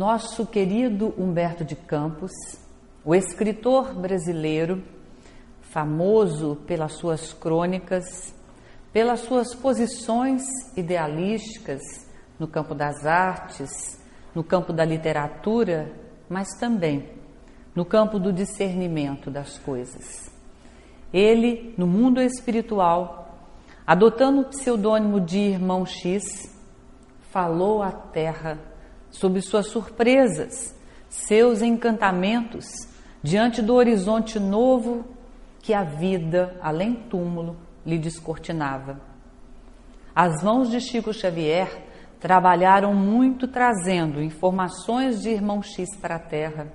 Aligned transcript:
nosso 0.00 0.46
querido 0.46 1.12
Humberto 1.18 1.62
de 1.62 1.76
Campos, 1.76 2.32
o 3.04 3.14
escritor 3.14 3.92
brasileiro, 3.92 4.82
famoso 5.60 6.56
pelas 6.66 6.94
suas 6.94 7.34
crônicas, 7.34 8.34
pelas 8.94 9.20
suas 9.20 9.54
posições 9.54 10.42
idealísticas 10.74 11.82
no 12.38 12.48
campo 12.48 12.74
das 12.74 13.04
artes, 13.04 14.00
no 14.34 14.42
campo 14.42 14.72
da 14.72 14.86
literatura, 14.86 15.92
mas 16.30 16.48
também 16.58 17.06
no 17.74 17.84
campo 17.84 18.18
do 18.18 18.32
discernimento 18.32 19.30
das 19.30 19.58
coisas. 19.58 20.30
Ele, 21.12 21.74
no 21.76 21.86
mundo 21.86 22.22
espiritual, 22.22 23.38
adotando 23.86 24.40
o 24.40 24.48
pseudônimo 24.48 25.20
de 25.20 25.40
Irmão 25.40 25.84
X, 25.84 26.56
falou 27.30 27.82
à 27.82 27.92
Terra 27.92 28.69
sobre 29.10 29.40
suas 29.40 29.66
surpresas, 29.66 30.74
seus 31.08 31.62
encantamentos 31.62 32.66
diante 33.22 33.60
do 33.60 33.74
horizonte 33.74 34.38
novo 34.38 35.04
que 35.60 35.74
a 35.74 35.84
vida, 35.84 36.56
além 36.62 36.94
túmulo, 36.94 37.56
lhe 37.84 37.98
descortinava. 37.98 39.00
As 40.14 40.42
mãos 40.42 40.70
de 40.70 40.80
Chico 40.80 41.12
Xavier 41.12 41.86
trabalharam 42.18 42.94
muito 42.94 43.48
trazendo 43.48 44.22
informações 44.22 45.22
de 45.22 45.30
Irmão 45.30 45.62
X 45.62 45.96
para 45.96 46.16
a 46.16 46.18
Terra, 46.18 46.72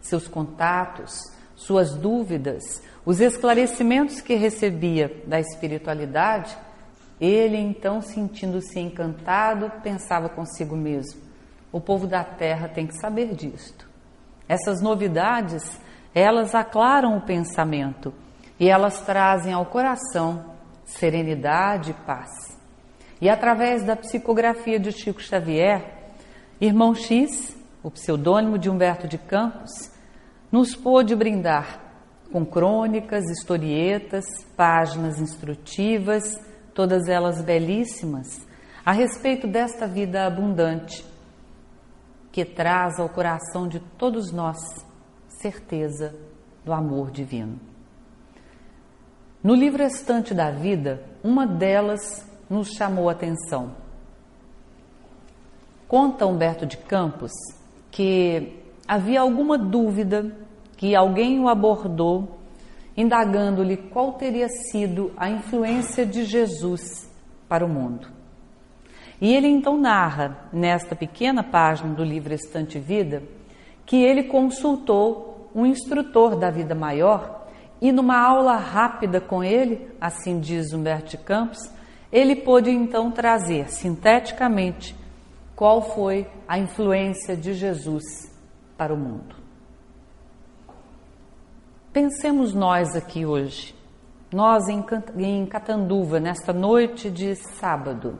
seus 0.00 0.28
contatos, 0.28 1.18
suas 1.56 1.94
dúvidas, 1.96 2.82
os 3.04 3.20
esclarecimentos 3.20 4.20
que 4.20 4.34
recebia 4.34 5.22
da 5.26 5.40
espiritualidade. 5.40 6.56
Ele, 7.20 7.56
então, 7.56 8.00
sentindo-se 8.00 8.78
encantado, 8.78 9.70
pensava 9.82 10.28
consigo 10.28 10.76
mesmo: 10.76 11.20
o 11.74 11.80
povo 11.80 12.06
da 12.06 12.22
terra 12.22 12.68
tem 12.68 12.86
que 12.86 12.96
saber 13.00 13.34
disto. 13.34 13.90
Essas 14.48 14.80
novidades, 14.80 15.80
elas 16.14 16.54
aclaram 16.54 17.16
o 17.16 17.22
pensamento 17.22 18.14
e 18.60 18.70
elas 18.70 19.00
trazem 19.00 19.52
ao 19.52 19.66
coração 19.66 20.54
serenidade 20.84 21.90
e 21.90 22.06
paz. 22.06 22.30
E 23.20 23.28
através 23.28 23.82
da 23.82 23.96
psicografia 23.96 24.78
de 24.78 24.92
Chico 24.92 25.20
Xavier, 25.20 26.12
Irmão 26.60 26.94
X, 26.94 27.56
o 27.82 27.90
pseudônimo 27.90 28.56
de 28.56 28.70
Humberto 28.70 29.08
de 29.08 29.18
Campos, 29.18 29.90
nos 30.52 30.76
pôde 30.76 31.16
brindar 31.16 31.80
com 32.30 32.46
crônicas, 32.46 33.24
historietas, 33.28 34.24
páginas 34.56 35.18
instrutivas, 35.18 36.22
todas 36.72 37.08
elas 37.08 37.42
belíssimas, 37.42 38.46
a 38.86 38.92
respeito 38.92 39.48
desta 39.48 39.88
vida 39.88 40.24
abundante 40.24 41.13
que 42.34 42.44
traz 42.44 42.98
ao 42.98 43.08
coração 43.08 43.68
de 43.68 43.78
todos 43.78 44.32
nós 44.32 44.58
certeza 45.40 46.12
do 46.64 46.72
amor 46.72 47.12
divino. 47.12 47.60
No 49.40 49.54
livro 49.54 49.84
Estante 49.84 50.34
da 50.34 50.50
Vida, 50.50 51.00
uma 51.22 51.46
delas 51.46 52.28
nos 52.50 52.70
chamou 52.70 53.08
a 53.08 53.12
atenção. 53.12 53.76
Conta 55.86 56.26
Humberto 56.26 56.66
de 56.66 56.76
Campos 56.76 57.30
que 57.88 58.60
havia 58.88 59.20
alguma 59.20 59.56
dúvida 59.56 60.36
que 60.76 60.96
alguém 60.96 61.38
o 61.38 61.48
abordou, 61.48 62.40
indagando-lhe 62.96 63.76
qual 63.76 64.14
teria 64.14 64.48
sido 64.48 65.12
a 65.16 65.30
influência 65.30 66.04
de 66.04 66.24
Jesus 66.24 67.08
para 67.48 67.64
o 67.64 67.68
mundo. 67.68 68.13
E 69.24 69.34
ele 69.34 69.48
então 69.48 69.78
narra, 69.78 70.36
nesta 70.52 70.94
pequena 70.94 71.42
página 71.42 71.94
do 71.94 72.04
livro 72.04 72.34
Estante 72.34 72.78
Vida, 72.78 73.22
que 73.86 73.96
ele 73.96 74.24
consultou 74.24 75.50
um 75.54 75.64
instrutor 75.64 76.36
da 76.36 76.50
vida 76.50 76.74
maior 76.74 77.46
e 77.80 77.90
numa 77.90 78.18
aula 78.18 78.54
rápida 78.56 79.22
com 79.22 79.42
ele, 79.42 79.88
assim 79.98 80.38
diz 80.38 80.74
Humberto 80.74 81.16
Campos, 81.16 81.58
ele 82.12 82.36
pôde 82.36 82.68
então 82.70 83.10
trazer 83.10 83.70
sinteticamente 83.70 84.94
qual 85.56 85.80
foi 85.80 86.30
a 86.46 86.58
influência 86.58 87.34
de 87.34 87.54
Jesus 87.54 88.04
para 88.76 88.92
o 88.92 88.98
mundo. 88.98 89.36
Pensemos 91.94 92.52
nós 92.52 92.94
aqui 92.94 93.24
hoje, 93.24 93.74
nós 94.30 94.64
em 94.68 95.46
Catanduva, 95.46 96.20
nesta 96.20 96.52
noite 96.52 97.10
de 97.10 97.34
sábado 97.34 98.18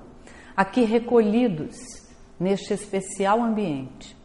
aqui 0.56 0.84
recolhidos 0.84 1.76
neste 2.38 2.72
especial 2.72 3.42
ambiente, 3.42 4.16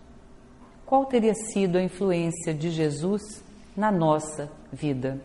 qual 0.85 1.05
teria 1.05 1.33
sido 1.33 1.77
a 1.77 1.83
influência 1.83 2.53
de 2.53 2.69
Jesus 2.69 3.43
na 3.75 3.91
nossa 3.91 4.51
vida? 4.71 5.21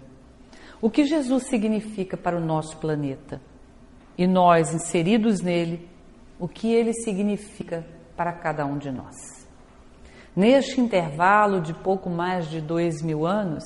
O 0.81 0.91
que 0.91 1.04
Jesus 1.04 1.44
significa 1.44 2.16
para 2.16 2.37
o 2.37 2.44
nosso 2.44 2.76
planeta? 2.76 3.41
E 4.16 4.26
nós, 4.26 4.75
inseridos 4.75 5.41
nele, 5.41 5.88
o 6.38 6.47
que 6.47 6.72
ele 6.72 6.93
significa 6.93 7.87
para 8.16 8.32
cada 8.32 8.66
um 8.66 8.76
de 8.76 8.91
nós? 8.91 9.47
Neste 10.37 10.81
intervalo 10.81 11.60
de 11.60 11.72
pouco 11.72 12.10
mais 12.10 12.48
de 12.50 12.60
dois 12.60 13.00
mil 13.00 13.26
anos, 13.26 13.64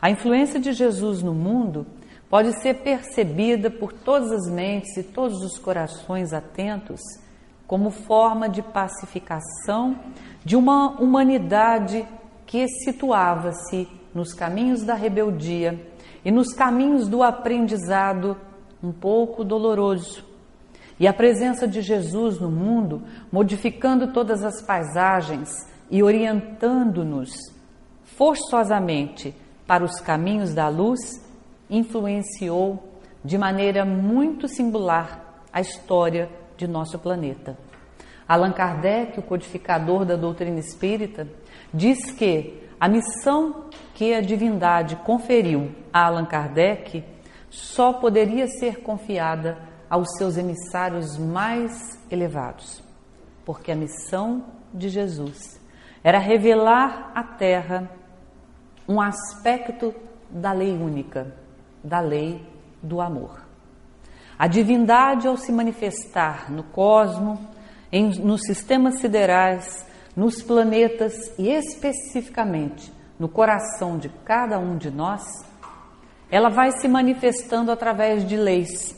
a 0.00 0.10
influência 0.10 0.60
de 0.60 0.72
Jesus 0.72 1.22
no 1.22 1.32
mundo 1.32 1.86
pode 2.32 2.58
ser 2.62 2.76
percebida 2.76 3.70
por 3.70 3.92
todas 3.92 4.32
as 4.32 4.50
mentes 4.50 4.96
e 4.96 5.02
todos 5.02 5.42
os 5.42 5.58
corações 5.58 6.32
atentos 6.32 6.98
como 7.66 7.90
forma 7.90 8.48
de 8.48 8.62
pacificação 8.62 9.94
de 10.42 10.56
uma 10.56 10.98
humanidade 10.98 12.08
que 12.46 12.66
situava-se 12.66 13.86
nos 14.14 14.32
caminhos 14.32 14.82
da 14.82 14.94
rebeldia 14.94 15.78
e 16.24 16.30
nos 16.30 16.54
caminhos 16.54 17.06
do 17.06 17.22
aprendizado 17.22 18.34
um 18.82 18.92
pouco 18.92 19.44
doloroso. 19.44 20.24
E 20.98 21.06
a 21.06 21.12
presença 21.12 21.68
de 21.68 21.82
Jesus 21.82 22.40
no 22.40 22.50
mundo, 22.50 23.02
modificando 23.30 24.10
todas 24.10 24.42
as 24.42 24.62
paisagens 24.62 25.68
e 25.90 26.02
orientando-nos 26.02 27.30
forçosamente 28.04 29.34
para 29.66 29.84
os 29.84 30.00
caminhos 30.00 30.54
da 30.54 30.70
luz, 30.70 31.21
influenciou 31.72 33.00
de 33.24 33.38
maneira 33.38 33.84
muito 33.84 34.46
singular 34.46 35.42
a 35.50 35.60
história 35.60 36.28
de 36.56 36.68
nosso 36.68 36.98
planeta. 36.98 37.56
Allan 38.28 38.52
Kardec, 38.52 39.18
o 39.18 39.22
codificador 39.22 40.04
da 40.04 40.14
doutrina 40.14 40.60
espírita, 40.60 41.26
diz 41.72 42.12
que 42.12 42.62
a 42.78 42.88
missão 42.88 43.66
que 43.94 44.12
a 44.12 44.20
divindade 44.20 44.96
conferiu 44.96 45.72
a 45.92 46.06
Allan 46.06 46.26
Kardec 46.26 47.04
só 47.48 47.92
poderia 47.94 48.46
ser 48.46 48.80
confiada 48.82 49.58
aos 49.88 50.08
seus 50.16 50.36
emissários 50.36 51.16
mais 51.18 51.98
elevados, 52.10 52.82
porque 53.44 53.72
a 53.72 53.76
missão 53.76 54.44
de 54.72 54.88
Jesus 54.88 55.60
era 56.02 56.18
revelar 56.18 57.12
à 57.14 57.22
Terra 57.22 57.90
um 58.88 59.00
aspecto 59.00 59.94
da 60.30 60.52
lei 60.52 60.72
única, 60.72 61.41
da 61.82 62.00
lei 62.00 62.44
do 62.82 63.00
amor. 63.00 63.42
A 64.38 64.46
divindade, 64.46 65.28
ao 65.28 65.36
se 65.36 65.52
manifestar 65.52 66.50
no 66.50 66.62
cosmo, 66.62 67.38
em, 67.92 68.10
nos 68.20 68.42
sistemas 68.42 68.98
siderais, 68.98 69.86
nos 70.16 70.42
planetas 70.42 71.32
e 71.38 71.48
especificamente 71.48 72.92
no 73.18 73.28
coração 73.28 73.98
de 73.98 74.08
cada 74.24 74.58
um 74.58 74.76
de 74.76 74.90
nós, 74.90 75.22
ela 76.30 76.48
vai 76.48 76.72
se 76.72 76.88
manifestando 76.88 77.70
através 77.70 78.26
de 78.26 78.36
leis. 78.36 78.96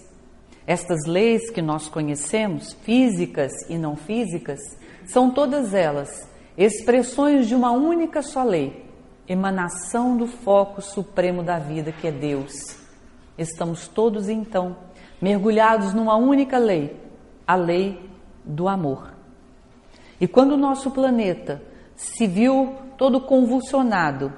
Estas 0.67 1.05
leis 1.07 1.51
que 1.51 1.61
nós 1.61 1.89
conhecemos, 1.89 2.73
físicas 2.73 3.53
e 3.69 3.77
não 3.77 3.97
físicas, 3.97 4.61
são 5.05 5.31
todas 5.31 5.75
elas 5.75 6.29
expressões 6.57 7.47
de 7.47 7.55
uma 7.55 7.73
única 7.73 8.23
só 8.23 8.43
lei, 8.45 8.84
emanação 9.29 10.17
do 10.17 10.27
foco 10.27 10.83
supremo 10.83 11.43
da 11.43 11.59
vida 11.59 11.93
que 11.93 12.07
é 12.07 12.13
Deus. 12.13 12.53
Estamos 13.37 13.89
todos 13.89 14.29
então 14.29 14.77
mergulhados 15.21 15.95
numa 15.95 16.17
única 16.17 16.59
lei, 16.59 17.01
a 17.47 17.55
lei 17.55 18.11
do 18.45 18.69
amor. 18.69 19.15
E 20.21 20.29
quando 20.29 20.53
o 20.53 20.59
nosso 20.59 20.91
planeta 20.91 21.63
se 21.97 22.27
viu 22.27 22.75
todo 22.97 23.21
convulsionado 23.21 24.33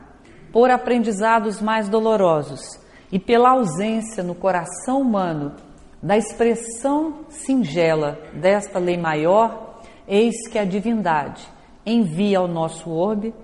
por 0.53 0.71
aprendizados 0.71 1.61
mais 1.61 1.89
dolorosos 1.89 2.81
e 3.11 3.19
pela 3.19 3.51
ausência 3.51 4.23
no 4.23 4.35
coração 4.35 5.01
humano 5.01 5.55
da 6.03 6.17
expressão 6.17 7.27
singela 7.29 8.19
desta 8.33 8.79
lei 8.79 8.97
maior, 8.97 9.81
eis 10.07 10.49
que 10.49 10.59
a 10.59 10.65
divindade 10.65 11.47
envia 11.85 12.39
ao 12.39 12.49
nosso 12.49 12.91
orbe 12.91 13.35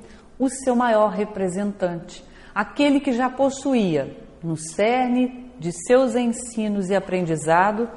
o 0.42 0.50
seu 0.50 0.74
maior 0.74 1.10
representante, 1.10 2.24
aquele 2.52 2.98
que 2.98 3.12
já 3.12 3.30
possuía 3.30 4.16
no 4.42 4.56
cerne 4.56 5.52
de 5.56 5.70
seus 5.86 6.16
ensinos 6.16 6.90
e 6.90 6.96
aprendizado 6.96 7.88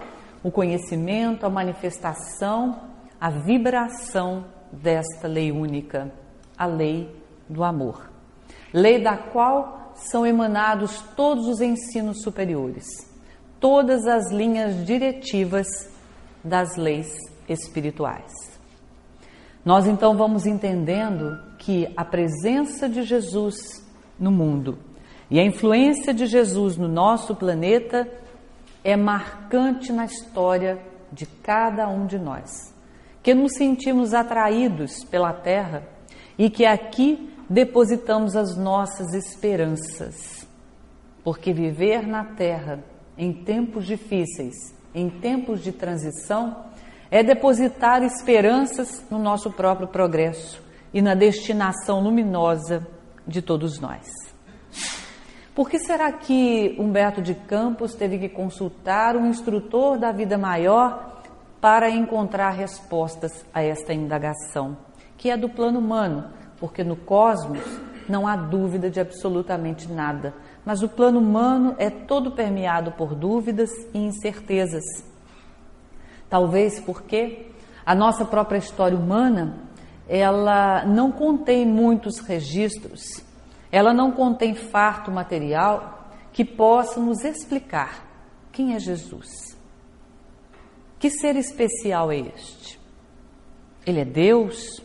o 0.43 0.51
conhecimento, 0.51 1.43
a 1.43 1.49
manifestação, 1.49 2.81
a 3.19 3.31
vibração 3.31 4.45
desta 4.71 5.27
lei 5.27 5.51
única, 5.51 6.13
a 6.55 6.67
lei 6.67 7.09
do 7.49 7.63
amor. 7.63 8.11
Lei 8.71 9.01
da 9.01 9.17
qual 9.17 9.93
são 9.95 10.23
emanados 10.23 11.01
todos 11.15 11.47
os 11.47 11.61
ensinos 11.61 12.21
superiores, 12.21 12.85
todas 13.59 14.05
as 14.05 14.31
linhas 14.31 14.85
diretivas 14.85 15.65
das 16.43 16.75
leis 16.75 17.11
espirituais. 17.49 18.54
Nós 19.65 19.87
então 19.87 20.15
vamos 20.15 20.45
entendendo 20.45 21.39
que 21.57 21.91
a 21.97 22.05
presença 22.05 22.87
de 22.87 23.01
Jesus 23.01 23.55
no 24.19 24.31
mundo 24.31 24.77
e 25.29 25.39
a 25.39 25.43
influência 25.43 26.13
de 26.13 26.27
Jesus 26.27 26.77
no 26.77 26.87
nosso 26.87 27.35
planeta 27.35 28.07
é 28.83 28.95
marcante 28.95 29.91
na 29.91 30.05
história 30.05 30.79
de 31.11 31.25
cada 31.25 31.87
um 31.87 32.05
de 32.05 32.19
nós, 32.19 32.71
que 33.23 33.33
nos 33.33 33.53
sentimos 33.53 34.13
atraídos 34.13 35.03
pela 35.05 35.33
Terra 35.33 35.81
e 36.37 36.47
que 36.47 36.63
aqui 36.63 37.33
depositamos 37.49 38.35
as 38.35 38.55
nossas 38.55 39.15
esperanças. 39.15 40.47
Porque 41.23 41.51
viver 41.51 42.05
na 42.05 42.23
Terra 42.23 42.83
em 43.17 43.33
tempos 43.33 43.87
difíceis, 43.87 44.53
em 44.93 45.09
tempos 45.09 45.63
de 45.63 45.71
transição, 45.71 46.65
é 47.15 47.23
depositar 47.23 48.03
esperanças 48.03 49.01
no 49.09 49.17
nosso 49.17 49.49
próprio 49.49 49.87
progresso 49.87 50.61
e 50.93 51.01
na 51.01 51.15
destinação 51.15 52.01
luminosa 52.01 52.85
de 53.25 53.41
todos 53.41 53.79
nós. 53.79 54.05
Por 55.55 55.69
que 55.69 55.79
será 55.79 56.11
que 56.11 56.75
Humberto 56.77 57.21
de 57.21 57.33
Campos 57.33 57.95
teve 57.95 58.19
que 58.19 58.27
consultar 58.27 59.15
um 59.15 59.27
instrutor 59.27 59.97
da 59.97 60.11
vida 60.11 60.37
maior 60.37 61.21
para 61.61 61.89
encontrar 61.89 62.49
respostas 62.49 63.45
a 63.53 63.63
esta 63.63 63.93
indagação, 63.93 64.75
que 65.15 65.29
é 65.29 65.37
do 65.37 65.47
plano 65.47 65.79
humano, 65.79 66.25
porque 66.59 66.83
no 66.83 66.97
cosmos 66.97 67.63
não 68.09 68.27
há 68.27 68.35
dúvida 68.35 68.89
de 68.89 68.99
absolutamente 68.99 69.89
nada, 69.89 70.33
mas 70.65 70.83
o 70.83 70.89
plano 70.89 71.19
humano 71.19 71.75
é 71.77 71.89
todo 71.89 72.33
permeado 72.33 72.91
por 72.91 73.15
dúvidas 73.15 73.71
e 73.93 73.99
incertezas. 73.99 75.14
Talvez 76.29 76.79
porque 76.79 77.47
a 77.85 77.93
nossa 77.93 78.25
própria 78.25 78.57
história 78.57 78.97
humana, 78.97 79.59
ela 80.07 80.85
não 80.85 81.11
contém 81.11 81.65
muitos 81.65 82.19
registros 82.19 83.25
ela 83.75 83.93
não 83.93 84.09
contém 84.09 84.55
farto 84.55 85.11
material 85.11 86.09
que 86.31 86.45
possa 86.45 86.97
nos 86.97 87.25
explicar 87.25 88.07
quem 88.49 88.73
é 88.73 88.79
Jesus. 88.79 89.57
Que 90.97 91.09
ser 91.09 91.35
especial 91.35 92.09
é 92.09 92.19
este? 92.19 92.79
Ele 93.85 93.99
é 93.99 94.05
Deus? 94.05 94.81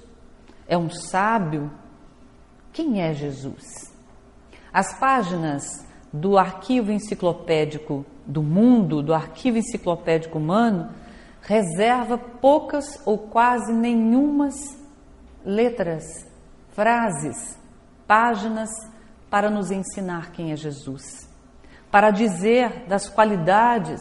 É 0.66 0.76
um 0.76 0.90
sábio? 0.90 1.70
Quem 2.72 3.00
é 3.00 3.14
Jesus? 3.14 3.94
As 4.72 4.98
páginas 4.98 5.86
do 6.12 6.36
arquivo 6.36 6.90
enciclopédico 6.90 8.04
do 8.26 8.42
mundo, 8.42 9.04
do 9.04 9.14
arquivo 9.14 9.58
enciclopédico 9.58 10.36
humano, 10.36 10.90
reserva 11.50 12.16
poucas 12.16 13.02
ou 13.04 13.18
quase 13.18 13.72
nenhumas 13.72 14.54
letras, 15.44 16.04
frases 16.70 17.58
páginas 18.06 18.70
para 19.28 19.50
nos 19.50 19.72
ensinar 19.72 20.30
quem 20.30 20.52
é 20.52 20.56
Jesus, 20.56 21.28
para 21.90 22.12
dizer 22.12 22.86
das 22.86 23.08
qualidades, 23.08 24.00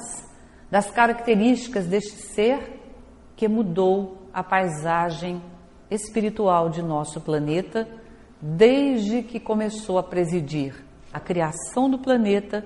das 0.69 0.91
características 0.91 1.87
deste 1.87 2.17
ser 2.35 2.79
que 3.35 3.47
mudou 3.47 4.29
a 4.31 4.43
paisagem 4.43 5.41
espiritual 5.89 6.69
de 6.69 6.83
nosso 6.83 7.19
planeta 7.19 7.87
desde 8.39 9.23
que 9.23 9.39
começou 9.39 9.97
a 9.97 10.03
presidir 10.03 10.85
a 11.11 11.19
criação 11.19 11.89
do 11.89 11.97
planeta 11.97 12.63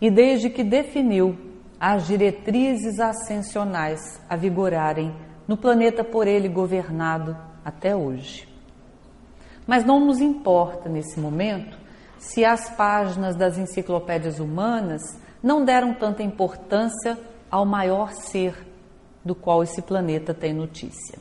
e 0.00 0.08
desde 0.08 0.48
que 0.50 0.62
definiu 0.62 1.49
as 1.80 2.06
diretrizes 2.06 3.00
ascensionais 3.00 4.20
a 4.28 4.36
vigorarem 4.36 5.16
no 5.48 5.56
planeta 5.56 6.04
por 6.04 6.28
ele 6.28 6.46
governado 6.46 7.34
até 7.64 7.96
hoje. 7.96 8.46
Mas 9.66 9.84
não 9.84 9.98
nos 9.98 10.20
importa 10.20 10.90
nesse 10.90 11.18
momento 11.18 11.78
se 12.18 12.44
as 12.44 12.68
páginas 12.76 13.34
das 13.34 13.56
enciclopédias 13.56 14.38
humanas 14.38 15.00
não 15.42 15.64
deram 15.64 15.94
tanta 15.94 16.22
importância 16.22 17.18
ao 17.50 17.64
maior 17.64 18.12
ser 18.12 18.54
do 19.24 19.34
qual 19.34 19.62
esse 19.62 19.80
planeta 19.80 20.34
tem 20.34 20.52
notícia. 20.52 21.18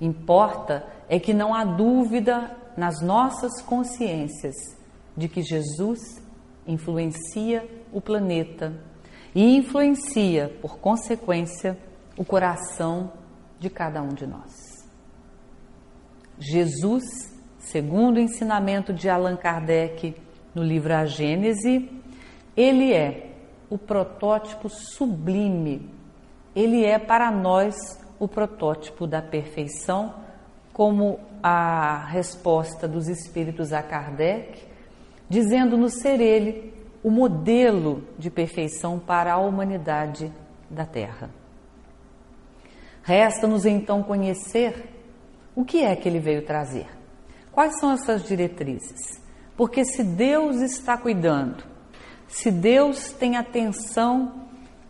Importa 0.00 0.84
é 1.08 1.18
que 1.18 1.32
não 1.32 1.54
há 1.54 1.64
dúvida 1.64 2.54
nas 2.76 3.00
nossas 3.00 3.62
consciências 3.62 4.54
de 5.16 5.28
que 5.28 5.42
Jesus 5.42 5.98
influencia 6.66 7.66
o 7.92 8.00
planeta 8.00 8.72
e 9.34 9.56
influencia, 9.56 10.56
por 10.60 10.78
consequência, 10.78 11.78
o 12.16 12.24
coração 12.24 13.12
de 13.58 13.68
cada 13.68 14.02
um 14.02 14.14
de 14.14 14.26
nós. 14.26 14.52
Jesus 16.38 17.34
segundo 17.64 18.18
o 18.18 18.20
ensinamento 18.20 18.92
de 18.92 19.08
Allan 19.08 19.36
Kardec 19.36 20.14
no 20.54 20.62
livro 20.62 20.94
A 20.94 21.06
Gênese, 21.06 21.90
ele 22.56 22.92
é 22.92 23.32
o 23.70 23.78
protótipo 23.78 24.68
sublime, 24.68 25.90
ele 26.54 26.84
é 26.84 26.98
para 26.98 27.30
nós 27.30 27.74
o 28.18 28.28
protótipo 28.28 29.06
da 29.06 29.20
perfeição, 29.20 30.14
como 30.72 31.18
a 31.42 32.04
resposta 32.06 32.86
dos 32.86 33.08
espíritos 33.08 33.72
a 33.72 33.82
Kardec, 33.82 34.62
dizendo-nos 35.28 35.94
ser 36.00 36.20
ele 36.20 36.73
o 37.04 37.10
modelo 37.10 38.02
de 38.18 38.30
perfeição 38.30 38.98
para 38.98 39.34
a 39.34 39.38
humanidade 39.38 40.32
da 40.70 40.86
Terra. 40.86 41.28
Resta-nos 43.02 43.66
então 43.66 44.02
conhecer 44.02 44.90
o 45.54 45.66
que 45.66 45.84
é 45.84 45.94
que 45.94 46.08
ele 46.08 46.18
veio 46.18 46.46
trazer. 46.46 46.88
Quais 47.52 47.78
são 47.78 47.92
essas 47.92 48.24
diretrizes? 48.24 49.22
Porque 49.54 49.84
se 49.84 50.02
Deus 50.02 50.62
está 50.62 50.96
cuidando, 50.96 51.62
se 52.26 52.50
Deus 52.50 53.12
tem 53.12 53.36
atenção 53.36 54.46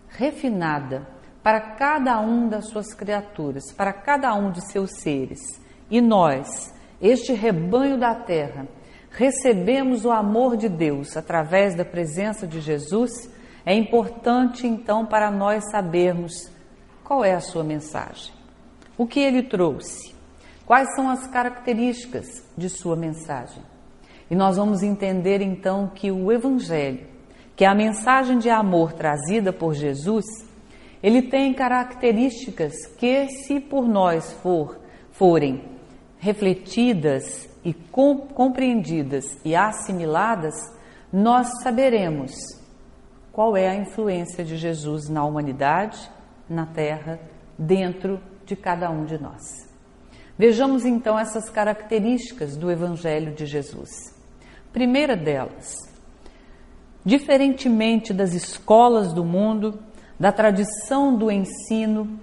refinada 0.09 1.09
para 1.43 1.75
cada 1.75 2.21
um 2.21 2.49
das 2.49 2.69
suas 2.69 2.95
criaturas, 2.95 3.73
para 3.77 3.93
cada 3.93 4.33
um 4.35 4.53
de 4.53 4.65
seus 4.71 4.91
seres, 5.01 5.41
e 5.91 6.01
nós, 6.01 6.73
este 7.03 7.33
rebanho 7.33 7.99
da 7.99 8.15
terra, 8.15 8.69
recebemos 9.15 10.05
o 10.05 10.11
amor 10.11 10.57
de 10.57 10.69
Deus 10.69 11.17
através 11.17 11.75
da 11.75 11.85
presença 11.85 12.47
de 12.47 12.61
Jesus, 12.61 13.31
é 13.65 13.75
importante 13.75 14.67
então 14.67 15.07
para 15.07 15.31
nós 15.31 15.71
sabermos 15.71 16.51
qual 17.03 17.25
é 17.25 17.35
a 17.35 17.41
sua 17.41 17.65
mensagem, 17.65 18.33
o 18.99 19.07
que 19.07 19.21
ele 19.21 19.43
trouxe, 19.43 20.15
Quais 20.67 20.95
são 20.95 21.11
as 21.11 21.27
características 21.27 22.43
de 22.57 22.71
sua 22.71 22.97
mensagem? 22.97 23.63
E 24.31 24.35
nós 24.35 24.57
vamos 24.57 24.83
entender 24.83 25.43
então 25.43 25.91
que 25.95 26.11
o 26.11 26.33
Evangelho, 26.33 27.07
que 27.55 27.65
é 27.65 27.69
a 27.69 27.75
mensagem 27.75 28.39
de 28.39 28.49
amor 28.49 28.95
trazida 28.95 29.53
por 29.53 29.75
Jesus, 29.75 30.25
ele 31.03 31.21
tem 31.21 31.53
características 31.53 32.73
que, 32.97 33.29
se 33.29 33.61
por 33.61 33.87
nós 33.87 34.33
for, 34.43 34.81
forem 35.13 35.65
refletidas 36.19 37.47
e 37.65 37.73
compreendidas 37.73 39.39
e 39.45 39.57
assimiladas, 39.57 40.55
nós 41.13 41.63
saberemos 41.63 42.33
qual 43.33 43.57
é 43.57 43.69
a 43.69 43.75
influência 43.75 44.45
de 44.45 44.57
Jesus 44.57 45.09
na 45.09 45.25
humanidade, 45.25 46.11
na 46.49 46.67
Terra, 46.67 47.19
dentro 47.59 48.21
de 48.45 48.55
cada 48.55 48.91
um 48.91 49.05
de 49.05 49.21
nós. 49.21 49.43
Vejamos 50.37 50.85
então 50.85 51.19
essas 51.19 51.49
características 51.49 52.57
do 52.57 52.71
Evangelho 52.71 53.33
de 53.35 53.47
Jesus. 53.47 53.91
Primeira 54.73 55.17
delas, 55.17 55.77
diferentemente 57.05 58.13
das 58.13 58.35
escolas 58.35 59.13
do 59.13 59.25
mundo, 59.25 59.79
da 60.19 60.33
tradição 60.33 61.17
do 61.17 61.31
ensino, 61.31 62.19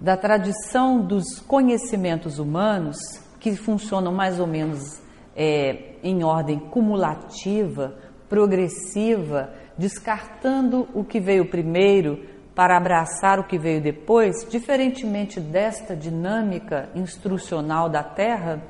da 0.00 0.16
tradição 0.16 1.00
dos 1.00 1.38
conhecimentos 1.40 2.38
humanos, 2.38 2.98
que 3.46 3.54
funcionam 3.54 4.12
mais 4.12 4.40
ou 4.40 4.46
menos 4.48 5.00
é, 5.36 5.92
em 6.02 6.24
ordem 6.24 6.58
cumulativa, 6.58 7.96
progressiva, 8.28 9.52
descartando 9.78 10.88
o 10.92 11.04
que 11.04 11.20
veio 11.20 11.48
primeiro 11.48 12.24
para 12.56 12.76
abraçar 12.76 13.38
o 13.38 13.44
que 13.44 13.56
veio 13.56 13.80
depois, 13.80 14.44
diferentemente 14.50 15.38
desta 15.38 15.94
dinâmica 15.94 16.88
instrucional 16.92 17.88
da 17.88 18.02
Terra, 18.02 18.60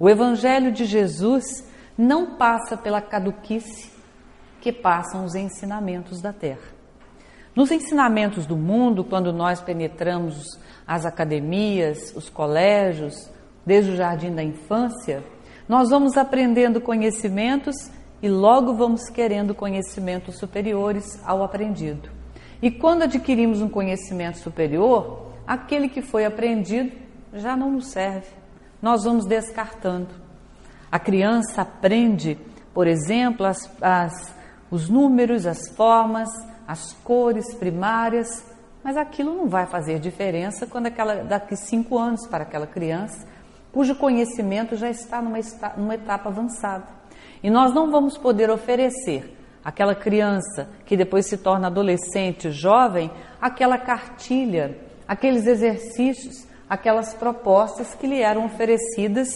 o 0.00 0.10
Evangelho 0.10 0.72
de 0.72 0.84
Jesus 0.84 1.44
não 1.96 2.36
passa 2.36 2.76
pela 2.76 3.00
caduquice 3.00 3.92
que 4.60 4.72
passam 4.72 5.24
os 5.24 5.36
ensinamentos 5.36 6.20
da 6.20 6.32
Terra. 6.32 6.74
Nos 7.54 7.70
ensinamentos 7.70 8.46
do 8.46 8.56
mundo, 8.56 9.04
quando 9.04 9.32
nós 9.32 9.60
penetramos 9.60 10.58
as 10.84 11.06
academias, 11.06 12.12
os 12.16 12.28
colégios, 12.28 13.32
desde 13.64 13.92
o 13.92 13.96
jardim 13.96 14.34
da 14.34 14.42
infância, 14.42 15.24
nós 15.68 15.90
vamos 15.90 16.16
aprendendo 16.16 16.80
conhecimentos 16.80 17.90
e 18.22 18.28
logo 18.28 18.74
vamos 18.74 19.08
querendo 19.08 19.54
conhecimentos 19.54 20.38
superiores 20.38 21.20
ao 21.24 21.42
aprendido. 21.42 22.08
E 22.62 22.70
quando 22.70 23.02
adquirimos 23.02 23.60
um 23.60 23.68
conhecimento 23.68 24.38
superior, 24.38 25.32
aquele 25.46 25.88
que 25.88 26.00
foi 26.00 26.24
aprendido 26.24 26.92
já 27.32 27.56
não 27.56 27.72
nos 27.72 27.88
serve. 27.88 28.28
Nós 28.80 29.04
vamos 29.04 29.26
descartando. 29.26 30.08
A 30.90 30.98
criança 30.98 31.62
aprende, 31.62 32.38
por 32.72 32.86
exemplo, 32.86 33.44
as, 33.44 33.70
as, 33.80 34.34
os 34.70 34.88
números, 34.88 35.44
as 35.46 35.68
formas, 35.76 36.28
as 36.66 36.92
cores 37.04 37.54
primárias, 37.54 38.44
mas 38.82 38.96
aquilo 38.96 39.34
não 39.34 39.48
vai 39.48 39.66
fazer 39.66 39.98
diferença 39.98 40.66
quando 40.66 40.86
aquela, 40.86 41.24
daqui 41.24 41.56
cinco 41.56 41.98
anos 41.98 42.26
para 42.26 42.44
aquela 42.44 42.66
criança, 42.66 43.26
cujo 43.74 43.96
conhecimento 43.96 44.76
já 44.76 44.88
está 44.88 45.20
numa, 45.20 45.36
numa 45.76 45.96
etapa 45.96 46.28
avançada. 46.28 46.86
E 47.42 47.50
nós 47.50 47.74
não 47.74 47.90
vamos 47.90 48.16
poder 48.16 48.48
oferecer 48.48 49.36
àquela 49.64 49.96
criança 49.96 50.70
que 50.86 50.96
depois 50.96 51.26
se 51.26 51.38
torna 51.38 51.66
adolescente, 51.66 52.52
jovem, 52.52 53.10
aquela 53.40 53.76
cartilha, 53.76 54.78
aqueles 55.08 55.44
exercícios, 55.48 56.46
aquelas 56.70 57.14
propostas 57.14 57.96
que 57.96 58.06
lhe 58.06 58.20
eram 58.20 58.44
oferecidas 58.44 59.34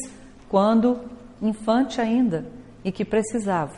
quando 0.48 1.00
infante 1.42 2.00
ainda 2.00 2.46
e 2.84 2.92
que 2.92 3.04
precisava. 3.04 3.74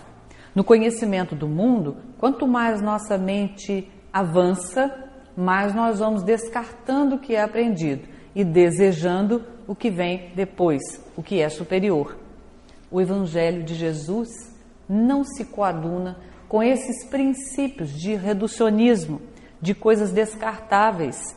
No 0.55 0.63
conhecimento 0.63 1.35
do 1.35 1.49
mundo, 1.49 1.97
quanto 2.19 2.47
mais 2.47 2.83
nossa 2.83 3.17
mente 3.17 3.91
avança, 4.13 5.09
mais 5.35 5.75
nós 5.75 6.01
vamos 6.01 6.23
descartando 6.23 7.17
o 7.17 7.19
que 7.19 7.35
é 7.35 7.43
aprendido 7.43 8.07
e 8.35 8.45
desejando 8.45 9.43
o 9.71 9.75
que 9.77 9.89
vem 9.89 10.33
depois, 10.35 10.83
o 11.17 11.23
que 11.23 11.41
é 11.41 11.49
superior. 11.49 12.19
O 12.91 13.01
Evangelho 13.01 13.63
de 13.63 13.77
Jesus 13.77 14.29
não 14.89 15.23
se 15.23 15.45
coaduna 15.45 16.19
com 16.49 16.61
esses 16.61 17.05
princípios 17.09 17.93
de 17.93 18.17
reducionismo, 18.17 19.23
de 19.63 19.73
coisas 19.73 20.11
descartáveis 20.11 21.37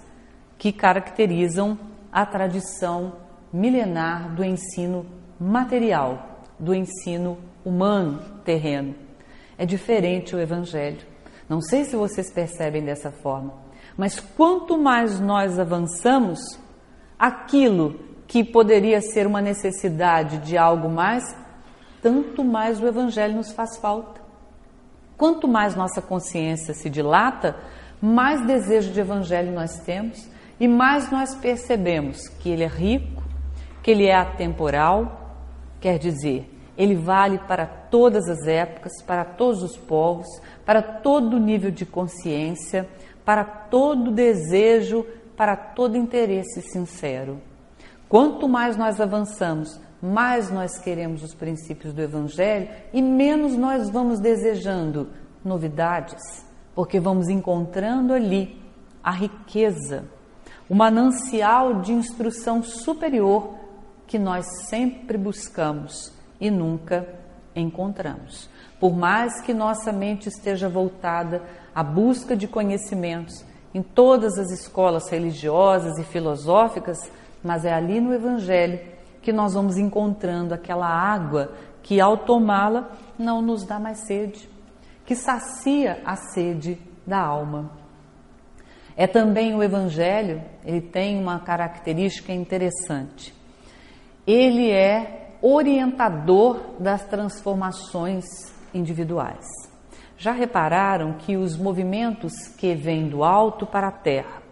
que 0.57 0.71
caracterizam 0.71 1.77
a 2.11 2.25
tradição 2.25 3.17
milenar 3.53 4.33
do 4.33 4.43
ensino 4.43 5.05
material, 5.39 6.41
do 6.57 6.73
ensino 6.73 7.37
humano, 7.63 8.19
terreno. 8.43 8.95
É 9.59 9.63
diferente 9.63 10.35
o 10.35 10.39
Evangelho. 10.39 11.05
Não 11.47 11.61
sei 11.61 11.85
se 11.85 11.95
vocês 11.95 12.31
percebem 12.31 12.83
dessa 12.83 13.11
forma, 13.11 13.53
mas 13.95 14.19
quanto 14.19 14.75
mais 14.75 15.19
nós 15.19 15.59
avançamos, 15.59 16.39
aquilo 17.19 18.11
que 18.33 18.43
poderia 18.43 18.99
ser 18.99 19.27
uma 19.27 19.39
necessidade 19.39 20.39
de 20.39 20.57
algo 20.57 20.89
mais, 20.89 21.23
tanto 22.01 22.43
mais 22.43 22.81
o 22.81 22.87
Evangelho 22.87 23.35
nos 23.35 23.51
faz 23.51 23.77
falta. 23.77 24.19
Quanto 25.15 25.47
mais 25.47 25.75
nossa 25.75 26.01
consciência 26.01 26.73
se 26.73 26.89
dilata, 26.89 27.55
mais 28.01 28.43
desejo 28.43 28.91
de 28.91 28.99
Evangelho 28.99 29.51
nós 29.51 29.77
temos 29.81 30.27
e 30.59 30.67
mais 30.67 31.11
nós 31.11 31.35
percebemos 31.35 32.27
que 32.27 32.49
ele 32.49 32.63
é 32.63 32.67
rico, 32.67 33.21
que 33.83 33.91
ele 33.91 34.07
é 34.07 34.15
atemporal, 34.15 35.35
quer 35.79 35.99
dizer, 35.99 36.49
ele 36.75 36.95
vale 36.95 37.37
para 37.37 37.67
todas 37.67 38.27
as 38.27 38.47
épocas, 38.47 38.93
para 39.05 39.23
todos 39.23 39.61
os 39.61 39.77
povos, 39.77 40.25
para 40.65 40.81
todo 40.81 41.39
nível 41.39 41.69
de 41.69 41.85
consciência, 41.85 42.89
para 43.23 43.43
todo 43.43 44.09
desejo, 44.09 45.05
para 45.37 45.55
todo 45.55 45.95
interesse 45.95 46.63
sincero. 46.63 47.52
Quanto 48.09 48.47
mais 48.47 48.77
nós 48.77 49.01
avançamos, 49.01 49.79
mais 50.01 50.51
nós 50.51 50.77
queremos 50.77 51.23
os 51.23 51.33
princípios 51.33 51.93
do 51.93 52.01
Evangelho 52.01 52.69
e 52.91 53.01
menos 53.01 53.55
nós 53.55 53.89
vamos 53.89 54.19
desejando 54.19 55.09
novidades, 55.43 56.45
porque 56.75 56.99
vamos 56.99 57.29
encontrando 57.29 58.13
ali 58.13 58.61
a 59.03 59.11
riqueza, 59.11 60.05
o 60.69 60.75
manancial 60.75 61.81
de 61.81 61.91
instrução 61.91 62.61
superior 62.63 63.55
que 64.07 64.19
nós 64.19 64.45
sempre 64.67 65.17
buscamos 65.17 66.11
e 66.39 66.51
nunca 66.51 67.07
encontramos. 67.55 68.49
Por 68.79 68.95
mais 68.95 69.41
que 69.41 69.53
nossa 69.53 69.91
mente 69.91 70.27
esteja 70.27 70.67
voltada 70.67 71.41
à 71.73 71.83
busca 71.83 72.35
de 72.35 72.47
conhecimentos 72.47 73.45
em 73.73 73.81
todas 73.81 74.37
as 74.37 74.51
escolas 74.51 75.09
religiosas 75.09 75.97
e 75.97 76.03
filosóficas, 76.03 77.09
mas 77.43 77.65
é 77.65 77.73
ali 77.73 77.99
no 77.99 78.13
Evangelho 78.13 78.79
que 79.21 79.33
nós 79.33 79.53
vamos 79.53 79.77
encontrando 79.77 80.53
aquela 80.53 80.87
água 80.87 81.53
que, 81.81 81.99
ao 81.99 82.17
tomá-la, 82.17 82.91
não 83.17 83.41
nos 83.41 83.65
dá 83.65 83.79
mais 83.79 83.99
sede, 83.99 84.49
que 85.05 85.15
sacia 85.15 86.01
a 86.05 86.15
sede 86.15 86.79
da 87.05 87.19
alma. 87.19 87.71
É 88.95 89.07
também 89.07 89.55
o 89.55 89.63
Evangelho, 89.63 90.41
ele 90.63 90.81
tem 90.81 91.19
uma 91.19 91.39
característica 91.39 92.31
interessante. 92.31 93.33
Ele 94.25 94.71
é 94.71 95.31
orientador 95.41 96.79
das 96.79 97.03
transformações 97.05 98.23
individuais. 98.73 99.45
Já 100.17 100.31
repararam 100.31 101.13
que 101.13 101.35
os 101.35 101.57
movimentos 101.57 102.33
que 102.57 102.73
vêm 102.75 103.09
do 103.09 103.23
alto 103.23 103.65
para 103.65 103.87
a 103.87 103.91
terra 103.91 104.42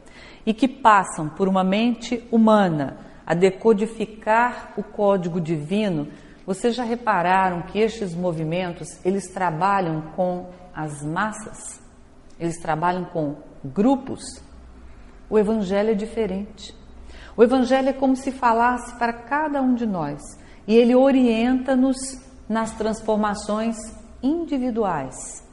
e 0.46 0.54
que 0.54 0.68
passam 0.68 1.30
por 1.30 1.48
uma 1.48 1.64
mente 1.64 2.28
humana 2.32 2.98
a 3.26 3.34
decodificar 3.34 4.74
o 4.76 4.84
código 4.84 5.40
divino, 5.40 6.08
vocês 6.46 6.76
já 6.76 6.84
repararam 6.84 7.62
que 7.62 7.80
estes 7.80 8.16
movimentos, 8.16 8.88
eles 9.06 9.28
trabalham 9.32 10.02
com 10.16 10.50
as 10.74 11.04
massas? 11.04 11.80
Eles 12.40 12.58
trabalham 12.60 13.06
com 13.06 13.36
grupos? 13.64 14.22
O 15.30 15.38
evangelho 15.38 15.92
é 15.92 15.94
diferente. 15.94 16.76
O 17.38 17.44
evangelho 17.44 17.90
é 17.90 17.94
como 17.94 18.16
se 18.16 18.32
falasse 18.32 18.94
para 18.98 19.14
cada 19.14 19.62
um 19.62 19.76
de 19.76 19.86
nós 19.86 20.22
e 20.68 20.76
ele 20.76 20.96
orienta-nos 20.96 21.98
nas 22.50 22.72
transformações 22.72 23.78
individuais, 24.22 25.48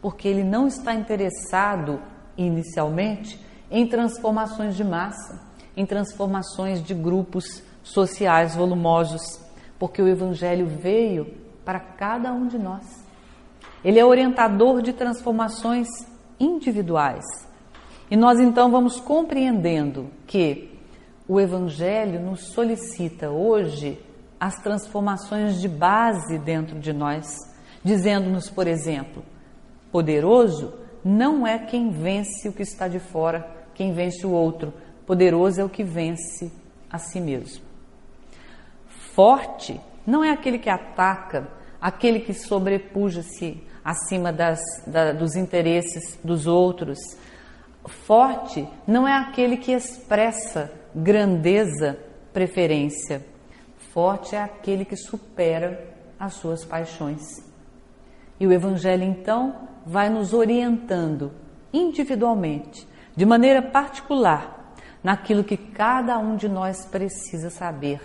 porque 0.00 0.26
ele 0.26 0.42
não 0.42 0.66
está 0.66 0.94
interessado 0.94 2.00
inicialmente 2.36 3.38
em 3.70 3.86
transformações 3.86 4.76
de 4.76 4.82
massa, 4.82 5.40
em 5.76 5.86
transformações 5.86 6.82
de 6.82 6.92
grupos 6.92 7.62
sociais 7.82 8.54
volumosos, 8.54 9.40
porque 9.78 10.02
o 10.02 10.08
Evangelho 10.08 10.66
veio 10.66 11.34
para 11.64 11.78
cada 11.78 12.32
um 12.32 12.46
de 12.46 12.58
nós. 12.58 12.84
Ele 13.84 13.98
é 13.98 14.04
orientador 14.04 14.82
de 14.82 14.92
transformações 14.92 15.88
individuais. 16.38 17.24
E 18.10 18.16
nós 18.16 18.40
então 18.40 18.70
vamos 18.70 19.00
compreendendo 19.00 20.10
que 20.26 20.78
o 21.28 21.40
Evangelho 21.40 22.20
nos 22.20 22.52
solicita 22.52 23.30
hoje 23.30 23.98
as 24.38 24.56
transformações 24.56 25.60
de 25.60 25.68
base 25.68 26.38
dentro 26.38 26.78
de 26.78 26.92
nós, 26.92 27.36
dizendo-nos, 27.84 28.50
por 28.50 28.66
exemplo, 28.66 29.22
poderoso 29.92 30.74
não 31.04 31.46
é 31.46 31.58
quem 31.58 31.90
vence 31.90 32.48
o 32.48 32.52
que 32.52 32.62
está 32.62 32.88
de 32.88 32.98
fora, 32.98 33.59
quem 33.80 33.94
vence 33.94 34.26
o 34.26 34.30
outro. 34.30 34.74
Poderoso 35.06 35.58
é 35.58 35.64
o 35.64 35.68
que 35.70 35.82
vence 35.82 36.52
a 36.90 36.98
si 36.98 37.18
mesmo. 37.18 37.64
Forte 39.14 39.80
não 40.06 40.22
é 40.22 40.28
aquele 40.28 40.58
que 40.58 40.68
ataca, 40.68 41.48
aquele 41.80 42.20
que 42.20 42.34
sobrepuja-se 42.34 43.58
acima 43.82 44.30
das, 44.30 44.60
da, 44.86 45.12
dos 45.12 45.34
interesses 45.34 46.18
dos 46.22 46.46
outros. 46.46 46.98
Forte 47.86 48.68
não 48.86 49.08
é 49.08 49.14
aquele 49.14 49.56
que 49.56 49.72
expressa 49.72 50.70
grandeza, 50.94 51.98
preferência. 52.34 53.24
Forte 53.94 54.36
é 54.36 54.42
aquele 54.42 54.84
que 54.84 54.94
supera 54.94 55.88
as 56.18 56.34
suas 56.34 56.66
paixões. 56.66 57.22
E 58.38 58.46
o 58.46 58.52
Evangelho, 58.52 59.04
então, 59.04 59.70
vai 59.86 60.10
nos 60.10 60.34
orientando 60.34 61.32
individualmente, 61.72 62.86
de 63.16 63.26
maneira 63.26 63.62
particular, 63.62 64.74
naquilo 65.02 65.44
que 65.44 65.56
cada 65.56 66.18
um 66.18 66.36
de 66.36 66.48
nós 66.48 66.86
precisa 66.86 67.50
saber 67.50 68.00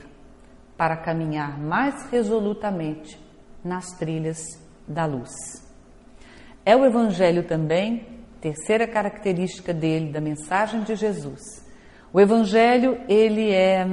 para 0.78 0.98
caminhar 0.98 1.60
mais 1.60 2.10
resolutamente 2.10 3.20
nas 3.64 3.86
trilhas 3.98 4.40
da 4.88 5.06
luz. 5.06 5.32
É 6.66 6.76
o 6.76 6.86
Evangelho 6.86 7.44
também, 7.44 8.08
terceira 8.42 8.88
característica 8.88 9.74
dele, 9.74 10.12
da 10.12 10.22
mensagem 10.22 10.82
de 10.84 10.96
Jesus. 10.96 11.42
O 12.12 12.20
Evangelho, 12.20 13.00
ele 13.08 13.52
é 13.52 13.86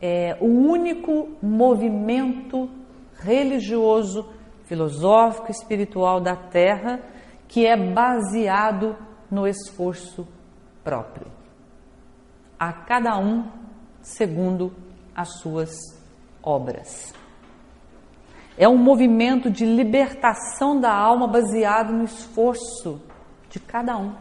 é 0.00 0.36
o 0.40 0.46
único 0.46 1.36
movimento 1.42 2.70
religioso, 3.18 4.32
filosófico, 4.64 5.50
espiritual 5.50 6.20
da 6.20 6.34
Terra 6.34 7.00
que 7.46 7.66
é 7.66 7.76
baseado 7.76 8.96
no 9.30 9.46
esforço 9.46 10.26
próprio. 10.90 11.28
A 12.58 12.72
cada 12.72 13.16
um 13.16 13.44
segundo 14.02 14.72
as 15.14 15.38
suas 15.38 15.70
obras. 16.42 17.14
É 18.58 18.68
um 18.68 18.76
movimento 18.76 19.48
de 19.48 19.64
libertação 19.64 20.80
da 20.80 20.92
alma 20.92 21.28
baseado 21.28 21.92
no 21.92 22.02
esforço 22.02 23.00
de 23.48 23.60
cada 23.60 23.96
um. 23.96 24.14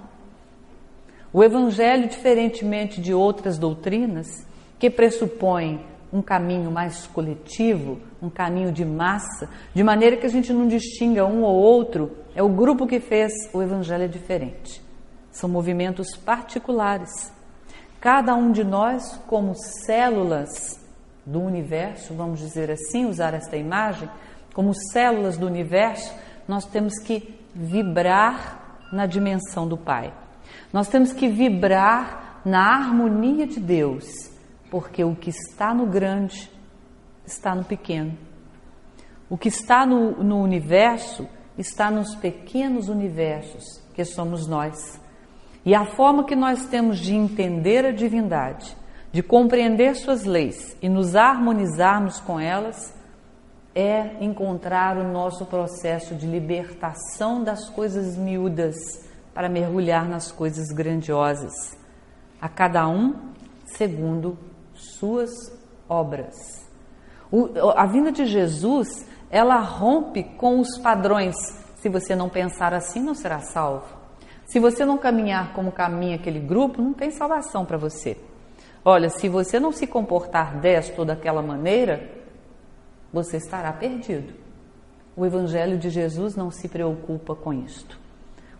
O 1.33 1.43
Evangelho, 1.43 2.07
diferentemente 2.07 3.01
de 3.01 3.15
outras 3.15 3.57
doutrinas, 3.57 4.27
que 4.77 4.91
pressupõem 4.91 5.83
um 6.13 6.21
caminho 6.21 6.69
mais 6.69 7.07
coletivo, 7.07 7.99
um 8.21 8.29
caminho 8.29 8.71
de 8.71 8.85
massa, 8.85 9.49
de 9.73 9.83
maneira 9.83 10.17
que 10.17 10.27
a 10.27 10.29
gente 10.29 10.53
não 10.53 10.67
distinga 10.67 11.25
um 11.25 11.41
ou 11.41 11.55
outro, 11.55 12.15
é 12.35 12.43
o 12.43 12.49
grupo 12.49 12.85
que 12.85 12.99
fez 12.99 13.31
o 13.53 13.59
Evangelho 13.59 14.07
diferente. 14.07 14.87
São 15.39 15.49
movimentos 15.49 16.17
particulares. 16.17 17.31
Cada 18.01 18.35
um 18.35 18.51
de 18.51 18.61
nós, 18.61 19.17
como 19.25 19.55
células 19.55 20.77
do 21.25 21.39
universo, 21.39 22.13
vamos 22.13 22.39
dizer 22.39 22.69
assim, 22.69 23.05
usar 23.05 23.33
esta 23.33 23.55
imagem, 23.55 24.09
como 24.53 24.73
células 24.91 25.37
do 25.37 25.47
universo, 25.47 26.13
nós 26.45 26.65
temos 26.65 26.99
que 26.99 27.39
vibrar 27.55 28.79
na 28.91 29.05
dimensão 29.05 29.65
do 29.65 29.77
Pai. 29.77 30.13
Nós 30.73 30.89
temos 30.89 31.13
que 31.13 31.29
vibrar 31.29 32.41
na 32.43 32.75
harmonia 32.75 33.47
de 33.47 33.61
Deus, 33.61 34.03
porque 34.69 35.05
o 35.05 35.15
que 35.15 35.29
está 35.29 35.73
no 35.73 35.85
grande 35.85 36.51
está 37.25 37.55
no 37.55 37.63
pequeno. 37.63 38.17
O 39.29 39.37
que 39.37 39.47
está 39.47 39.85
no, 39.85 40.21
no 40.21 40.41
universo 40.41 41.25
está 41.57 41.89
nos 41.89 42.13
pequenos 42.15 42.89
universos 42.89 43.81
que 43.93 44.03
somos 44.03 44.45
nós. 44.45 44.98
E 45.69 45.75
a 45.75 45.85
forma 45.85 46.23
que 46.23 46.35
nós 46.35 46.65
temos 46.65 46.97
de 46.97 47.13
entender 47.13 47.85
a 47.85 47.91
divindade, 47.91 48.75
de 49.11 49.21
compreender 49.21 49.95
suas 49.95 50.23
leis 50.23 50.75
e 50.81 50.89
nos 50.89 51.15
harmonizarmos 51.15 52.19
com 52.19 52.39
elas 52.39 52.91
é 53.75 54.15
encontrar 54.19 54.97
o 54.97 55.03
nosso 55.03 55.45
processo 55.45 56.15
de 56.15 56.25
libertação 56.25 57.43
das 57.43 57.69
coisas 57.69 58.17
miúdas 58.17 58.75
para 59.31 59.47
mergulhar 59.47 60.09
nas 60.09 60.31
coisas 60.31 60.69
grandiosas, 60.69 61.53
a 62.41 62.49
cada 62.49 62.87
um 62.87 63.13
segundo 63.65 64.39
suas 64.73 65.29
obras. 65.87 66.33
O, 67.31 67.47
a 67.75 67.85
vinda 67.85 68.11
de 68.11 68.25
Jesus, 68.25 68.87
ela 69.29 69.59
rompe 69.59 70.23
com 70.23 70.59
os 70.59 70.79
padrões. 70.79 71.35
Se 71.75 71.89
você 71.89 72.15
não 72.15 72.27
pensar 72.27 72.73
assim, 72.73 72.99
não 72.99 73.13
será 73.13 73.41
salvo. 73.41 73.98
Se 74.49 74.59
você 74.59 74.83
não 74.83 74.97
caminhar 74.97 75.53
como 75.53 75.71
caminha 75.71 76.15
aquele 76.15 76.39
grupo, 76.39 76.81
não 76.81 76.91
tem 76.91 77.11
salvação 77.11 77.63
para 77.63 77.77
você. 77.77 78.17
Olha, 78.83 79.07
se 79.07 79.29
você 79.29 79.59
não 79.59 79.71
se 79.71 79.85
comportar 79.85 80.59
desta 80.59 80.99
ou 80.99 81.05
daquela 81.05 81.43
maneira, 81.43 82.09
você 83.13 83.37
estará 83.37 83.71
perdido. 83.71 84.33
O 85.15 85.23
Evangelho 85.23 85.77
de 85.77 85.91
Jesus 85.91 86.35
não 86.35 86.49
se 86.49 86.67
preocupa 86.67 87.35
com 87.35 87.53
isto. 87.53 87.99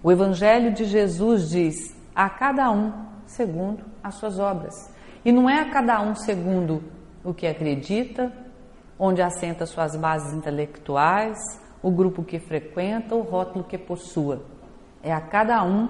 O 0.04 0.12
Evangelho 0.12 0.72
de 0.72 0.86
Jesus 0.86 1.50
diz 1.50 1.76
a 2.14 2.30
cada 2.30 2.70
um 2.70 2.94
segundo 3.26 3.84
as 4.04 4.14
suas 4.14 4.38
obras. 4.38 4.76
E 5.26 5.32
não 5.32 5.50
é 5.50 5.60
a 5.60 5.72
cada 5.72 6.00
um 6.02 6.14
segundo 6.14 6.84
o 7.24 7.34
que 7.34 7.48
acredita, 7.48 8.32
onde 9.00 9.24
assenta 9.24 9.66
suas 9.66 9.96
bases 9.96 10.34
intelectuais, 10.34 11.40
o 11.82 11.90
grupo 11.90 12.24
que 12.24 12.38
frequenta, 12.38 13.16
o 13.16 13.24
rótulo 13.24 13.64
que 13.64 13.78
possua. 13.78 14.59
É 15.04 15.14
a 15.14 15.22
cada 15.22 15.64
um 15.64 15.90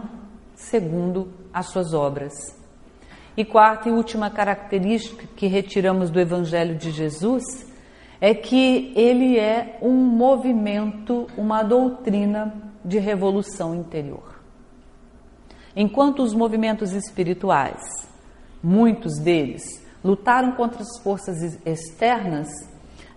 segundo 0.56 1.31
as 1.53 1.68
suas 1.68 1.94
obras. 1.94 2.33
E 3.36 3.46
quarta 3.46 3.90
e 3.90 3.92
última 3.92 4.29
característica 4.29 5.25
que 5.36 5.48
retiramos 5.48 6.10
do 6.10 6.20
Evangelho 6.20 6.75
de 6.75 6.92
Jesus 6.92 7.44
é 8.20 8.33
que 8.33 8.92
ele 8.96 9.40
é 9.40 9.79
um 9.81 9.94
movimento, 9.94 11.27
uma 11.38 11.64
doutrina 11.64 12.53
de 12.83 13.00
revolução 13.00 13.74
interior. 13.74 14.42
Enquanto 15.75 16.22
os 16.22 16.33
movimentos 16.33 16.92
espirituais, 16.92 17.81
muitos 18.62 19.18
deles, 19.20 19.64
lutaram 20.03 20.51
contra 20.53 20.81
as 20.81 21.00
forças 21.01 21.38
externas, 21.66 22.50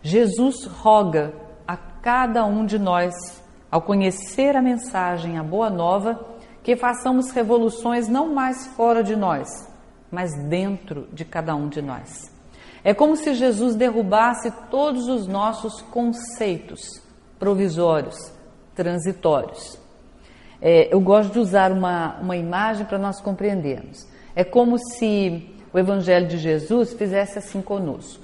Jesus 0.03 0.67
roga 0.67 1.35
a 1.67 1.77
cada 1.77 2.45
um 2.45 2.65
de 2.65 2.79
nós, 2.79 3.42
ao 3.73 3.81
conhecer 3.81 4.55
a 4.55 4.61
mensagem, 4.61 5.39
a 5.39 5.43
boa 5.43 5.71
nova, 5.71 6.21
que 6.63 6.77
façamos 6.77 7.31
revoluções 7.31 8.07
não 8.07 8.35
mais 8.35 8.67
fora 8.77 9.03
de 9.03 9.17
nós, 9.17 9.49
mas 10.11 10.31
dentro 10.45 11.09
de 11.11 11.25
cada 11.25 11.55
um 11.55 11.71
de 11.71 11.81
nós. 11.81 12.31
É 12.85 12.93
como 12.93 13.17
se 13.17 13.33
Jesus 13.33 13.75
derrubasse 13.75 14.53
todos 14.71 15.09
os 15.09 15.27
nossos 15.27 15.81
conceitos 15.81 16.83
provisórios, 17.39 18.31
transitórios. 18.75 19.79
É, 20.61 20.95
eu 20.95 21.01
gosto 21.01 21.33
de 21.33 21.39
usar 21.39 21.73
uma, 21.73 22.19
uma 22.21 22.37
imagem 22.37 22.85
para 22.85 22.99
nós 22.99 23.23
compreendermos. 23.23 24.07
É 24.37 24.45
como 24.45 24.79
se 24.79 25.57
o 25.73 25.79
Evangelho 25.79 26.29
de 26.29 26.37
Jesus 26.37 26.93
fizesse 26.93 27.39
assim 27.39 27.63
conosco. 27.63 28.23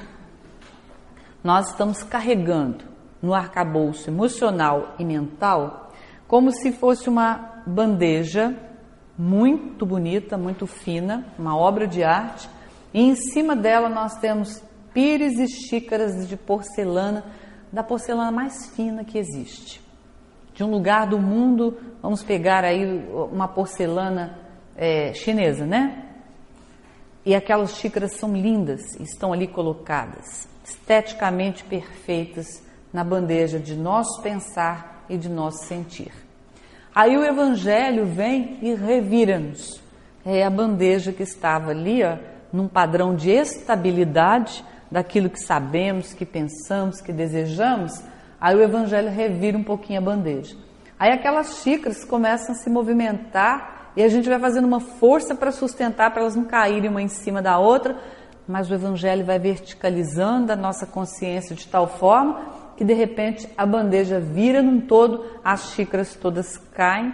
Nós 1.43 1.71
estamos 1.71 2.03
carregando 2.03 2.88
no 3.23 3.35
arcabouço 3.35 4.09
emocional 4.09 4.95
e 4.99 5.05
mental 5.05 5.89
como 6.29 6.53
se 6.53 6.71
fosse 6.73 7.09
uma 7.09 7.63
bandeja 7.67 8.55
muito 9.17 9.87
bonita, 9.87 10.37
muito 10.37 10.67
fina, 10.67 11.27
uma 11.39 11.57
obra 11.57 11.89
de 11.89 12.05
arte, 12.05 12.49
e 12.93 13.01
em 13.01 13.17
cima 13.17 13.57
dela 13.57 13.89
nós 13.89 14.17
temos 14.19 14.63
pires 14.93 15.39
e 15.39 15.49
xícaras 15.49 16.29
de 16.29 16.37
porcelana, 16.37 17.25
da 17.73 17.83
porcelana 17.83 18.31
mais 18.31 18.67
fina 18.77 19.05
que 19.05 19.19
existe. 19.19 19.81
De 20.55 20.63
um 20.63 20.71
lugar 20.71 21.07
do 21.07 21.19
mundo, 21.19 21.79
vamos 22.03 22.23
pegar 22.23 22.63
aí 22.63 22.85
uma 23.33 23.49
porcelana 23.49 24.39
é, 24.77 25.15
chinesa, 25.15 25.65
né? 25.65 26.05
E 27.25 27.35
aquelas 27.35 27.75
xícaras 27.77 28.13
são 28.13 28.35
lindas, 28.35 28.83
estão 29.01 29.33
ali 29.33 29.47
colocadas, 29.47 30.49
esteticamente 30.65 31.65
perfeitas 31.65 32.68
na 32.93 33.05
bandeja 33.05 33.59
de 33.59 33.75
nosso 33.75 34.21
pensar 34.23 35.05
e 35.09 35.17
de 35.17 35.29
nosso 35.29 35.65
sentir. 35.65 36.13
Aí 36.95 37.17
o 37.17 37.25
Evangelho 37.25 38.07
vem 38.07 38.59
e 38.61 38.75
revira-nos. 38.75 39.81
É 40.25 40.45
a 40.45 40.51
bandeja 40.51 41.13
que 41.13 41.23
estava 41.23 41.71
ali, 41.71 42.03
ó, 42.03 42.17
num 42.53 42.67
padrão 42.67 43.15
de 43.15 43.31
estabilidade 43.31 44.65
daquilo 44.91 45.31
que 45.31 45.41
sabemos, 45.41 46.13
que 46.13 46.25
pensamos, 46.25 47.01
que 47.01 47.13
desejamos, 47.13 48.03
aí 48.41 48.57
o 48.57 48.63
Evangelho 48.63 49.11
revira 49.11 49.57
um 49.57 49.63
pouquinho 49.63 50.01
a 50.01 50.03
bandeja. 50.03 50.57
Aí 50.99 51.13
aquelas 51.13 51.63
xícaras 51.63 52.05
começam 52.05 52.53
a 52.53 52.59
se 52.59 52.69
movimentar 52.69 53.93
e 53.95 54.03
a 54.03 54.09
gente 54.09 54.29
vai 54.29 54.39
fazendo 54.39 54.67
uma 54.67 54.81
força 54.81 55.35
para 55.35 55.53
sustentar, 55.53 56.11
para 56.11 56.23
elas 56.23 56.35
não 56.35 56.45
caírem 56.45 56.91
uma 56.91 57.03
em 57.03 57.09
cima 57.09 57.41
da 57.41 57.59
outra, 57.59 57.97
mas 58.47 58.71
o 58.71 58.75
Evangelho 58.75 59.25
vai 59.25 59.39
verticalizando 59.39 60.53
a 60.53 60.57
nossa 60.57 60.87
consciência 60.87 61.55
de 61.55 61.67
tal 61.69 61.87
forma 61.87 62.58
que 62.79 62.85
de 62.85 62.95
repente 62.95 63.47
a 63.59 63.67
bandeja 63.67 64.19
vira 64.19 64.63
num 64.63 64.81
todo, 64.81 65.27
as 65.45 65.73
xícaras 65.73 66.15
todas 66.15 66.57
caem, 66.57 67.13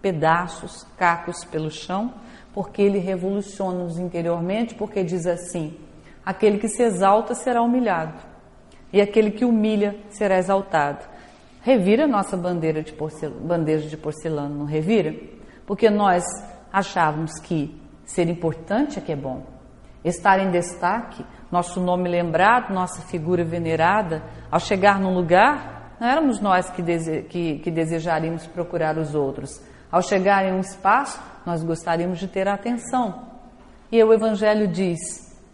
pedaços, 0.00 0.86
cacos 0.96 1.44
pelo 1.44 1.68
chão 1.68 2.14
porque 2.58 2.82
ele 2.82 2.98
revoluciona-nos 2.98 4.00
interiormente, 4.00 4.74
porque 4.74 5.04
diz 5.04 5.26
assim: 5.26 5.78
aquele 6.26 6.58
que 6.58 6.66
se 6.66 6.82
exalta 6.82 7.32
será 7.32 7.62
humilhado, 7.62 8.18
e 8.92 9.00
aquele 9.00 9.30
que 9.30 9.44
humilha 9.44 9.94
será 10.10 10.38
exaltado. 10.38 11.04
Revira 11.62 12.08
nossa 12.08 12.36
bandeira 12.36 12.82
de 12.82 12.92
bandeja 13.42 13.88
de 13.88 13.96
porcelana, 13.96 14.52
não 14.52 14.64
revira? 14.64 15.14
Porque 15.66 15.88
nós 15.88 16.24
achávamos 16.72 17.38
que 17.40 17.80
ser 18.04 18.28
importante 18.28 18.98
é 18.98 19.02
que 19.02 19.12
é 19.12 19.16
bom, 19.16 19.46
estar 20.04 20.40
em 20.40 20.50
destaque, 20.50 21.24
nosso 21.50 21.80
nome 21.80 22.08
lembrado, 22.08 22.72
nossa 22.72 23.02
figura 23.02 23.44
venerada, 23.44 24.22
ao 24.50 24.60
chegar 24.60 25.00
num 25.00 25.14
lugar, 25.14 25.96
não 26.00 26.06
éramos 26.06 26.40
nós 26.40 26.70
que, 26.70 26.82
dese 26.82 27.22
que, 27.22 27.58
que 27.58 27.70
desejaríamos 27.70 28.46
procurar 28.46 28.98
os 28.98 29.14
outros. 29.14 29.60
Ao 29.90 30.02
chegar 30.02 30.44
em 30.44 30.52
um 30.52 30.60
espaço, 30.60 31.20
nós 31.44 31.62
gostaríamos 31.64 32.18
de 32.18 32.28
ter 32.28 32.46
a 32.46 32.54
atenção. 32.54 33.26
E 33.90 34.02
o 34.02 34.12
Evangelho 34.12 34.68
diz: 34.68 34.98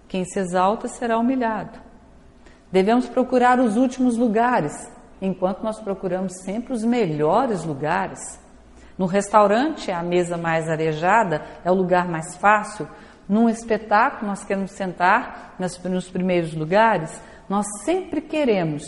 quem 0.09 0.24
se 0.24 0.38
exalta 0.38 0.88
será 0.88 1.18
humilhado. 1.18 1.78
Devemos 2.70 3.09
procurar 3.09 3.61
os 3.61 3.76
últimos 3.76 4.16
lugares, 4.16 4.72
enquanto 5.22 5.62
nós 5.62 5.80
procuramos 5.80 6.33
sempre 6.42 6.72
os 6.72 6.85
melhores 6.85 7.64
lugares. 7.64 8.18
No 8.98 9.07
restaurante, 9.07 9.90
a 9.90 10.02
mesa 10.02 10.37
mais 10.37 10.68
arejada 10.68 11.42
é 11.64 11.70
o 11.70 11.74
lugar 11.74 12.09
mais 12.09 12.37
fácil. 12.37 12.88
Num 13.29 13.49
espetáculo, 13.49 14.31
nós 14.31 14.45
queremos 14.45 14.73
sentar 14.73 15.57
nos 15.59 16.09
primeiros 16.09 16.55
lugares. 16.55 17.21
Nós 17.49 17.67
sempre 17.85 18.21
queremos 18.21 18.83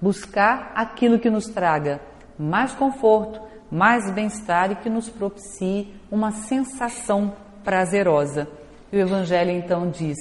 buscar 0.00 0.72
aquilo 0.74 1.18
que 1.18 1.30
nos 1.30 1.46
traga 1.46 2.00
mais 2.38 2.74
conforto, 2.74 3.40
mais 3.70 4.10
bem-estar 4.12 4.70
e 4.70 4.76
que 4.76 4.90
nos 4.90 5.08
propicie 5.08 5.94
uma 6.10 6.32
sensação 6.32 7.34
prazerosa. 7.64 8.48
E 8.92 8.96
o 8.96 9.00
Evangelho 9.00 9.50
então 9.50 9.90
diz: 9.90 10.16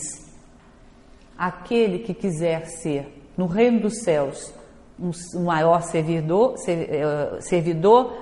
aquele 1.37 1.99
que 1.99 2.13
quiser 2.13 2.65
ser 2.65 3.23
no 3.37 3.45
reino 3.45 3.81
dos 3.81 4.01
céus 4.03 4.53
um, 4.99 5.43
maior 5.43 5.81
servidor, 5.81 6.55
eh, 6.67 7.37
servidor 7.41 8.13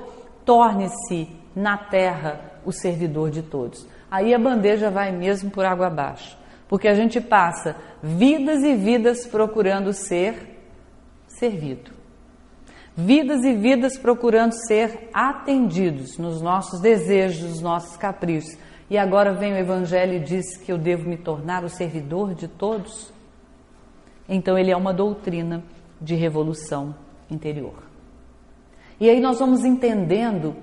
torne-se 0.43 1.29
na 1.55 1.77
terra 1.77 2.53
o 2.65 2.71
servidor 2.71 3.29
de 3.29 3.43
todos. 3.43 3.87
Aí 4.13 4.31
a 4.31 4.37
bandeja 4.37 4.91
vai 4.91 5.11
mesmo 5.11 5.49
por 5.49 5.65
água 5.65 5.87
abaixo, 5.87 6.37
porque 6.67 6.87
a 6.87 6.93
gente 6.93 7.19
passa 7.19 7.75
vidas 7.99 8.61
e 8.61 8.75
vidas 8.75 9.25
procurando 9.25 9.91
ser 9.91 10.35
servido. 11.27 11.89
Vidas 12.95 13.43
e 13.43 13.53
vidas 13.53 13.97
procurando 13.97 14.51
ser 14.67 15.09
atendidos 15.11 16.19
nos 16.19 16.43
nossos 16.43 16.79
desejos, 16.79 17.49
nos 17.49 17.61
nossos 17.61 17.97
caprichos. 17.97 18.55
E 18.87 18.99
agora 18.99 19.33
vem 19.33 19.51
o 19.51 19.57
Evangelho 19.57 20.13
e 20.13 20.19
diz 20.19 20.57
que 20.57 20.71
eu 20.71 20.77
devo 20.77 21.09
me 21.09 21.17
tornar 21.17 21.63
o 21.63 21.69
servidor 21.69 22.35
de 22.35 22.47
todos. 22.47 23.11
Então, 24.29 24.55
ele 24.55 24.69
é 24.69 24.77
uma 24.77 24.93
doutrina 24.93 25.63
de 25.99 26.13
revolução 26.13 26.93
interior. 27.31 27.81
E 28.99 29.09
aí 29.09 29.19
nós 29.19 29.39
vamos 29.39 29.65
entendendo 29.65 30.55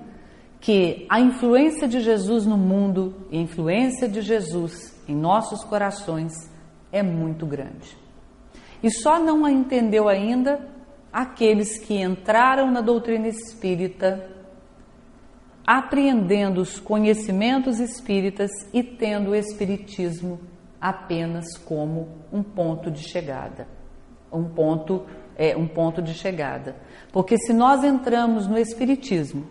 que 0.61 1.07
a 1.09 1.19
influência 1.19 1.87
de 1.87 1.99
Jesus 1.99 2.45
no 2.45 2.55
mundo 2.55 3.15
e 3.31 3.37
a 3.39 3.41
influência 3.41 4.07
de 4.07 4.21
Jesus 4.21 4.95
em 5.07 5.15
nossos 5.15 5.63
corações 5.63 6.31
é 6.91 7.01
muito 7.01 7.47
grande. 7.47 7.97
E 8.83 8.91
só 8.91 9.19
não 9.19 9.43
a 9.43 9.51
entendeu 9.51 10.07
ainda 10.07 10.69
aqueles 11.11 11.79
que 11.79 11.99
entraram 11.99 12.69
na 12.69 12.79
doutrina 12.79 13.27
espírita, 13.27 14.29
apreendendo 15.65 16.61
os 16.61 16.79
conhecimentos 16.79 17.79
espíritas 17.79 18.51
e 18.71 18.83
tendo 18.83 19.31
o 19.31 19.35
espiritismo 19.35 20.39
apenas 20.79 21.57
como 21.57 22.07
um 22.31 22.43
ponto 22.43 22.91
de 22.91 23.01
chegada, 23.01 23.67
um 24.31 24.43
ponto 24.43 25.05
é 25.35 25.57
um 25.57 25.67
ponto 25.67 26.03
de 26.03 26.13
chegada. 26.13 26.75
Porque 27.11 27.35
se 27.37 27.51
nós 27.51 27.83
entramos 27.83 28.47
no 28.47 28.59
espiritismo 28.59 29.47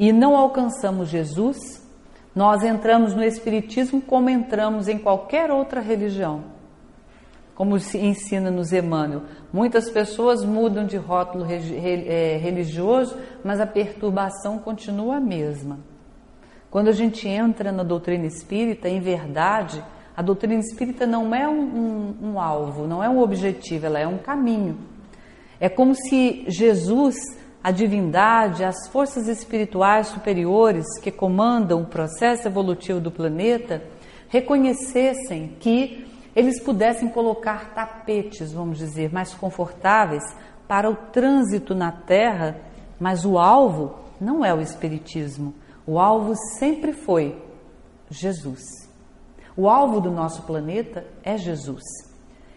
e 0.00 0.14
não 0.14 0.34
alcançamos 0.34 1.10
Jesus, 1.10 1.86
nós 2.34 2.62
entramos 2.62 3.14
no 3.14 3.22
espiritismo 3.22 4.00
como 4.00 4.30
entramos 4.30 4.88
em 4.88 4.96
qualquer 4.98 5.50
outra 5.50 5.82
religião. 5.82 6.44
Como 7.54 7.78
se 7.78 7.98
ensina 7.98 8.50
nos 8.50 8.72
Emmanuel, 8.72 9.24
muitas 9.52 9.90
pessoas 9.90 10.42
mudam 10.42 10.86
de 10.86 10.96
rótulo 10.96 11.44
é, 11.44 12.38
religioso, 12.38 13.14
mas 13.44 13.60
a 13.60 13.66
perturbação 13.66 14.58
continua 14.58 15.16
a 15.16 15.20
mesma. 15.20 15.78
Quando 16.70 16.88
a 16.88 16.92
gente 16.92 17.28
entra 17.28 17.70
na 17.70 17.82
doutrina 17.82 18.24
espírita, 18.24 18.88
em 18.88 19.00
verdade, 19.00 19.84
a 20.16 20.22
doutrina 20.22 20.60
espírita 20.60 21.06
não 21.06 21.34
é 21.34 21.46
um, 21.46 21.60
um, 21.60 22.16
um 22.22 22.40
alvo, 22.40 22.86
não 22.86 23.04
é 23.04 23.08
um 23.10 23.20
objetivo, 23.20 23.84
ela 23.84 23.98
é 23.98 24.06
um 24.06 24.16
caminho. 24.16 24.78
É 25.60 25.68
como 25.68 25.94
se 25.94 26.46
Jesus, 26.48 27.16
a 27.62 27.70
divindade, 27.70 28.64
as 28.64 28.88
forças 28.88 29.28
espirituais 29.28 30.08
superiores 30.08 30.86
que 31.00 31.10
comandam 31.10 31.82
o 31.82 31.86
processo 31.86 32.48
evolutivo 32.48 33.00
do 33.00 33.10
planeta 33.10 33.82
reconhecessem 34.28 35.56
que 35.60 36.06
eles 36.34 36.62
pudessem 36.62 37.08
colocar 37.08 37.74
tapetes, 37.74 38.52
vamos 38.52 38.78
dizer, 38.78 39.12
mais 39.12 39.34
confortáveis 39.34 40.24
para 40.66 40.88
o 40.88 40.94
trânsito 40.94 41.74
na 41.74 41.90
Terra, 41.90 42.56
mas 42.98 43.24
o 43.24 43.38
alvo 43.38 43.96
não 44.20 44.44
é 44.44 44.54
o 44.54 44.60
Espiritismo. 44.60 45.52
O 45.86 45.98
alvo 45.98 46.34
sempre 46.58 46.92
foi 46.92 47.42
Jesus. 48.08 48.60
O 49.56 49.68
alvo 49.68 50.00
do 50.00 50.10
nosso 50.10 50.42
planeta 50.42 51.04
é 51.22 51.36
Jesus. 51.36 51.82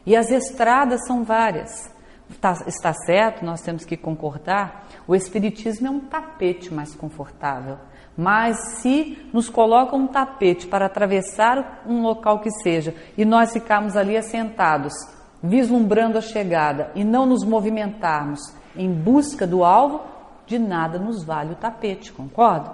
E 0.06 0.16
as 0.16 0.30
estradas 0.30 1.06
são 1.08 1.24
várias. 1.24 1.93
Está, 2.30 2.54
está 2.68 2.94
certo, 2.94 3.46
nós 3.46 3.62
temos 3.62 3.86
que 3.86 3.98
concordar, 3.98 4.88
o 5.08 5.16
Espiritismo 5.16 5.88
é 5.88 5.90
um 5.90 6.00
tapete 6.00 6.74
mais 6.74 6.96
confortável. 6.96 7.78
Mas 8.18 8.58
se 8.80 9.18
nos 9.34 9.50
coloca 9.50 9.96
um 9.96 10.08
tapete 10.08 10.68
para 10.68 10.86
atravessar 10.86 11.84
um 11.86 12.02
local 12.02 12.40
que 12.40 12.52
seja 12.62 12.94
e 13.18 13.26
nós 13.26 13.52
ficarmos 13.52 13.96
ali 13.96 14.16
assentados, 14.16 14.94
vislumbrando 15.42 16.18
a 16.18 16.22
chegada 16.22 16.92
e 16.96 17.04
não 17.04 17.26
nos 17.26 17.44
movimentarmos 17.44 18.40
em 18.76 18.92
busca 18.92 19.46
do 19.48 19.64
alvo, 19.64 20.02
de 20.46 20.60
nada 20.60 21.00
nos 21.00 21.24
vale 21.24 21.54
o 21.54 21.56
tapete, 21.56 22.12
concorda? 22.12 22.72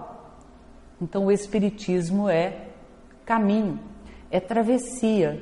Então 1.01 1.25
o 1.25 1.31
Espiritismo 1.31 2.27
é 2.27 2.67
caminho, 3.25 3.79
é 4.29 4.39
travessia. 4.39 5.41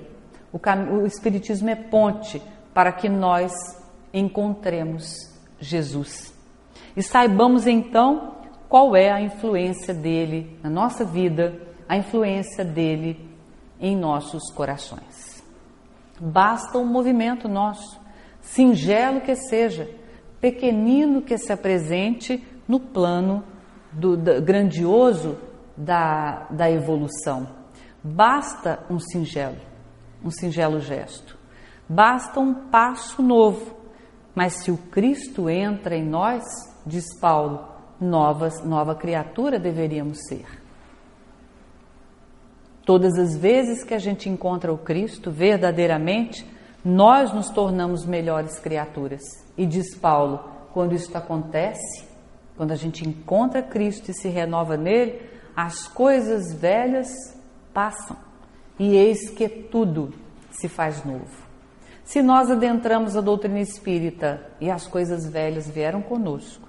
O, 0.51 0.59
cam... 0.59 0.89
o 0.91 1.05
Espiritismo 1.05 1.69
é 1.69 1.75
ponte 1.75 2.41
para 2.73 2.91
que 2.91 3.09
nós 3.09 3.51
encontremos 4.17 5.07
Jesus. 5.59 6.33
E 6.95 7.03
saibamos 7.03 7.67
então 7.67 8.35
qual 8.67 8.95
é 8.95 9.11
a 9.11 9.21
influência 9.21 9.93
dele 9.93 10.57
na 10.63 10.69
nossa 10.69 11.05
vida, 11.05 11.59
a 11.87 11.97
influência 11.97 12.65
dele 12.65 13.29
em 13.79 13.95
nossos 13.95 14.51
corações. 14.51 15.43
Basta 16.19 16.77
um 16.77 16.85
movimento 16.85 17.47
nosso, 17.47 17.99
singelo 18.41 19.21
que 19.21 19.35
seja, 19.35 19.89
pequenino 20.41 21.21
que 21.21 21.37
se 21.37 21.51
apresente 21.51 22.43
no 22.67 22.79
plano 22.79 23.43
do, 23.91 24.17
do 24.17 24.41
grandioso 24.41 25.37
da, 25.75 26.47
da 26.49 26.69
evolução. 26.69 27.47
Basta 28.03 28.83
um 28.89 28.99
singelo, 28.99 29.57
um 30.23 30.31
singelo 30.31 30.79
gesto. 30.79 31.37
Basta 31.87 32.39
um 32.39 32.53
passo 32.53 33.21
novo. 33.21 33.76
Mas 34.37 34.53
se 34.53 34.69
o 34.69 34.77
Cristo 34.77 35.49
entra 35.49 35.95
em 35.95 36.05
nós, 36.05 36.43
diz 36.85 37.05
Paulo, 37.19 37.69
novas, 37.99 38.63
nova 38.63 38.93
criatura 38.93 39.57
deveríamos 39.57 40.19
ser. 40.27 40.45
Todas 42.85 43.17
as 43.17 43.35
vezes 43.35 43.83
que 43.83 43.95
a 43.95 43.97
gente 43.97 44.29
encontra 44.29 44.71
o 44.71 44.77
Cristo 44.77 45.31
verdadeiramente, 45.31 46.47
nós 46.85 47.33
nos 47.33 47.49
tornamos 47.49 48.05
melhores 48.05 48.59
criaturas. 48.59 49.23
E 49.57 49.65
diz 49.65 49.95
Paulo, 49.95 50.47
quando 50.71 50.93
isso 50.93 51.17
acontece, 51.17 52.07
quando 52.55 52.73
a 52.73 52.75
gente 52.75 53.09
encontra 53.09 53.63
Cristo 53.63 54.11
e 54.11 54.13
se 54.13 54.29
renova 54.29 54.77
nele, 54.77 55.19
as 55.55 55.87
coisas 55.87 56.53
velhas 56.53 57.09
passam 57.73 58.15
e 58.77 58.95
eis 58.95 59.31
que 59.31 59.49
tudo 59.49 60.13
se 60.51 60.69
faz 60.69 61.03
novo. 61.03 61.46
Se 62.07 62.21
nós 62.21 62.49
adentramos 62.49 63.17
a 63.17 63.21
doutrina 63.21 63.59
espírita 63.59 64.41
e 64.61 64.71
as 64.71 64.87
coisas 64.87 65.29
velhas 65.29 65.69
vieram 65.69 66.01
conosco, 66.01 66.65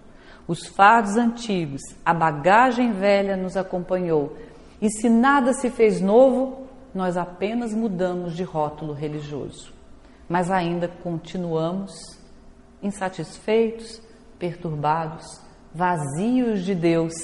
os 0.49 0.67
fardos 0.67 1.17
antigos, 1.17 1.81
a 2.05 2.13
bagagem 2.13 2.91
velha 2.91 3.37
nos 3.37 3.57
acompanhou, 3.57 4.37
e 4.83 4.91
se 4.91 5.09
nada 5.09 5.53
se 5.53 5.71
fez 5.71 6.01
novo, 6.01 6.67
nós 6.93 7.17
apenas 7.17 7.73
mudamos 7.73 8.35
de 8.35 8.43
rótulo 8.43 8.93
religioso, 8.93 9.73
mas 10.29 10.51
ainda 10.51 10.89
continuamos 10.89 11.93
insatisfeitos, 12.83 14.03
perturbados, 14.41 15.25
vazios 15.73 16.65
de 16.65 16.75
Deus, 16.75 17.15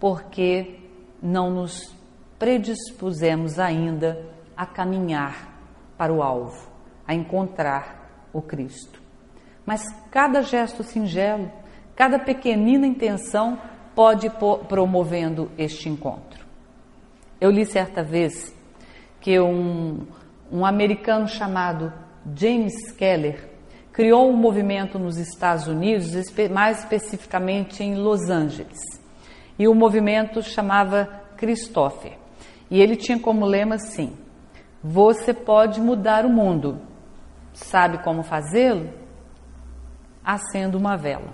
porque 0.00 0.80
não 1.22 1.50
nos 1.50 1.94
predispusemos 2.38 3.58
ainda 3.58 4.18
a 4.56 4.64
caminhar 4.64 5.60
para 5.98 6.10
o 6.10 6.22
alvo, 6.22 6.72
a 7.06 7.14
encontrar 7.14 8.28
o 8.32 8.40
Cristo. 8.40 9.00
Mas 9.64 9.82
cada 10.10 10.42
gesto 10.42 10.82
singelo, 10.82 11.50
cada 11.96 12.18
pequenina 12.18 12.86
intenção 12.86 13.58
pode 13.94 14.26
ir 14.26 14.32
promovendo 14.68 15.50
este 15.56 15.88
encontro. 15.88 16.44
Eu 17.40 17.50
li 17.50 17.64
certa 17.64 18.02
vez 18.02 18.54
que 19.20 19.38
um, 19.40 20.06
um 20.50 20.64
americano 20.66 21.26
chamado 21.28 21.92
James 22.34 22.92
Keller 22.92 23.48
criou 23.92 24.28
um 24.28 24.36
movimento 24.36 24.98
nos 24.98 25.16
Estados 25.16 25.66
Unidos, 25.68 26.12
mais 26.50 26.80
especificamente 26.80 27.82
em 27.82 27.94
Los 27.94 28.28
Angeles. 28.28 28.80
E 29.58 29.68
o 29.68 29.74
movimento 29.74 30.42
chamava 30.42 31.06
Christopher. 31.36 32.18
E 32.70 32.80
ele 32.80 32.96
tinha 32.96 33.18
como 33.18 33.46
lema 33.46 33.76
assim: 33.76 34.12
Você 34.82 35.32
pode 35.32 35.80
mudar 35.80 36.26
o 36.26 36.30
mundo. 36.30 36.80
Sabe 37.54 37.98
como 37.98 38.24
fazê-lo? 38.24 38.90
Acendo 40.24 40.76
uma 40.76 40.96
vela. 40.96 41.32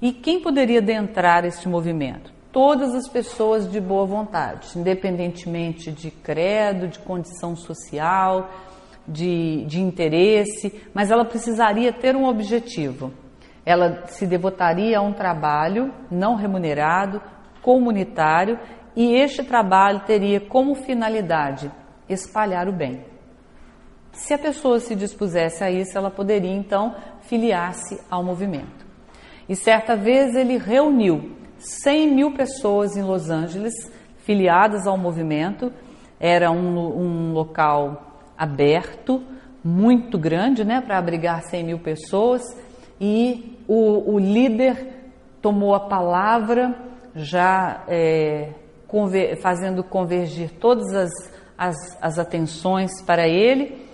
E 0.00 0.12
quem 0.12 0.40
poderia 0.42 0.78
adentrar 0.78 1.44
este 1.46 1.68
movimento? 1.68 2.30
Todas 2.52 2.94
as 2.94 3.08
pessoas 3.08 3.70
de 3.70 3.80
boa 3.80 4.04
vontade, 4.04 4.78
independentemente 4.78 5.90
de 5.90 6.10
credo, 6.10 6.88
de 6.88 6.98
condição 6.98 7.56
social, 7.56 8.50
de, 9.08 9.64
de 9.64 9.80
interesse, 9.80 10.82
mas 10.92 11.10
ela 11.10 11.24
precisaria 11.24 11.92
ter 11.92 12.14
um 12.14 12.26
objetivo. 12.26 13.12
Ela 13.64 14.06
se 14.06 14.26
devotaria 14.26 14.98
a 14.98 15.02
um 15.02 15.12
trabalho 15.12 15.92
não 16.10 16.34
remunerado, 16.34 17.20
comunitário 17.62 18.58
e 18.94 19.14
este 19.14 19.42
trabalho 19.42 20.00
teria 20.00 20.40
como 20.40 20.74
finalidade 20.74 21.70
espalhar 22.08 22.68
o 22.68 22.72
bem. 22.72 23.15
Se 24.16 24.32
a 24.32 24.38
pessoa 24.38 24.80
se 24.80 24.94
dispusesse 24.94 25.62
a 25.62 25.70
isso, 25.70 25.96
ela 25.96 26.10
poderia 26.10 26.50
então 26.50 26.94
filiar-se 27.22 28.00
ao 28.10 28.24
movimento. 28.24 28.86
E 29.46 29.54
certa 29.54 29.94
vez 29.94 30.34
ele 30.34 30.56
reuniu 30.56 31.32
100 31.58 32.14
mil 32.14 32.32
pessoas 32.32 32.96
em 32.96 33.02
Los 33.02 33.28
Angeles, 33.28 33.74
filiadas 34.24 34.86
ao 34.86 34.96
movimento. 34.96 35.70
Era 36.18 36.50
um, 36.50 36.78
um 36.78 37.32
local 37.34 38.22
aberto, 38.36 39.22
muito 39.62 40.18
grande, 40.18 40.64
né, 40.64 40.80
para 40.80 40.96
abrigar 40.96 41.42
100 41.42 41.64
mil 41.64 41.78
pessoas. 41.78 42.42
E 42.98 43.58
o, 43.68 44.14
o 44.14 44.18
líder 44.18 44.94
tomou 45.42 45.74
a 45.74 45.80
palavra, 45.80 46.74
já 47.14 47.84
é, 47.86 48.48
conver, 48.88 49.36
fazendo 49.42 49.84
convergir 49.84 50.52
todas 50.58 50.94
as, 50.94 51.10
as, 51.56 51.76
as 52.00 52.18
atenções 52.18 52.90
para 53.02 53.28
ele 53.28 53.85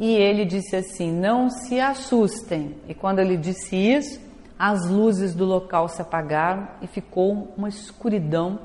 e 0.00 0.16
ele 0.16 0.46
disse 0.46 0.74
assim: 0.74 1.12
Não 1.12 1.50
se 1.50 1.78
assustem. 1.78 2.74
E 2.88 2.94
quando 2.94 3.18
ele 3.18 3.36
disse 3.36 3.76
isso, 3.76 4.18
as 4.58 4.88
luzes 4.88 5.34
do 5.34 5.44
local 5.44 5.88
se 5.88 6.00
apagaram 6.00 6.66
e 6.80 6.86
ficou 6.86 7.52
uma 7.54 7.68
escuridão, 7.68 8.60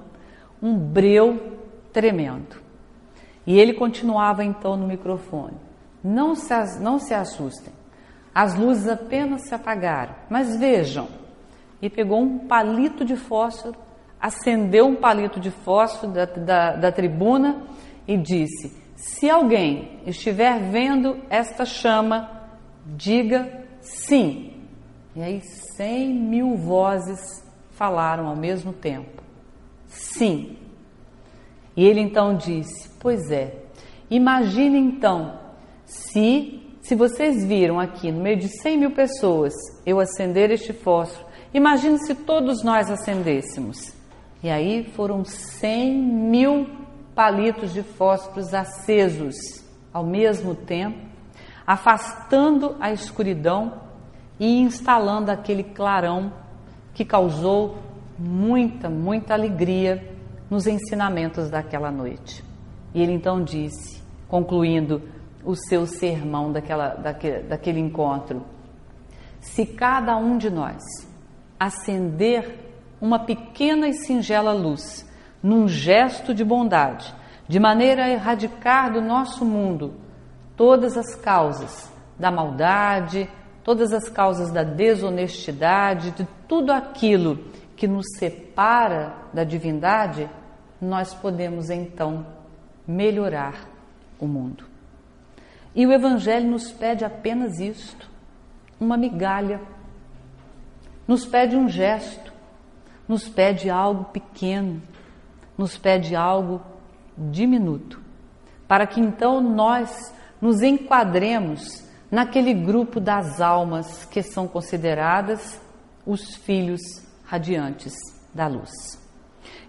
um 0.64 0.74
breu 0.78 1.60
tremendo. 1.92 2.64
E 3.46 3.60
ele 3.60 3.74
continuava 3.74 4.46
então 4.46 4.78
no 4.78 4.88
microfone: 4.88 5.58
Não 6.02 6.36
se, 6.36 6.54
não 6.80 6.98
se 6.98 7.14
assustem. 7.14 7.74
As 8.34 8.56
luzes 8.56 8.88
apenas 8.88 9.42
se 9.42 9.54
apagaram, 9.54 10.16
mas 10.30 10.56
vejam. 10.56 11.10
E 11.82 11.90
pegou 11.90 12.22
um 12.22 12.48
palito 12.48 13.04
de 13.04 13.18
fósforo, 13.18 13.76
acendeu 14.22 14.88
um 14.88 14.96
palito 14.96 15.38
de 15.38 15.52
fósforo 15.52 16.14
da, 16.14 16.24
da, 16.24 16.76
da 16.78 16.92
tribuna 16.94 17.62
e 18.08 18.16
disse: 18.16 18.85
se 18.96 19.30
alguém 19.30 20.00
estiver 20.06 20.60
vendo 20.72 21.18
esta 21.30 21.66
chama, 21.66 22.30
diga 22.86 23.66
sim. 23.82 24.54
E 25.16 25.22
aí, 25.22 25.42
cem 25.76 26.14
mil 26.14 26.56
vozes 26.56 27.20
falaram 27.72 28.28
ao 28.28 28.36
mesmo 28.36 28.74
tempo: 28.74 29.22
sim. 29.88 30.58
E 31.76 31.86
ele 31.86 32.00
então 32.00 32.36
disse: 32.36 32.90
Pois 33.00 33.30
é, 33.32 33.56
imagine 34.10 34.78
então 34.78 35.40
se. 35.86 36.62
Se 36.82 36.94
vocês 36.94 37.44
viram 37.44 37.80
aqui 37.80 38.12
no 38.12 38.22
meio 38.22 38.38
de 38.38 38.48
100 38.48 38.78
mil 38.78 38.92
pessoas 38.92 39.52
eu 39.88 40.00
acender 40.00 40.52
este 40.52 40.72
fósforo, 40.72 41.26
imagine 41.52 41.98
se 41.98 42.14
todos 42.14 42.64
nós 42.64 42.92
acendêssemos. 42.92 43.92
E 44.44 44.52
aí 44.52 44.84
foram 44.96 45.26
100 45.26 45.98
mil 45.98 46.68
palitos 47.16 47.74
de 47.74 47.82
fósforos 47.82 48.54
acesos 48.54 49.36
ao 49.94 50.04
mesmo 50.04 50.54
tempo, 50.54 51.00
afastando 51.66 52.76
a 52.80 52.92
escuridão 52.92 53.82
e 54.38 54.60
instalando 54.60 55.32
aquele 55.32 55.64
clarão 55.64 56.34
que 56.94 57.06
causou 57.06 57.78
muita, 58.20 58.90
muita 58.90 59.34
alegria 59.34 60.14
nos 60.50 60.68
ensinamentos 60.68 61.50
daquela 61.50 61.90
noite. 61.90 62.44
E 62.94 63.02
ele 63.02 63.14
então 63.14 63.44
disse, 63.44 64.04
concluindo 64.28 65.02
o 65.44 65.56
seu 65.56 65.86
sermão 65.86 66.52
daquela, 66.52 66.90
daquele, 66.90 67.44
daquele 67.44 67.80
encontro: 67.80 68.44
se 69.40 69.66
cada 69.66 70.18
um 70.18 70.38
de 70.38 70.50
nós 70.50 70.82
acender 71.60 72.60
uma 73.00 73.20
pequena 73.20 73.88
e 73.88 73.94
singela 73.94 74.54
luz 74.54 75.06
num 75.46 75.68
gesto 75.68 76.34
de 76.34 76.44
bondade, 76.44 77.14
de 77.48 77.60
maneira 77.60 78.06
a 78.06 78.10
erradicar 78.10 78.92
do 78.92 79.00
nosso 79.00 79.46
mundo 79.46 79.94
todas 80.58 80.98
as 80.98 81.14
causas 81.14 81.94
da 82.18 82.32
maldade, 82.32 83.30
todas 83.64 83.94
as 83.94 84.10
causas 84.10 84.52
da 84.52 84.64
desonestidade, 84.64 86.10
de 86.12 86.28
tudo 86.48 86.72
aquilo 86.72 87.38
que 87.76 87.88
nos 87.88 88.08
separa 88.18 89.14
da 89.32 89.44
divindade, 89.44 90.28
nós 90.82 91.14
podemos 91.14 91.70
então 91.70 92.26
melhorar 92.88 93.70
o 94.20 94.26
mundo. 94.26 94.66
E 95.76 95.86
o 95.86 95.94
Evangelho 95.94 96.50
nos 96.50 96.72
pede 96.72 97.06
apenas 97.06 97.60
isto, 97.60 98.10
uma 98.80 98.98
migalha, 98.98 99.62
nos 101.08 101.24
pede 101.24 101.56
um 101.56 101.70
gesto, 101.70 102.34
nos 103.08 103.30
pede 103.30 103.70
algo 103.70 104.06
pequeno, 104.06 104.82
nos 105.58 105.78
pede 105.78 106.16
algo 106.16 106.62
diminuto, 107.18 108.02
para 108.68 108.86
que 108.86 109.00
então 109.00 109.42
nós 109.42 110.14
nos 110.42 110.62
enquadremos 110.62 111.86
naquele 112.12 112.54
grupo 112.54 113.00
das 113.00 113.42
almas 113.42 114.06
que 114.06 114.22
são 114.22 114.48
consideradas 114.48 115.60
os 116.06 116.36
filhos 116.36 116.82
radiantes 117.26 117.94
da 118.34 118.48
luz. 118.48 118.72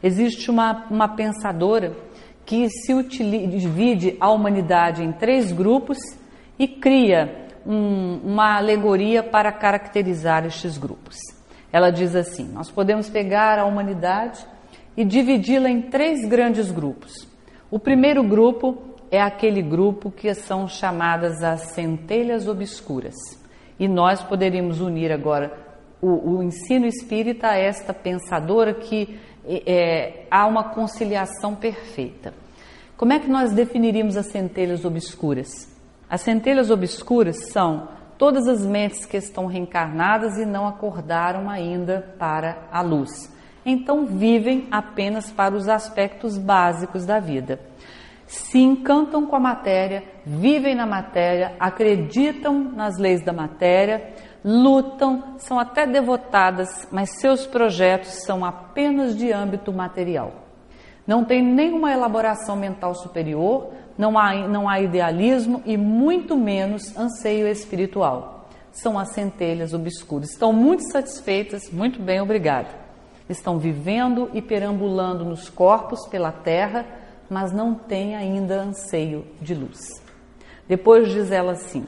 Existe 0.03 0.51
uma, 0.51 0.87
uma 0.90 1.09
pensadora 1.09 1.96
que 2.44 2.68
se 2.68 2.92
utiliza, 2.94 3.49
divide 3.49 4.16
a 4.20 4.31
humanidade 4.31 5.03
em 5.03 5.12
três 5.12 5.51
grupos 5.51 5.99
e 6.59 6.68
cria 6.68 7.49
um, 7.66 8.20
uma 8.25 8.57
alegoria 8.57 9.22
para 9.22 9.51
caracterizar 9.51 10.44
estes 10.46 10.79
grupos. 10.79 11.16
Ela 11.72 11.90
diz 11.90 12.14
assim: 12.14 12.44
nós 12.53 12.70
podemos 12.70 13.09
pegar 13.11 13.59
a 13.59 13.64
humanidade 13.64 14.46
e 14.97 15.05
dividi-la 15.05 15.69
em 15.69 15.83
três 15.83 16.27
grandes 16.27 16.71
grupos. 16.71 17.29
O 17.71 17.79
primeiro 17.79 18.23
grupo 18.23 18.79
é 19.11 19.21
aquele 19.21 19.61
grupo 19.61 20.11
que 20.11 20.33
são 20.35 20.67
chamadas 20.67 21.43
as 21.43 21.73
centelhas 21.73 22.49
obscuras. 22.49 23.15
E 23.79 23.87
nós 23.87 24.23
poderíamos 24.23 24.81
unir 24.81 25.13
agora 25.13 25.53
o, 26.01 26.37
o 26.37 26.43
ensino 26.43 26.87
espírita 26.87 27.49
a 27.49 27.57
esta 27.57 27.93
pensadora 27.93 28.73
que 28.73 29.19
é, 29.45 30.25
há 30.31 30.47
uma 30.47 30.65
conciliação 30.65 31.55
perfeita. 31.55 32.33
Como 32.97 33.13
é 33.13 33.19
que 33.19 33.29
nós 33.29 33.53
definiríamos 33.53 34.17
as 34.17 34.27
centelhas 34.27 34.85
obscuras? 34.85 35.49
As 36.09 36.23
centelhas 36.23 36.71
obscuras 36.71 37.51
são 37.53 37.89
todas 38.17 38.49
as 38.49 38.65
mentes 38.65 39.05
que 39.05 39.19
estão 39.19 39.47
reencarnadas 39.47 40.39
e 40.39 40.47
não 40.47 40.67
acordaram 40.67 41.51
ainda 41.51 42.15
para 42.19 42.67
a 42.73 42.81
luz 42.81 43.36
então 43.66 44.07
vivem 44.07 44.68
apenas 44.70 45.33
para 45.33 45.57
os 45.57 45.68
aspectos 45.68 46.38
básicos 46.38 47.05
da 47.05 47.18
vida. 47.18 47.59
Se 48.29 48.59
encantam 48.59 49.26
com 49.26 49.35
a 49.35 49.40
matéria, 49.40 50.05
vivem 50.24 50.74
na 50.74 50.87
matéria, 50.87 51.55
acreditam 51.59 52.55
nas 52.55 52.96
leis 52.96 53.24
da 53.24 53.33
matéria, 53.33 54.14
lutam, 54.44 55.35
são 55.38 55.59
até 55.59 55.85
devotadas, 55.85 56.88
mas 56.92 57.18
seus 57.20 57.44
projetos 57.44 58.24
são 58.24 58.44
apenas 58.44 59.16
de 59.16 59.33
âmbito 59.33 59.72
material. 59.72 60.33
Não 61.05 61.24
tem 61.24 61.42
nenhuma 61.42 61.92
elaboração 61.92 62.57
mental 62.57 62.94
superior, 62.94 63.72
não 63.98 64.16
há, 64.18 64.35
não 64.48 64.68
há 64.68 64.81
idealismo 64.81 65.62
e 65.64 65.76
muito 65.76 66.37
menos 66.37 66.96
anseio 66.96 67.48
espiritual. 67.48 68.48
São 68.72 68.98
as 68.98 69.12
centelhas 69.12 69.72
obscuras. 69.72 70.31
Estão 70.31 70.52
muito 70.52 70.83
satisfeitas, 70.90 71.70
muito 71.70 72.00
bem, 72.00 72.20
obrigada 72.20 72.86
estão 73.29 73.59
vivendo 73.59 74.31
e 74.33 74.41
perambulando 74.41 75.25
nos 75.25 75.49
corpos 75.49 76.07
pela 76.07 76.31
terra, 76.31 76.87
mas 77.29 77.53
não 77.53 77.75
têm 77.75 78.15
ainda 78.15 78.61
anseio 78.61 79.27
de 79.41 79.55
luz. 79.55 80.03
Depois 80.69 81.09
diz 81.11 81.31
ela 81.31 81.53
assim: 81.53 81.85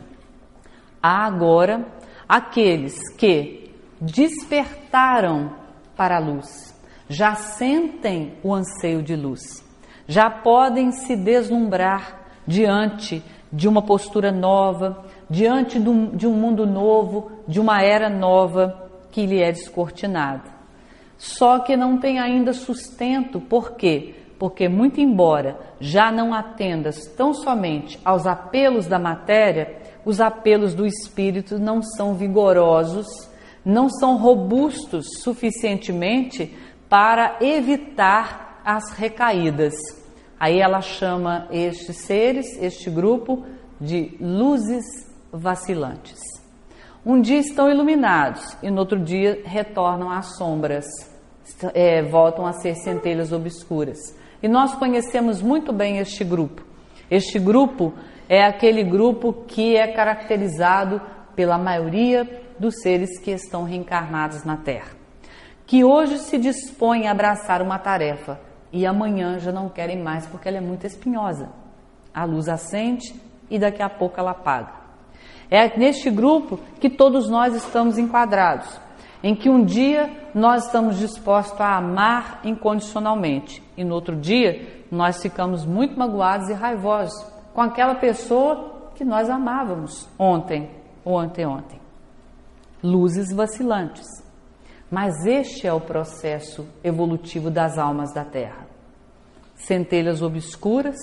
há 1.02 1.26
agora 1.26 1.86
aqueles 2.28 2.98
que 3.16 3.72
despertaram 4.00 5.52
para 5.96 6.16
a 6.16 6.20
luz, 6.20 6.74
já 7.08 7.34
sentem 7.34 8.34
o 8.42 8.54
anseio 8.54 9.02
de 9.02 9.16
luz, 9.16 9.64
já 10.06 10.30
podem 10.30 10.90
se 10.92 11.16
deslumbrar 11.16 12.26
diante 12.46 13.22
de 13.52 13.66
uma 13.66 13.82
postura 13.82 14.30
nova, 14.30 15.04
diante 15.30 15.78
de 15.78 16.26
um 16.26 16.32
mundo 16.34 16.66
novo, 16.66 17.32
de 17.46 17.58
uma 17.60 17.82
era 17.82 18.10
nova 18.10 18.88
que 19.10 19.24
lhe 19.24 19.42
é 19.42 19.50
descortinada 19.50 20.57
só 21.18 21.58
que 21.58 21.76
não 21.76 21.98
tem 21.98 22.20
ainda 22.20 22.52
sustento, 22.52 23.40
por 23.40 23.72
quê? 23.72 24.14
Porque, 24.38 24.68
muito 24.68 25.00
embora 25.00 25.58
já 25.80 26.12
não 26.12 26.32
atendas 26.32 27.06
tão 27.16 27.34
somente 27.34 27.98
aos 28.04 28.24
apelos 28.24 28.86
da 28.86 29.00
matéria, 29.00 29.76
os 30.04 30.20
apelos 30.20 30.74
do 30.74 30.86
espírito 30.86 31.58
não 31.58 31.82
são 31.82 32.14
vigorosos, 32.14 33.06
não 33.64 33.88
são 33.90 34.16
robustos 34.16 35.06
suficientemente 35.20 36.56
para 36.88 37.36
evitar 37.40 38.62
as 38.64 38.92
recaídas. 38.92 39.74
Aí 40.38 40.60
ela 40.60 40.80
chama 40.80 41.48
estes 41.50 41.96
seres, 41.96 42.46
este 42.62 42.88
grupo, 42.88 43.44
de 43.80 44.16
luzes 44.20 44.84
vacilantes. 45.32 46.37
Um 47.06 47.20
dia 47.20 47.38
estão 47.38 47.70
iluminados 47.70 48.56
e 48.62 48.70
no 48.70 48.80
outro 48.80 48.98
dia 48.98 49.40
retornam 49.44 50.10
às 50.10 50.36
sombras, 50.36 50.84
é, 51.72 52.02
voltam 52.02 52.44
a 52.44 52.52
ser 52.52 52.74
centelhas 52.74 53.32
obscuras. 53.32 53.98
E 54.42 54.48
nós 54.48 54.74
conhecemos 54.74 55.40
muito 55.40 55.72
bem 55.72 55.98
este 55.98 56.24
grupo. 56.24 56.62
Este 57.10 57.38
grupo 57.38 57.94
é 58.28 58.44
aquele 58.44 58.82
grupo 58.82 59.32
que 59.32 59.76
é 59.76 59.92
caracterizado 59.92 61.00
pela 61.34 61.56
maioria 61.56 62.28
dos 62.58 62.80
seres 62.82 63.18
que 63.20 63.30
estão 63.30 63.64
reencarnados 63.64 64.44
na 64.44 64.56
Terra, 64.56 64.90
que 65.66 65.84
hoje 65.84 66.18
se 66.18 66.36
dispõem 66.36 67.06
a 67.06 67.12
abraçar 67.12 67.62
uma 67.62 67.78
tarefa 67.78 68.40
e 68.72 68.84
amanhã 68.84 69.38
já 69.38 69.52
não 69.52 69.68
querem 69.68 70.02
mais 70.02 70.26
porque 70.26 70.48
ela 70.48 70.58
é 70.58 70.60
muito 70.60 70.84
espinhosa. 70.84 71.48
A 72.12 72.24
luz 72.24 72.48
acende 72.48 73.14
e 73.48 73.58
daqui 73.58 73.82
a 73.82 73.88
pouco 73.88 74.18
ela 74.18 74.32
apaga. 74.32 74.77
É 75.50 75.78
neste 75.78 76.10
grupo 76.10 76.58
que 76.80 76.90
todos 76.90 77.28
nós 77.28 77.54
estamos 77.54 77.96
enquadrados, 77.96 78.78
em 79.22 79.34
que 79.34 79.48
um 79.48 79.64
dia 79.64 80.10
nós 80.34 80.66
estamos 80.66 80.98
dispostos 80.98 81.60
a 81.60 81.76
amar 81.76 82.40
incondicionalmente 82.44 83.62
e 83.76 83.82
no 83.82 83.94
outro 83.94 84.14
dia 84.14 84.84
nós 84.90 85.20
ficamos 85.22 85.64
muito 85.64 85.98
magoados 85.98 86.48
e 86.48 86.52
raivosos 86.52 87.14
com 87.54 87.60
aquela 87.60 87.94
pessoa 87.94 88.90
que 88.94 89.04
nós 89.04 89.30
amávamos 89.30 90.08
ontem 90.18 90.70
ou 91.04 91.18
anteontem. 91.18 91.80
Luzes 92.82 93.32
vacilantes. 93.32 94.06
Mas 94.90 95.26
este 95.26 95.66
é 95.66 95.72
o 95.72 95.80
processo 95.80 96.66
evolutivo 96.82 97.50
das 97.50 97.76
almas 97.76 98.12
da 98.12 98.24
Terra. 98.24 98.66
Centelhas 99.54 100.22
obscuras, 100.22 100.96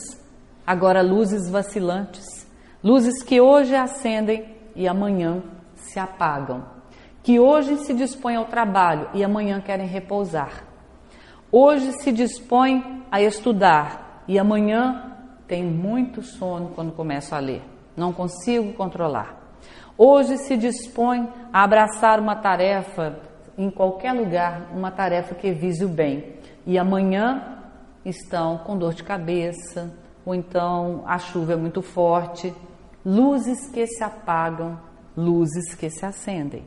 agora 0.65 1.01
luzes 1.01 1.49
vacilantes, 1.49 2.44
luzes 2.86 3.24
que 3.24 3.41
hoje 3.41 3.76
acendem 3.76 4.45
e 4.76 4.88
amanhã 4.88 5.41
se 5.74 5.98
apagam, 5.98 6.63
que 7.24 7.39
hoje 7.39 7.78
se 7.78 7.95
dispõem 7.95 8.36
ao 8.36 8.45
trabalho 8.45 9.10
e 9.15 9.24
amanhã 9.24 9.60
querem 9.60 9.88
repousar. 9.88 10.63
Hoje 11.52 11.93
se 11.93 12.12
dispõem 12.12 13.04
a 13.12 13.19
estudar 13.19 14.24
e 14.28 14.38
amanhã 14.38 15.17
tem 15.48 15.63
muito 15.63 16.21
sono 16.21 16.74
quando 16.76 16.91
começo 16.91 17.34
a 17.34 17.39
ler. 17.39 17.63
Não 17.98 18.13
consigo 18.13 18.74
controlar. 18.74 19.36
Hoje 19.98 20.38
se 20.38 20.56
dispõe 20.56 21.28
a 21.52 21.63
abraçar 21.63 22.19
uma 22.19 22.36
tarefa 22.36 23.17
em 23.58 23.71
qualquer 23.71 24.13
lugar, 24.13 24.69
uma 24.71 24.91
tarefa 24.91 25.34
que 25.34 25.52
vise 25.52 25.84
o 25.84 25.89
bem. 25.89 26.36
E 26.67 26.78
amanhã 26.78 27.63
estão 28.04 28.60
com 28.60 28.78
dor 28.78 28.93
de 28.93 29.04
cabeça, 29.04 29.91
ou 30.24 30.36
então 30.36 31.04
a 31.08 31.17
chuva 31.17 31.54
é 31.54 31.56
muito 31.56 31.82
forte. 31.82 32.54
Luzes 33.06 33.70
que 33.70 33.86
se 33.86 34.04
apagam, 34.04 34.80
luzes 35.15 35.76
que 35.76 35.91
se 35.91 36.04
acendem. 36.04 36.63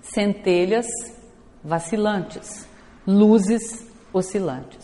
Centelhas 0.00 0.86
vacilantes, 1.62 2.66
luzes 3.06 3.86
oscilantes. 4.14 4.82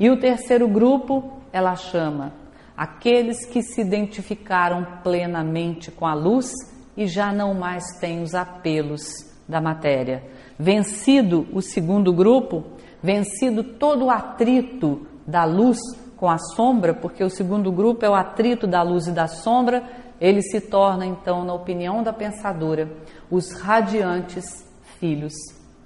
E 0.00 0.10
o 0.10 0.18
terceiro 0.18 0.66
grupo 0.66 1.40
ela 1.52 1.76
chama 1.76 2.32
aqueles 2.76 3.46
que 3.46 3.62
se 3.62 3.80
identificaram 3.80 4.84
plenamente 5.02 5.90
com 5.90 6.06
a 6.06 6.14
luz 6.14 6.50
e 6.96 7.06
já 7.06 7.32
não 7.32 7.54
mais 7.54 7.84
têm 8.00 8.22
os 8.22 8.34
apelos 8.34 9.02
da 9.48 9.60
matéria. 9.60 10.24
Vencido 10.58 11.46
o 11.52 11.62
segundo 11.62 12.12
grupo, 12.12 12.64
vencido 13.02 13.62
todo 13.62 14.06
o 14.06 14.10
atrito 14.10 15.06
da 15.26 15.44
luz 15.44 15.78
com 16.18 16.28
a 16.28 16.38
sombra, 16.38 16.92
porque 16.92 17.22
o 17.22 17.30
segundo 17.30 17.70
grupo 17.70 18.04
é 18.04 18.10
o 18.10 18.14
atrito 18.14 18.66
da 18.66 18.82
luz 18.82 19.06
e 19.06 19.12
da 19.12 19.28
sombra, 19.28 19.84
ele 20.20 20.42
se 20.42 20.60
torna 20.60 21.06
então, 21.06 21.44
na 21.44 21.54
opinião 21.54 22.02
da 22.02 22.12
pensadora, 22.12 22.90
os 23.30 23.52
radiantes 23.52 24.66
filhos 24.98 25.34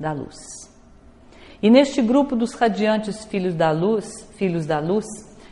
da 0.01 0.13
luz. 0.13 0.37
E 1.63 1.71
neste 1.71 2.01
grupo 2.01 2.35
dos 2.35 2.55
radiantes 2.55 3.25
filhos 3.25 3.55
da 3.55 3.71
luz, 3.71 4.27
filhos 4.37 4.67
da 4.67 4.81
luz, 4.81 5.05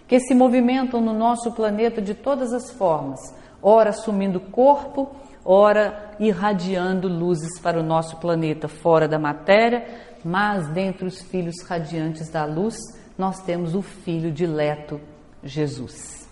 que 0.08 0.18
se 0.18 0.34
movimentam 0.34 1.00
no 1.00 1.12
nosso 1.12 1.52
planeta 1.52 2.00
de 2.02 2.14
todas 2.14 2.52
as 2.52 2.70
formas, 2.70 3.20
ora 3.62 3.90
assumindo 3.90 4.40
corpo, 4.40 5.14
ora 5.44 6.16
irradiando 6.18 7.06
luzes 7.06 7.60
para 7.60 7.78
o 7.78 7.82
nosso 7.82 8.16
planeta 8.16 8.66
fora 8.66 9.06
da 9.06 9.18
matéria, 9.18 9.86
mas 10.24 10.68
dentre 10.68 11.06
os 11.06 11.20
filhos 11.20 11.62
radiantes 11.62 12.28
da 12.28 12.44
luz, 12.44 12.76
nós 13.20 13.42
temos 13.42 13.74
o 13.74 13.83
filho 13.83 14.33
dileto, 14.33 14.98
Jesus, 15.44 16.26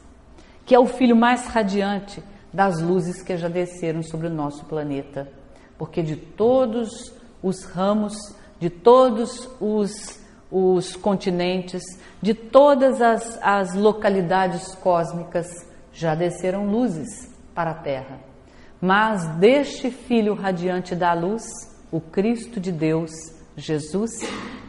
que 0.65 0.75
é 0.75 0.79
o 0.79 0.87
filho 0.87 1.15
mais 1.15 1.47
radiante 1.47 2.23
das 2.51 2.81
luzes 2.81 3.23
que 3.23 3.37
já 3.37 3.47
desceram 3.47 4.03
sobre 4.03 4.27
o 4.27 4.31
nosso 4.31 4.65
planeta, 4.65 5.31
porque 5.77 6.03
de 6.03 6.17
todos 6.17 7.13
os 7.43 7.63
ramos, 7.65 8.15
de 8.59 8.71
todos 8.71 9.49
os 9.61 10.19
os 10.51 10.97
continentes, 10.97 11.83
de 12.23 12.33
todas 12.33 13.03
as, 13.03 13.39
as 13.43 13.75
localidades 13.75 14.75
cósmicas 14.77 15.47
já 15.93 16.15
desceram 16.15 16.71
luzes 16.71 17.31
para 17.55 17.73
a 17.73 17.75
Terra. 17.75 18.19
Mas 18.81 19.27
deste 19.37 19.91
Filho 19.91 20.33
radiante 20.33 20.97
da 20.97 21.13
luz, 21.13 21.43
o 21.93 22.01
Cristo 22.01 22.59
de 22.59 22.73
Deus, 22.73 23.11
Jesus, 23.59 24.11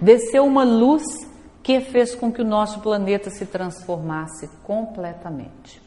desceu 0.02 0.46
uma 0.46 0.66
luz 0.66 1.29
que 1.70 1.82
fez 1.82 2.16
com 2.16 2.32
que 2.32 2.42
o 2.42 2.46
nosso 2.46 2.80
planeta 2.80 3.30
se 3.30 3.46
transformasse 3.46 4.50
completamente. 4.64 5.80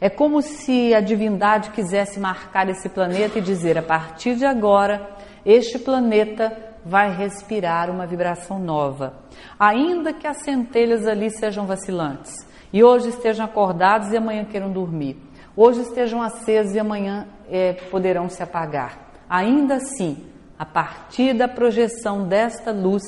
É 0.00 0.10
como 0.10 0.42
se 0.42 0.92
a 0.92 1.00
divindade 1.00 1.70
quisesse 1.70 2.18
marcar 2.18 2.68
esse 2.68 2.88
planeta 2.88 3.38
e 3.38 3.40
dizer: 3.40 3.78
a 3.78 3.82
partir 3.82 4.34
de 4.34 4.44
agora, 4.44 5.08
este 5.46 5.78
planeta 5.78 6.52
vai 6.84 7.16
respirar 7.16 7.88
uma 7.90 8.08
vibração 8.08 8.58
nova. 8.58 9.20
Ainda 9.56 10.12
que 10.12 10.26
as 10.26 10.38
centelhas 10.38 11.06
ali 11.06 11.30
sejam 11.30 11.64
vacilantes, 11.64 12.34
e 12.72 12.82
hoje 12.82 13.10
estejam 13.10 13.44
acordados 13.44 14.10
e 14.10 14.16
amanhã 14.16 14.44
queiram 14.44 14.72
dormir, 14.72 15.16
hoje 15.56 15.82
estejam 15.82 16.20
acesos 16.20 16.74
e 16.74 16.80
amanhã 16.80 17.28
é, 17.48 17.74
poderão 17.88 18.28
se 18.28 18.42
apagar. 18.42 18.98
Ainda 19.28 19.76
assim, 19.76 20.26
a 20.58 20.66
partir 20.66 21.34
da 21.34 21.46
projeção 21.46 22.26
desta 22.26 22.72
luz, 22.72 23.04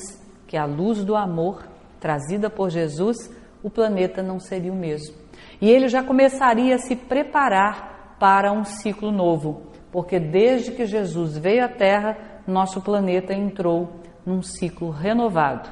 que 0.47 0.57
é 0.57 0.61
a 0.61 0.67
luz 0.67 1.05
do 1.05 1.17
amor 1.17 1.72
trazida 2.03 2.51
por 2.51 2.69
Jesus, 2.69 3.17
o 3.63 3.71
planeta 3.71 4.25
não 4.25 4.41
seria 4.41 4.73
o 4.73 4.77
mesmo. 4.77 5.15
E 5.61 5.71
ele 5.71 5.87
já 5.89 6.03
começaria 6.03 6.75
a 6.75 6.79
se 6.79 6.97
preparar 6.97 8.17
para 8.19 8.53
um 8.53 8.65
ciclo 8.65 9.13
novo, 9.13 9.63
porque 9.93 10.19
desde 10.19 10.73
que 10.73 10.85
Jesus 10.85 11.39
veio 11.39 11.65
à 11.65 11.69
Terra, 11.69 12.19
nosso 12.47 12.81
planeta 12.81 13.33
entrou 13.33 14.01
num 14.27 14.43
ciclo 14.43 14.91
renovado. 14.91 15.71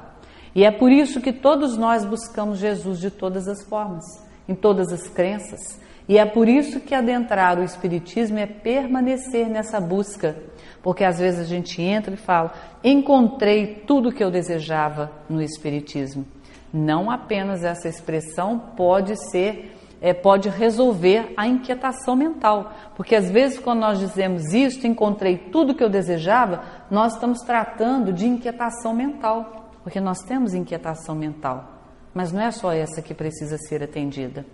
E 0.54 0.64
é 0.64 0.70
por 0.70 0.92
isso 0.92 1.20
que 1.20 1.32
todos 1.32 1.76
nós 1.76 2.04
buscamos 2.04 2.58
Jesus 2.58 3.00
de 3.00 3.10
todas 3.10 3.48
as 3.48 3.64
formas, 3.64 4.04
em 4.48 4.54
todas 4.54 4.92
as 4.92 5.08
crenças. 5.08 5.80
E 6.10 6.18
é 6.18 6.26
por 6.26 6.48
isso 6.48 6.80
que 6.80 6.92
adentrar 6.92 7.56
o 7.56 7.62
Espiritismo 7.62 8.36
é 8.36 8.44
permanecer 8.44 9.48
nessa 9.48 9.80
busca, 9.80 10.36
porque 10.82 11.04
às 11.04 11.20
vezes 11.20 11.38
a 11.38 11.44
gente 11.44 11.80
entra 11.80 12.14
e 12.14 12.16
fala: 12.16 12.52
encontrei 12.82 13.84
tudo 13.86 14.10
que 14.10 14.22
eu 14.22 14.28
desejava 14.28 15.12
no 15.28 15.40
Espiritismo. 15.40 16.26
Não 16.74 17.12
apenas 17.12 17.62
essa 17.62 17.88
expressão 17.88 18.58
pode 18.76 19.14
ser 19.30 19.72
é, 20.00 20.12
pode 20.12 20.48
resolver 20.48 21.32
a 21.36 21.46
inquietação 21.46 22.16
mental. 22.16 22.72
Porque 22.96 23.14
às 23.14 23.30
vezes, 23.30 23.60
quando 23.60 23.78
nós 23.78 24.00
dizemos 24.00 24.52
isto, 24.52 24.88
encontrei 24.88 25.38
tudo 25.38 25.76
que 25.76 25.84
eu 25.84 25.88
desejava, 25.88 26.64
nós 26.90 27.14
estamos 27.14 27.38
tratando 27.42 28.12
de 28.12 28.26
inquietação 28.26 28.92
mental. 28.92 29.70
Porque 29.84 30.00
nós 30.00 30.18
temos 30.22 30.54
inquietação 30.54 31.14
mental. 31.14 31.72
Mas 32.12 32.32
não 32.32 32.40
é 32.40 32.50
só 32.50 32.72
essa 32.72 33.00
que 33.00 33.14
precisa 33.14 33.56
ser 33.58 33.80
atendida. 33.80 34.44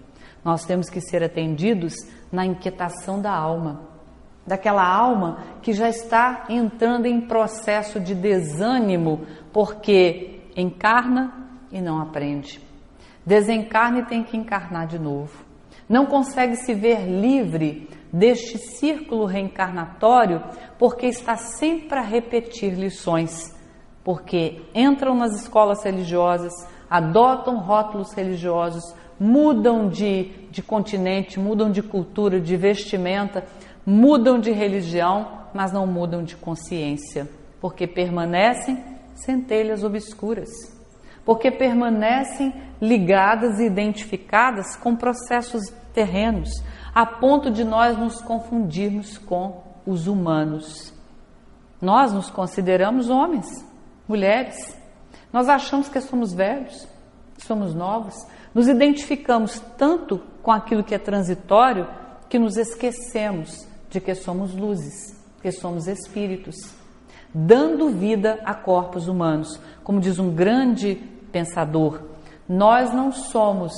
Nós 0.46 0.64
temos 0.64 0.88
que 0.88 1.00
ser 1.00 1.24
atendidos 1.24 1.92
na 2.30 2.46
inquietação 2.46 3.20
da 3.20 3.32
alma. 3.32 3.80
Daquela 4.46 4.86
alma 4.86 5.42
que 5.60 5.72
já 5.72 5.88
está 5.88 6.44
entrando 6.48 7.06
em 7.06 7.20
processo 7.20 7.98
de 7.98 8.14
desânimo, 8.14 9.26
porque 9.52 10.42
encarna 10.56 11.48
e 11.72 11.80
não 11.80 12.00
aprende 12.00 12.64
Desencarna 13.26 13.98
e 13.98 14.04
tem 14.04 14.22
que 14.22 14.36
encarnar 14.36 14.86
de 14.86 15.00
novo. 15.00 15.44
Não 15.88 16.06
consegue 16.06 16.54
se 16.54 16.72
ver 16.74 17.08
livre 17.08 17.90
deste 18.12 18.56
círculo 18.56 19.26
reencarnatório 19.26 20.44
porque 20.78 21.06
está 21.06 21.36
sempre 21.36 21.98
a 21.98 22.02
repetir 22.02 22.74
lições, 22.74 23.52
porque 24.04 24.62
entram 24.72 25.16
nas 25.16 25.42
escolas 25.42 25.82
religiosas, 25.82 26.52
adotam 26.88 27.58
rótulos 27.58 28.12
religiosos, 28.12 28.84
mudam 29.18 29.88
de, 29.88 30.30
de 30.50 30.62
continente, 30.62 31.38
mudam 31.38 31.70
de 31.70 31.82
cultura, 31.82 32.40
de 32.40 32.56
vestimenta, 32.56 33.44
mudam 33.84 34.38
de 34.38 34.50
religião, 34.50 35.46
mas 35.54 35.72
não 35.72 35.86
mudam 35.86 36.22
de 36.22 36.36
consciência, 36.36 37.28
porque 37.60 37.86
permanecem 37.86 38.82
centelhas 39.14 39.82
obscuras 39.82 40.76
porque 41.26 41.50
permanecem 41.50 42.54
ligadas 42.80 43.58
e 43.58 43.64
identificadas 43.64 44.76
com 44.76 44.94
processos 44.94 45.68
terrenos, 45.92 46.48
a 46.94 47.04
ponto 47.04 47.50
de 47.50 47.64
nós 47.64 47.98
nos 47.98 48.22
confundirmos 48.22 49.18
com 49.18 49.60
os 49.84 50.06
humanos. 50.06 50.94
Nós 51.82 52.12
nos 52.12 52.30
consideramos 52.30 53.10
homens, 53.10 53.46
mulheres. 54.08 54.78
Nós 55.32 55.48
achamos 55.48 55.88
que 55.88 56.00
somos 56.00 56.32
velhos, 56.32 56.86
somos 57.38 57.74
novos, 57.74 58.14
nos 58.56 58.68
identificamos 58.68 59.60
tanto 59.76 60.18
com 60.42 60.50
aquilo 60.50 60.82
que 60.82 60.94
é 60.94 60.98
transitório 60.98 61.86
que 62.26 62.38
nos 62.38 62.56
esquecemos 62.56 63.68
de 63.90 64.00
que 64.00 64.14
somos 64.14 64.54
luzes, 64.54 65.14
que 65.42 65.52
somos 65.52 65.86
espíritos, 65.86 66.56
dando 67.34 67.90
vida 67.90 68.40
a 68.46 68.54
corpos 68.54 69.08
humanos. 69.08 69.60
Como 69.84 70.00
diz 70.00 70.18
um 70.18 70.34
grande 70.34 70.94
pensador, 71.30 72.00
nós 72.48 72.94
não 72.94 73.12
somos 73.12 73.74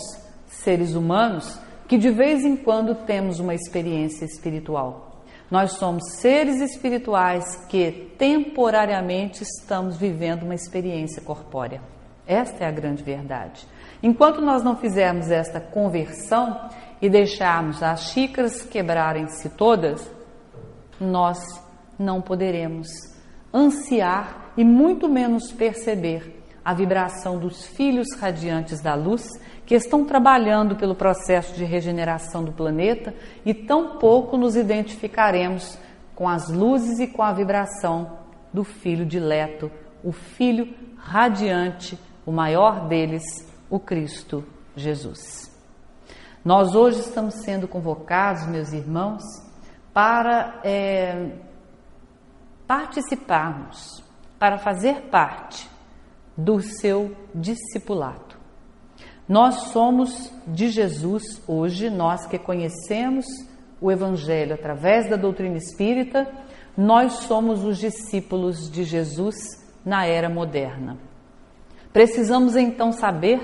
seres 0.47 0.95
humanos 0.95 1.59
que 1.89 1.99
de 1.99 2.11
vez 2.11 2.45
em 2.45 2.55
quando 2.55 2.95
temos 2.95 3.41
uma 3.41 3.57
experiência 3.57 4.25
espiritual. 4.25 5.25
Nós 5.51 5.73
somos 5.73 6.05
seres 6.21 6.61
espirituais 6.61 7.57
que 7.69 8.13
temporariamente 8.17 9.43
estamos 9.43 9.97
vivendo 9.97 10.45
uma 10.45 10.55
experiência 10.55 11.21
corpórea. 11.21 11.83
Esta 12.25 12.63
é 12.63 12.69
a 12.69 12.71
grande 12.71 13.03
verdade. 13.03 13.67
Enquanto 14.03 14.41
nós 14.41 14.63
não 14.63 14.77
fizermos 14.77 15.31
esta 15.31 15.61
conversão 15.61 16.69
e 17.01 17.09
deixarmos 17.09 17.83
as 17.83 18.11
xícaras 18.11 18.63
quebrarem-se 18.63 19.51
todas, 19.51 20.09
nós 21.01 21.39
não 21.99 22.21
poderemos 22.21 22.89
ansiar 23.53 24.53
e 24.57 24.65
muito 24.65 25.09
menos 25.09 25.53
perceber 25.53 26.43
a 26.65 26.75
vibração 26.75 27.39
dos 27.39 27.67
filhos 27.67 28.09
radiantes 28.21 28.83
da 28.83 28.95
luz 28.95 29.27
que 29.65 29.75
estão 29.75 30.05
trabalhando 30.05 30.77
pelo 30.77 30.95
processo 30.95 31.55
de 31.55 31.65
regeneração 31.65 32.45
do 32.45 32.53
planeta 32.53 33.15
e 33.45 33.55
tampouco 33.55 34.37
nos 34.37 34.57
identificaremos 34.57 35.79
com 36.15 36.29
as 36.29 36.51
luzes 36.51 36.99
e 36.99 37.07
com 37.07 37.23
a 37.23 37.33
vibração 37.33 38.19
do 38.53 38.65
Filho 38.65 39.07
dileto, 39.07 39.71
o 40.03 40.11
Filho 40.11 40.69
radiante, 40.97 41.99
o 42.27 42.33
maior 42.33 42.89
deles, 42.89 43.23
o 43.71 43.79
Cristo 43.79 44.45
Jesus. 44.77 45.49
Nós 46.45 46.75
hoje 46.75 47.01
estamos 47.01 47.35
sendo 47.45 47.67
convocados, 47.69 48.47
meus 48.47 48.73
irmãos, 48.73 49.23
para 49.93 50.61
é, 50.65 51.33
participarmos, 52.67 54.03
para 54.39 54.59
fazer 54.59 55.03
parte 55.11 55.69
do 56.37 56.61
seu 56.61 57.17
discipulado. 57.35 58.37
Nós 59.29 59.73
somos 59.73 60.33
de 60.47 60.71
Jesus 60.71 61.43
hoje, 61.47 61.91
nós 61.91 62.27
que 62.27 62.39
conhecemos 62.39 63.27
o 63.81 63.91
Evangelho 63.91 64.55
através 64.55 65.11
da 65.11 65.17
doutrina 65.17 65.57
espírita, 65.57 66.27
nós 66.77 67.13
somos 67.25 67.65
os 67.65 67.77
discípulos 67.77 68.71
de 68.71 68.85
Jesus 68.85 69.35
na 69.85 70.07
era 70.07 70.29
moderna. 70.29 70.97
Precisamos 71.93 72.57
então 72.57 72.93
saber 72.93 73.41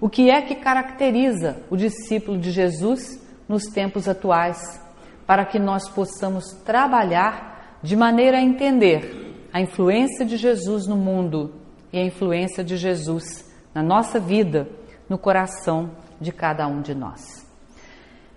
o 0.00 0.08
que 0.08 0.30
é 0.30 0.40
que 0.42 0.54
caracteriza 0.54 1.62
o 1.68 1.76
discípulo 1.76 2.38
de 2.38 2.50
Jesus 2.50 3.20
nos 3.48 3.64
tempos 3.64 4.08
atuais, 4.08 4.80
para 5.26 5.44
que 5.44 5.58
nós 5.58 5.88
possamos 5.88 6.52
trabalhar 6.64 7.78
de 7.82 7.96
maneira 7.96 8.38
a 8.38 8.42
entender 8.42 9.48
a 9.52 9.60
influência 9.60 10.24
de 10.24 10.36
Jesus 10.36 10.86
no 10.86 10.96
mundo 10.96 11.54
e 11.92 11.98
a 11.98 12.04
influência 12.04 12.62
de 12.62 12.76
Jesus 12.76 13.48
na 13.74 13.82
nossa 13.82 14.18
vida, 14.18 14.68
no 15.08 15.18
coração 15.18 15.90
de 16.20 16.32
cada 16.32 16.66
um 16.66 16.80
de 16.80 16.94
nós. 16.94 17.46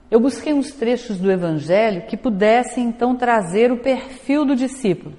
Eu 0.10 0.20
busquei 0.20 0.54
uns 0.54 0.72
trechos 0.72 1.18
do 1.18 1.32
Evangelho 1.32 2.06
que 2.08 2.18
pudessem 2.18 2.86
então 2.86 3.16
trazer 3.16 3.72
o 3.72 3.80
perfil 3.80 4.45
do 4.45 4.56
discípulo, 4.56 5.16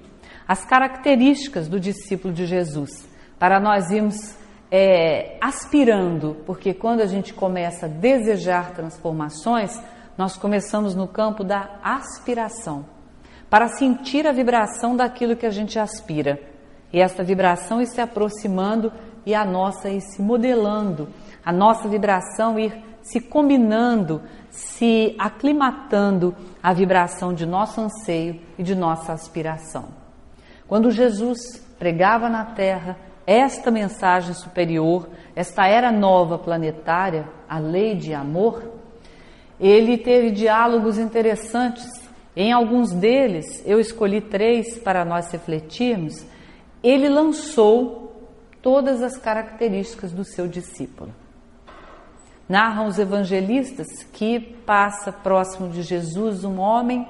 as 0.46 0.64
características 0.64 1.68
do 1.68 1.80
discípulo 1.80 2.32
de 2.32 2.46
Jesus, 2.46 3.08
para 3.38 3.60
nós 3.60 3.90
irmos 3.90 4.36
é, 4.70 5.36
aspirando, 5.40 6.36
porque 6.46 6.74
quando 6.74 7.00
a 7.00 7.06
gente 7.06 7.32
começa 7.32 7.86
a 7.86 7.88
desejar 7.88 8.72
transformações, 8.72 9.80
nós 10.16 10.36
começamos 10.36 10.94
no 10.94 11.06
campo 11.06 11.44
da 11.44 11.78
aspiração, 11.82 12.84
para 13.50 13.68
sentir 13.68 14.26
a 14.26 14.32
vibração 14.32 14.96
daquilo 14.96 15.36
que 15.36 15.46
a 15.46 15.50
gente 15.50 15.78
aspira. 15.78 16.40
E 16.92 17.00
essa 17.00 17.22
vibração 17.22 17.80
ir 17.80 17.86
se 17.86 18.00
aproximando 18.00 18.92
e 19.26 19.34
a 19.34 19.44
nossa 19.44 19.88
ir 19.88 20.00
se 20.00 20.22
modelando, 20.22 21.08
a 21.44 21.52
nossa 21.52 21.88
vibração 21.88 22.58
ir 22.58 22.82
se 23.02 23.20
combinando, 23.20 24.22
se 24.50 25.14
aclimatando 25.18 26.34
à 26.62 26.72
vibração 26.72 27.34
de 27.34 27.44
nosso 27.44 27.80
anseio 27.80 28.40
e 28.58 28.62
de 28.62 28.74
nossa 28.74 29.12
aspiração. 29.12 29.88
Quando 30.66 30.90
Jesus 30.90 31.38
pregava 31.78 32.30
na 32.30 32.44
terra, 32.44 32.96
esta 33.26 33.70
mensagem 33.70 34.34
superior, 34.34 35.08
esta 35.34 35.66
era 35.66 35.90
nova 35.90 36.38
planetária, 36.38 37.28
a 37.48 37.58
lei 37.58 37.94
de 37.94 38.12
amor, 38.12 38.62
ele 39.58 39.96
teve 39.96 40.30
diálogos 40.30 40.98
interessantes. 40.98 41.86
Em 42.36 42.52
alguns 42.52 42.92
deles, 42.92 43.62
eu 43.64 43.78
escolhi 43.78 44.20
três 44.20 44.78
para 44.78 45.04
nós 45.04 45.30
refletirmos. 45.30 46.26
Ele 46.82 47.08
lançou 47.08 48.28
todas 48.60 49.02
as 49.02 49.16
características 49.16 50.12
do 50.12 50.24
seu 50.24 50.48
discípulo. 50.48 51.14
Narram 52.48 52.86
os 52.86 52.98
evangelistas 52.98 54.02
que 54.12 54.38
passa 54.38 55.10
próximo 55.12 55.70
de 55.70 55.82
Jesus 55.82 56.44
um 56.44 56.58
homem 56.58 57.06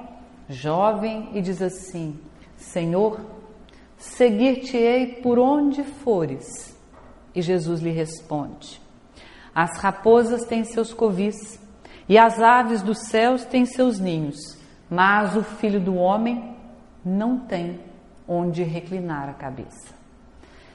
jovem 0.49 1.31
e 1.33 1.41
diz 1.41 1.61
assim: 1.61 2.19
Senhor, 2.57 3.21
Seguir-te-ei 4.05 5.07
por 5.23 5.39
onde 5.39 5.83
fores. 5.83 6.77
E 7.35 7.41
Jesus 7.43 7.81
lhe 7.81 7.91
responde: 7.91 8.81
As 9.53 9.81
raposas 9.81 10.45
têm 10.45 10.63
seus 10.63 10.93
covis 10.93 11.59
e 12.09 12.19
as 12.19 12.39
aves 12.39 12.83
dos 12.83 12.99
céus 13.09 13.45
têm 13.45 13.65
seus 13.65 13.99
ninhos, 13.99 14.37
mas 14.91 15.35
o 15.35 15.43
filho 15.43 15.81
do 15.81 15.97
homem 15.97 16.55
não 17.05 17.39
tem 17.41 17.81
onde 18.29 18.63
reclinar 18.63 19.29
a 19.29 19.35
cabeça. 19.35 19.95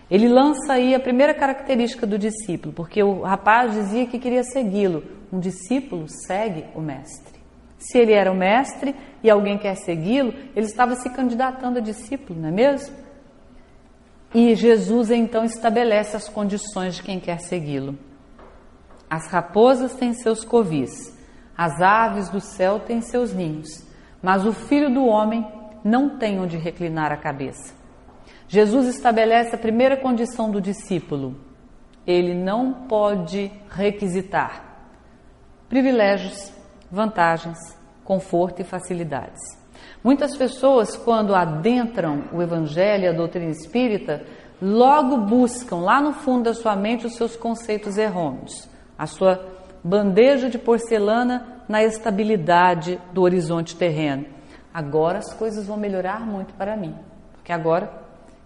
Ele 0.09 0.27
lança 0.27 0.73
aí 0.73 0.95
a 0.95 0.99
primeira 0.99 1.33
característica 1.33 2.05
do 2.07 2.17
discípulo, 2.17 2.73
porque 2.73 3.01
o 3.01 3.21
rapaz 3.21 3.73
dizia 3.73 4.07
que 4.07 4.17
queria 4.17 4.43
segui-lo. 4.43 5.03
Um 5.31 5.39
discípulo 5.39 6.07
segue 6.25 6.65
o 6.75 6.81
mestre. 6.81 7.39
Se 7.77 7.99
ele 7.99 8.11
era 8.11 8.31
o 8.31 8.35
mestre 8.35 8.95
e 9.23 9.29
alguém 9.29 9.57
quer 9.59 9.75
segui-lo, 9.75 10.33
ele 10.55 10.65
estava 10.65 10.95
se 10.95 11.09
candidatando 11.11 11.77
a 11.77 11.81
discípulo, 11.81 12.41
não 12.41 12.49
é 12.49 12.51
mesmo? 12.51 13.08
E 14.33 14.53
Jesus 14.55 15.09
então 15.09 15.43
estabelece 15.43 16.15
as 16.15 16.29
condições 16.29 16.95
de 16.95 17.03
quem 17.03 17.19
quer 17.19 17.39
segui-lo. 17.39 17.97
As 19.09 19.27
raposas 19.27 19.95
têm 19.95 20.13
seus 20.13 20.43
covis, 20.43 21.17
as 21.57 21.81
aves 21.81 22.29
do 22.29 22.39
céu 22.39 22.79
têm 22.79 23.01
seus 23.01 23.33
ninhos, 23.33 23.83
mas 24.21 24.45
o 24.45 24.53
filho 24.53 24.93
do 24.93 25.05
homem 25.05 25.45
não 25.83 26.17
tem 26.17 26.39
onde 26.39 26.57
reclinar 26.57 27.11
a 27.11 27.17
cabeça. 27.17 27.73
Jesus 28.47 28.87
estabelece 28.87 29.55
a 29.55 29.59
primeira 29.59 29.97
condição 29.97 30.51
do 30.51 30.61
discípulo: 30.61 31.35
ele 32.05 32.33
não 32.35 32.87
pode 32.87 33.51
requisitar 33.69 34.69
privilégios, 35.67 36.51
vantagens, 36.91 37.57
conforto 38.03 38.61
e 38.61 38.65
facilidades. 38.65 39.58
Muitas 40.03 40.35
pessoas, 40.37 40.95
quando 40.95 41.35
adentram 41.35 42.23
o 42.31 42.41
Evangelho 42.41 43.03
e 43.03 43.07
a 43.07 43.13
doutrina 43.13 43.51
espírita, 43.51 44.23
logo 44.61 45.17
buscam 45.17 45.77
lá 45.77 46.01
no 46.01 46.13
fundo 46.13 46.43
da 46.43 46.53
sua 46.53 46.75
mente 46.75 47.05
os 47.05 47.15
seus 47.15 47.35
conceitos 47.35 47.97
errôneos, 47.97 48.69
a 48.97 49.05
sua 49.05 49.45
bandeja 49.83 50.49
de 50.49 50.57
porcelana 50.57 51.63
na 51.67 51.83
estabilidade 51.83 52.99
do 53.13 53.21
horizonte 53.21 53.75
terreno. 53.75 54.25
Agora 54.73 55.17
as 55.17 55.33
coisas 55.33 55.67
vão 55.67 55.75
melhorar 55.75 56.25
muito 56.25 56.53
para 56.53 56.77
mim, 56.77 56.95
porque 57.33 57.51
agora 57.51 57.91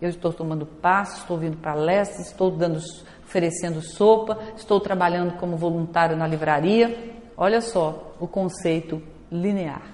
eu 0.02 0.10
estou 0.10 0.34
tomando 0.34 0.66
passos, 0.66 1.20
estou 1.20 1.38
vindo 1.38 1.58
palestras, 1.58 2.28
estou 2.28 2.50
dando, 2.50 2.80
oferecendo 3.24 3.80
sopa, 3.82 4.40
estou 4.56 4.80
trabalhando 4.80 5.38
como 5.38 5.56
voluntário 5.56 6.18
na 6.18 6.28
livraria. 6.28 7.14
Olha 7.38 7.62
só 7.62 8.16
o 8.20 8.28
conceito 8.28 9.02
linear. 9.32 9.93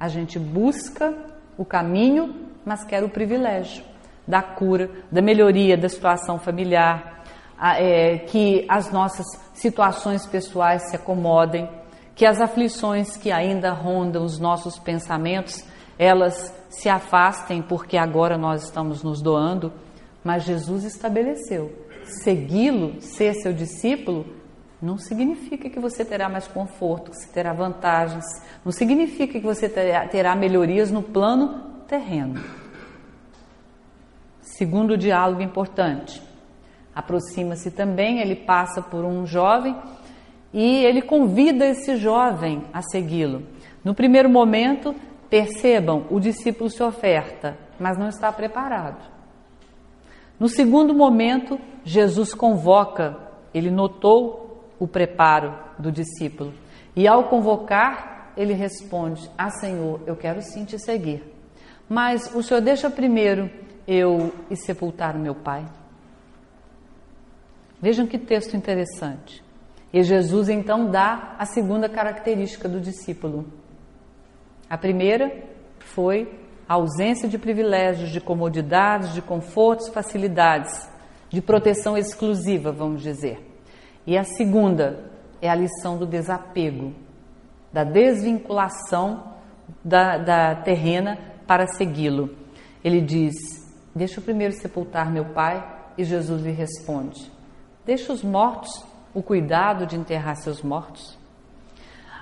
A 0.00 0.08
gente 0.08 0.38
busca 0.38 1.14
o 1.58 1.64
caminho, 1.64 2.34
mas 2.64 2.82
quer 2.82 3.04
o 3.04 3.08
privilégio 3.10 3.84
da 4.26 4.42
cura, 4.42 4.90
da 5.12 5.20
melhoria 5.20 5.76
da 5.76 5.88
situação 5.88 6.38
familiar, 6.38 7.22
é, 7.60 8.18
que 8.18 8.64
as 8.66 8.90
nossas 8.90 9.26
situações 9.52 10.24
pessoais 10.26 10.88
se 10.88 10.96
acomodem, 10.96 11.68
que 12.14 12.24
as 12.24 12.40
aflições 12.40 13.16
que 13.16 13.30
ainda 13.30 13.72
rondam 13.72 14.24
os 14.24 14.38
nossos 14.38 14.78
pensamentos, 14.78 15.62
elas 15.98 16.54
se 16.70 16.88
afastem 16.88 17.60
porque 17.60 17.98
agora 17.98 18.38
nós 18.38 18.64
estamos 18.64 19.02
nos 19.02 19.20
doando, 19.20 19.70
mas 20.24 20.44
Jesus 20.44 20.84
estabeleceu 20.84 21.90
segui-lo, 22.10 23.00
ser 23.00 23.34
seu 23.34 23.52
discípulo, 23.52 24.26
não 24.80 24.96
significa 24.96 25.68
que 25.68 25.78
você 25.78 26.04
terá 26.04 26.28
mais 26.28 26.48
conforto, 26.48 27.10
que 27.10 27.18
você 27.18 27.28
terá 27.28 27.52
vantagens, 27.52 28.24
não 28.64 28.72
significa 28.72 29.38
que 29.38 29.44
você 29.44 29.68
terá 29.68 30.34
melhorias 30.34 30.90
no 30.90 31.02
plano 31.02 31.82
terreno. 31.86 32.42
Segundo 34.40 34.96
diálogo 34.96 35.42
importante: 35.42 36.22
aproxima-se 36.94 37.70
também, 37.70 38.20
ele 38.20 38.36
passa 38.36 38.80
por 38.80 39.04
um 39.04 39.26
jovem 39.26 39.76
e 40.52 40.84
ele 40.84 41.02
convida 41.02 41.66
esse 41.66 41.96
jovem 41.96 42.64
a 42.72 42.80
segui-lo. 42.82 43.42
No 43.84 43.94
primeiro 43.94 44.28
momento, 44.28 44.94
percebam, 45.28 46.06
o 46.10 46.18
discípulo 46.18 46.68
se 46.70 46.82
oferta, 46.82 47.56
mas 47.78 47.96
não 47.98 48.08
está 48.08 48.32
preparado. 48.32 49.08
No 50.38 50.48
segundo 50.48 50.94
momento, 50.94 51.60
Jesus 51.84 52.34
convoca, 52.34 53.16
ele 53.52 53.70
notou 53.70 54.49
o 54.80 54.88
preparo 54.88 55.54
do 55.78 55.92
discípulo 55.92 56.52
e 56.96 57.06
ao 57.06 57.24
convocar, 57.24 58.32
ele 58.36 58.52
responde: 58.52 59.30
Ah, 59.38 59.50
Senhor, 59.50 60.00
eu 60.06 60.16
quero 60.16 60.42
sim 60.42 60.64
te 60.64 60.78
seguir. 60.78 61.22
Mas 61.88 62.34
o 62.34 62.42
Senhor 62.42 62.60
deixa 62.60 62.90
primeiro 62.90 63.50
eu 63.86 64.32
ir 64.50 64.56
sepultar 64.56 65.16
o 65.16 65.18
meu 65.18 65.34
pai. 65.34 65.64
Vejam 67.80 68.06
que 68.06 68.18
texto 68.18 68.56
interessante. 68.56 69.42
E 69.92 70.02
Jesus 70.02 70.48
então 70.48 70.90
dá 70.90 71.34
a 71.38 71.44
segunda 71.44 71.88
característica 71.88 72.68
do 72.68 72.80
discípulo. 72.80 73.46
A 74.68 74.78
primeira 74.78 75.32
foi 75.80 76.38
a 76.68 76.74
ausência 76.74 77.28
de 77.28 77.36
privilégios, 77.36 78.10
de 78.10 78.20
comodidades, 78.20 79.12
de 79.12 79.20
confortos, 79.20 79.88
facilidades, 79.88 80.88
de 81.28 81.42
proteção 81.42 81.98
exclusiva, 81.98 82.70
vamos 82.70 83.02
dizer. 83.02 83.49
E 84.06 84.16
a 84.16 84.24
segunda 84.24 85.10
é 85.40 85.48
a 85.48 85.54
lição 85.54 85.98
do 85.98 86.06
desapego, 86.06 86.92
da 87.72 87.84
desvinculação 87.84 89.34
da, 89.84 90.18
da 90.18 90.54
terrena 90.56 91.18
para 91.46 91.66
segui-lo. 91.66 92.30
Ele 92.84 93.00
diz: 93.00 93.34
Deixa 93.94 94.18
eu 94.20 94.24
primeiro 94.24 94.52
sepultar 94.52 95.10
meu 95.10 95.26
pai, 95.26 95.64
e 95.96 96.04
Jesus 96.04 96.42
lhe 96.42 96.52
responde: 96.52 97.30
Deixa 97.84 98.12
os 98.12 98.22
mortos 98.22 98.84
o 99.12 99.22
cuidado 99.22 99.86
de 99.86 99.96
enterrar 99.96 100.36
seus 100.36 100.62
mortos. 100.62 101.18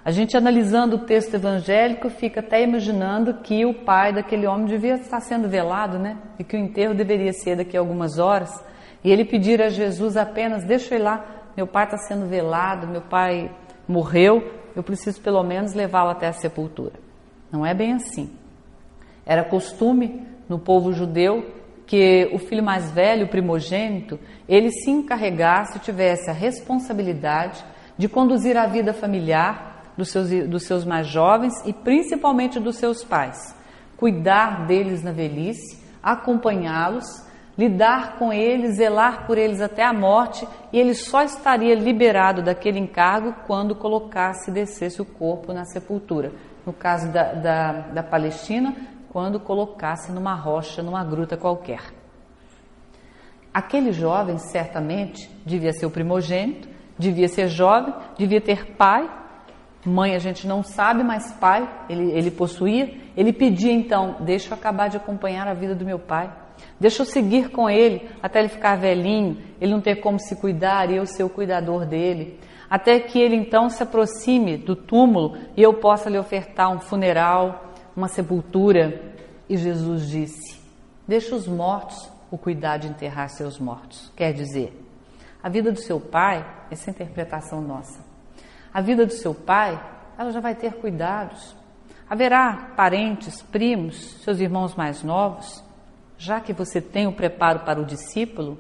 A 0.05 0.11
gente 0.11 0.37
analisando 0.37 0.97
o 0.97 1.01
texto 1.01 1.35
evangélico 1.35 2.09
fica 2.09 2.41
até 2.41 2.63
imaginando 2.63 3.35
que 3.43 3.67
o 3.67 3.75
pai 3.85 4.13
daquele 4.13 4.47
homem 4.47 4.67
devia 4.67 4.95
estar 4.95 5.21
sendo 5.21 5.49
velado, 5.49 5.99
né? 5.99 6.17
E 6.39 6.45
que 6.45 6.57
o 6.57 6.59
enterro 6.59 6.95
deveria 6.95 7.33
ser 7.33 7.57
daqui 7.57 7.77
a 7.77 7.81
algumas 7.81 8.19
horas. 8.19 8.51
E 9.05 9.11
ele 9.11 9.25
pedir 9.25 9.61
a 9.61 9.69
Jesus 9.69 10.17
apenas: 10.17 10.65
Deixa 10.65 10.95
eu 10.95 11.01
ir 11.01 11.03
lá, 11.03 11.25
meu 11.59 11.67
pai 11.67 11.87
está 11.87 11.99
sendo 11.99 12.29
velado, 12.29 12.87
meu 12.87 13.01
pai 13.01 13.51
morreu, 13.89 14.49
eu 14.77 14.83
preciso 14.85 15.21
pelo 15.21 15.43
menos 15.43 15.75
levá-lo 15.75 16.11
até 16.11 16.29
a 16.29 16.33
sepultura. 16.33 16.93
Não 17.51 17.67
é 17.67 17.75
bem 17.75 17.95
assim. 17.95 18.31
Era 19.27 19.43
costume 19.43 20.25
no 20.49 20.61
povo 20.61 20.93
judeu 20.93 21.53
que 21.85 22.31
o 22.33 22.39
filho 22.39 22.63
mais 22.63 22.93
velho, 22.93 23.27
o 23.27 23.29
primogênito, 23.29 24.21
ele 24.49 24.71
se 24.71 24.89
encarregasse, 24.89 25.81
tivesse 25.81 26.31
a 26.31 26.33
responsabilidade 26.33 27.65
de 27.97 28.09
conduzir 28.09 28.57
a 28.57 28.69
vida 28.69 28.95
familiar 28.95 29.93
dos 29.97 30.11
seus, 30.11 30.31
dos 30.49 30.63
seus 30.63 30.85
mais 30.85 31.09
jovens 31.09 31.55
e 31.67 31.73
principalmente 31.73 32.61
dos 32.61 32.77
seus 32.77 33.03
pais, 33.03 33.53
cuidar 33.97 34.65
deles 34.65 35.03
na 35.03 35.11
velhice, 35.11 35.83
acompanhá-los, 36.01 37.05
lidar 37.59 38.17
com 38.17 38.33
eles, 38.33 38.77
zelar 38.77 39.27
por 39.27 39.37
eles 39.37 39.61
até 39.61 39.85
a 39.85 39.93
morte, 39.93 40.47
e 40.73 40.79
ele 40.79 40.95
só 40.95 41.23
estaria 41.23 41.75
liberado 41.75 42.41
daquele 42.41 42.79
encargo 42.79 43.35
quando 43.49 43.75
colocasse 43.75 44.51
e 44.51 44.55
descesse 44.55 45.03
o 45.03 45.05
corpo 45.05 45.53
na 45.53 45.65
sepultura. 45.65 46.31
No 46.65 46.73
caso 46.73 47.11
da, 47.11 47.33
da, 47.33 47.73
da 47.73 48.03
Palestina, 48.03 48.77
quando 49.11 49.41
colocasse 49.41 50.13
numa 50.13 50.35
rocha, 50.35 50.83
numa 50.83 51.03
gruta 51.03 51.37
qualquer. 51.37 51.81
Aquele 53.53 53.91
jovem 53.91 54.39
certamente 54.39 55.29
devia 55.45 55.73
ser 55.73 55.87
o 55.87 55.91
primogênito, 55.91 56.69
devia 56.97 57.27
ser 57.27 57.49
jovem, 57.49 57.93
devia 58.17 58.41
ter 58.41 58.77
pai, 58.77 59.11
mãe 59.85 60.15
a 60.15 60.19
gente 60.19 60.47
não 60.47 60.63
sabe, 60.63 61.03
mas 61.03 61.33
pai 61.33 61.69
ele, 61.89 62.13
ele 62.13 62.31
possuía. 62.31 62.95
Ele 63.17 63.33
pedia 63.33 63.73
então: 63.73 64.17
deixa 64.21 64.51
eu 64.51 64.55
acabar 64.55 64.89
de 64.89 64.97
acompanhar 64.97 65.49
a 65.49 65.55
vida 65.55 65.75
do 65.75 65.85
meu 65.85 65.99
pai, 65.99 66.31
deixa 66.79 67.03
eu 67.03 67.07
seguir 67.07 67.51
com 67.51 67.69
ele 67.69 68.09
até 68.23 68.39
ele 68.41 68.49
ficar 68.49 68.77
velhinho, 68.77 69.39
ele 69.61 69.73
não 69.73 69.81
ter 69.81 69.97
como 69.97 70.19
se 70.19 70.37
cuidar 70.37 70.91
e 70.91 70.97
eu 70.97 71.07
ser 71.07 71.25
o 71.25 71.29
cuidador 71.29 71.87
dele. 71.87 72.39
Até 72.71 73.01
que 73.01 73.19
ele 73.19 73.37
então 73.37 73.71
se 73.71 73.83
aproxime 73.83 74.57
do 74.57 74.77
túmulo 74.77 75.39
e 75.57 75.63
eu 75.63 75.75
possa 75.75 76.11
lhe 76.11 76.19
ofertar 76.19 76.71
um 76.71 76.81
funeral, 76.81 77.73
uma 77.97 78.09
sepultura, 78.09 79.15
e 79.49 79.57
Jesus 79.57 80.09
disse: 80.09 80.61
Deixa 81.07 81.35
os 81.35 81.49
mortos 81.49 82.11
o 82.31 82.37
cuidar 82.37 82.77
de 82.77 82.89
enterrar 82.89 83.31
seus 83.31 83.59
mortos. 83.59 84.13
Quer 84.15 84.35
dizer, 84.35 84.79
a 85.43 85.49
vida 85.49 85.73
do 85.73 85.81
seu 85.81 85.99
pai, 85.99 86.47
essa 86.71 86.91
é 86.91 86.93
interpretação 86.93 87.63
nossa, 87.63 88.05
a 88.73 88.81
vida 88.83 89.07
do 89.07 89.13
seu 89.13 89.35
pai, 89.35 89.81
ela 90.19 90.31
já 90.31 90.41
vai 90.41 90.55
ter 90.55 90.75
cuidados. 90.75 91.57
Haverá 92.11 92.73
parentes, 92.77 93.43
primos, 93.43 94.23
seus 94.23 94.41
irmãos 94.41 94.75
mais 94.75 95.03
novos. 95.03 95.63
Já 96.19 96.41
que 96.41 96.53
você 96.53 96.81
tem 96.81 97.07
o 97.07 97.13
preparo 97.13 97.61
para 97.61 97.81
o 97.81 97.85
discípulo, 97.85 98.59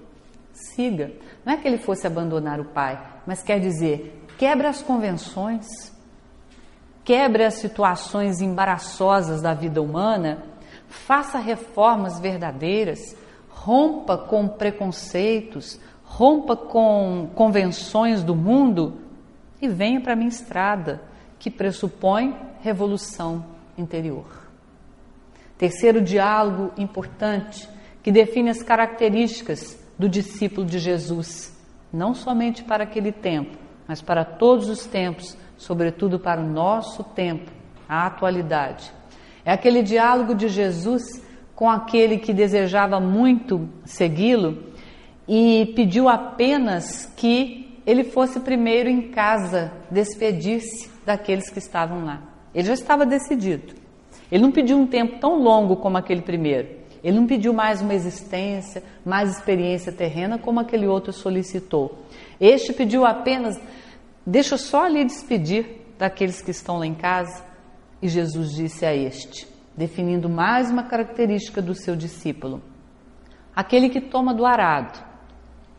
siga. 0.53 1.13
Não 1.45 1.53
é 1.53 1.57
que 1.57 1.67
ele 1.67 1.79
fosse 1.79 2.07
abandonar 2.07 2.61
o 2.61 2.65
pai, 2.65 2.99
mas 3.27 3.43
quer 3.43 3.59
dizer, 3.59 4.25
quebra 4.39 4.69
as 4.69 4.81
convenções, 4.81 5.67
quebre 7.05 7.45
as 7.45 7.55
situações 7.55 8.41
embaraçosas 8.41 9.43
da 9.43 9.55
vida 9.55 9.83
humana, 9.83 10.45
faça 10.89 11.39
reformas 11.39 12.21
verdadeiras, 12.21 13.17
rompa 13.51 14.17
com 14.17 14.47
preconceitos, 14.47 15.81
rompa 16.05 16.57
com 16.57 17.29
convenções 17.35 18.23
do 18.23 18.35
mundo 18.37 19.01
e 19.61 19.69
venha 19.69 20.01
para 20.01 20.13
a 20.13 20.17
minha 20.17 20.29
estrada, 20.29 21.03
que 21.39 21.51
pressupõe 21.51 22.37
revolução 22.61 23.45
interior. 23.77 24.48
Terceiro 25.59 26.01
diálogo 26.01 26.73
importante 26.79 27.69
que 28.03 28.11
define 28.13 28.49
as 28.49 28.63
características 28.63 29.79
do 29.99 30.09
discípulo 30.09 30.65
de 30.65 30.79
Jesus, 30.79 31.53
não 31.93 32.15
somente 32.15 32.63
para 32.63 32.85
aquele 32.85 33.13
tempo, 33.13 33.59
mas 33.87 34.01
para 34.01 34.25
todos 34.25 34.69
os 34.69 34.87
tempos 34.87 35.37
sobretudo 35.59 36.19
para 36.19 36.41
o 36.41 36.49
nosso 36.49 37.03
tempo, 37.03 37.51
a 37.89 38.07
atualidade. 38.07 38.93
É 39.45 39.53
aquele 39.53 39.83
diálogo 39.83 40.35
de 40.35 40.49
Jesus 40.49 41.03
com 41.55 41.69
aquele 41.69 42.19
que 42.19 42.33
desejava 42.33 43.01
muito 43.01 43.69
segui-lo 43.85 44.63
e 45.27 45.73
pediu 45.75 46.09
apenas 46.09 47.07
que 47.17 47.83
ele 47.85 48.05
fosse 48.05 48.41
primeiro 48.41 48.89
em 48.89 49.11
casa 49.11 49.73
despedir-se 49.91 50.91
daqueles 51.05 51.51
que 51.51 51.59
estavam 51.59 52.05
lá. 52.05 52.23
Ele 52.55 52.69
já 52.69 52.75
estava 52.75 53.05
decidido. 53.05 53.75
Ele 54.31 54.43
não 54.43 54.53
pediu 54.53 54.79
um 54.79 54.87
tempo 54.87 55.19
tão 55.19 55.43
longo 55.43 55.77
como 55.77 55.97
aquele 55.97 56.23
primeiro. 56.23 56.69
Ele 57.03 57.17
não 57.17 57.27
pediu 57.27 57.53
mais 57.53 57.81
uma 57.81 57.95
existência, 57.95 58.83
mais 59.05 59.31
experiência 59.31 59.93
terrena 59.93 60.39
como 60.39 60.61
aquele 60.61 60.87
outro 60.87 61.13
solicitou. 61.13 62.03
Este 62.41 62.73
pediu 62.73 63.07
apenas 63.07 63.59
Deixa 64.31 64.57
eu 64.57 64.59
só 64.59 64.87
lhe 64.87 65.07
despedir 65.07 65.87
daqueles 65.99 66.43
que 66.43 66.51
estão 66.51 66.79
lá 66.79 66.87
em 66.87 66.95
casa. 66.95 67.43
E 68.03 68.09
Jesus 68.09 68.53
disse 68.53 68.85
a 68.85 68.95
este, 68.95 69.49
definindo 69.75 70.29
mais 70.29 70.71
uma 70.71 70.83
característica 70.83 71.63
do 71.63 71.75
seu 71.75 71.97
discípulo: 71.97 72.61
aquele 73.57 73.89
que 73.89 74.03
toma 74.03 74.35
do 74.35 74.45
arado 74.45 75.03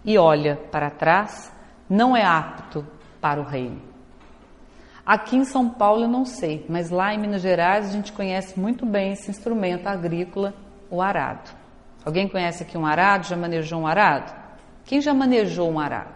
e 0.04 0.18
olha 0.18 0.56
para 0.72 0.90
trás 0.90 1.54
não 1.88 2.18
é 2.18 2.26
apto 2.26 2.84
para 3.22 3.40
o 3.40 3.44
reino. 3.44 3.89
Aqui 5.10 5.38
em 5.38 5.44
São 5.44 5.68
Paulo 5.68 6.04
eu 6.04 6.08
não 6.08 6.24
sei, 6.24 6.64
mas 6.70 6.92
lá 6.92 7.12
em 7.12 7.18
Minas 7.18 7.42
Gerais 7.42 7.90
a 7.90 7.92
gente 7.92 8.14
conhece 8.14 8.60
muito 8.60 8.86
bem 8.86 9.14
esse 9.14 9.32
instrumento 9.32 9.88
agrícola, 9.88 10.54
o 10.88 11.02
arado. 11.02 11.50
Alguém 12.06 12.28
conhece 12.28 12.62
aqui 12.62 12.78
um 12.78 12.86
arado? 12.86 13.26
Já 13.26 13.36
manejou 13.36 13.80
um 13.80 13.88
arado? 13.88 14.32
Quem 14.86 15.02
já 15.02 15.12
manejou 15.12 15.68
um 15.68 15.80
arado? 15.80 16.14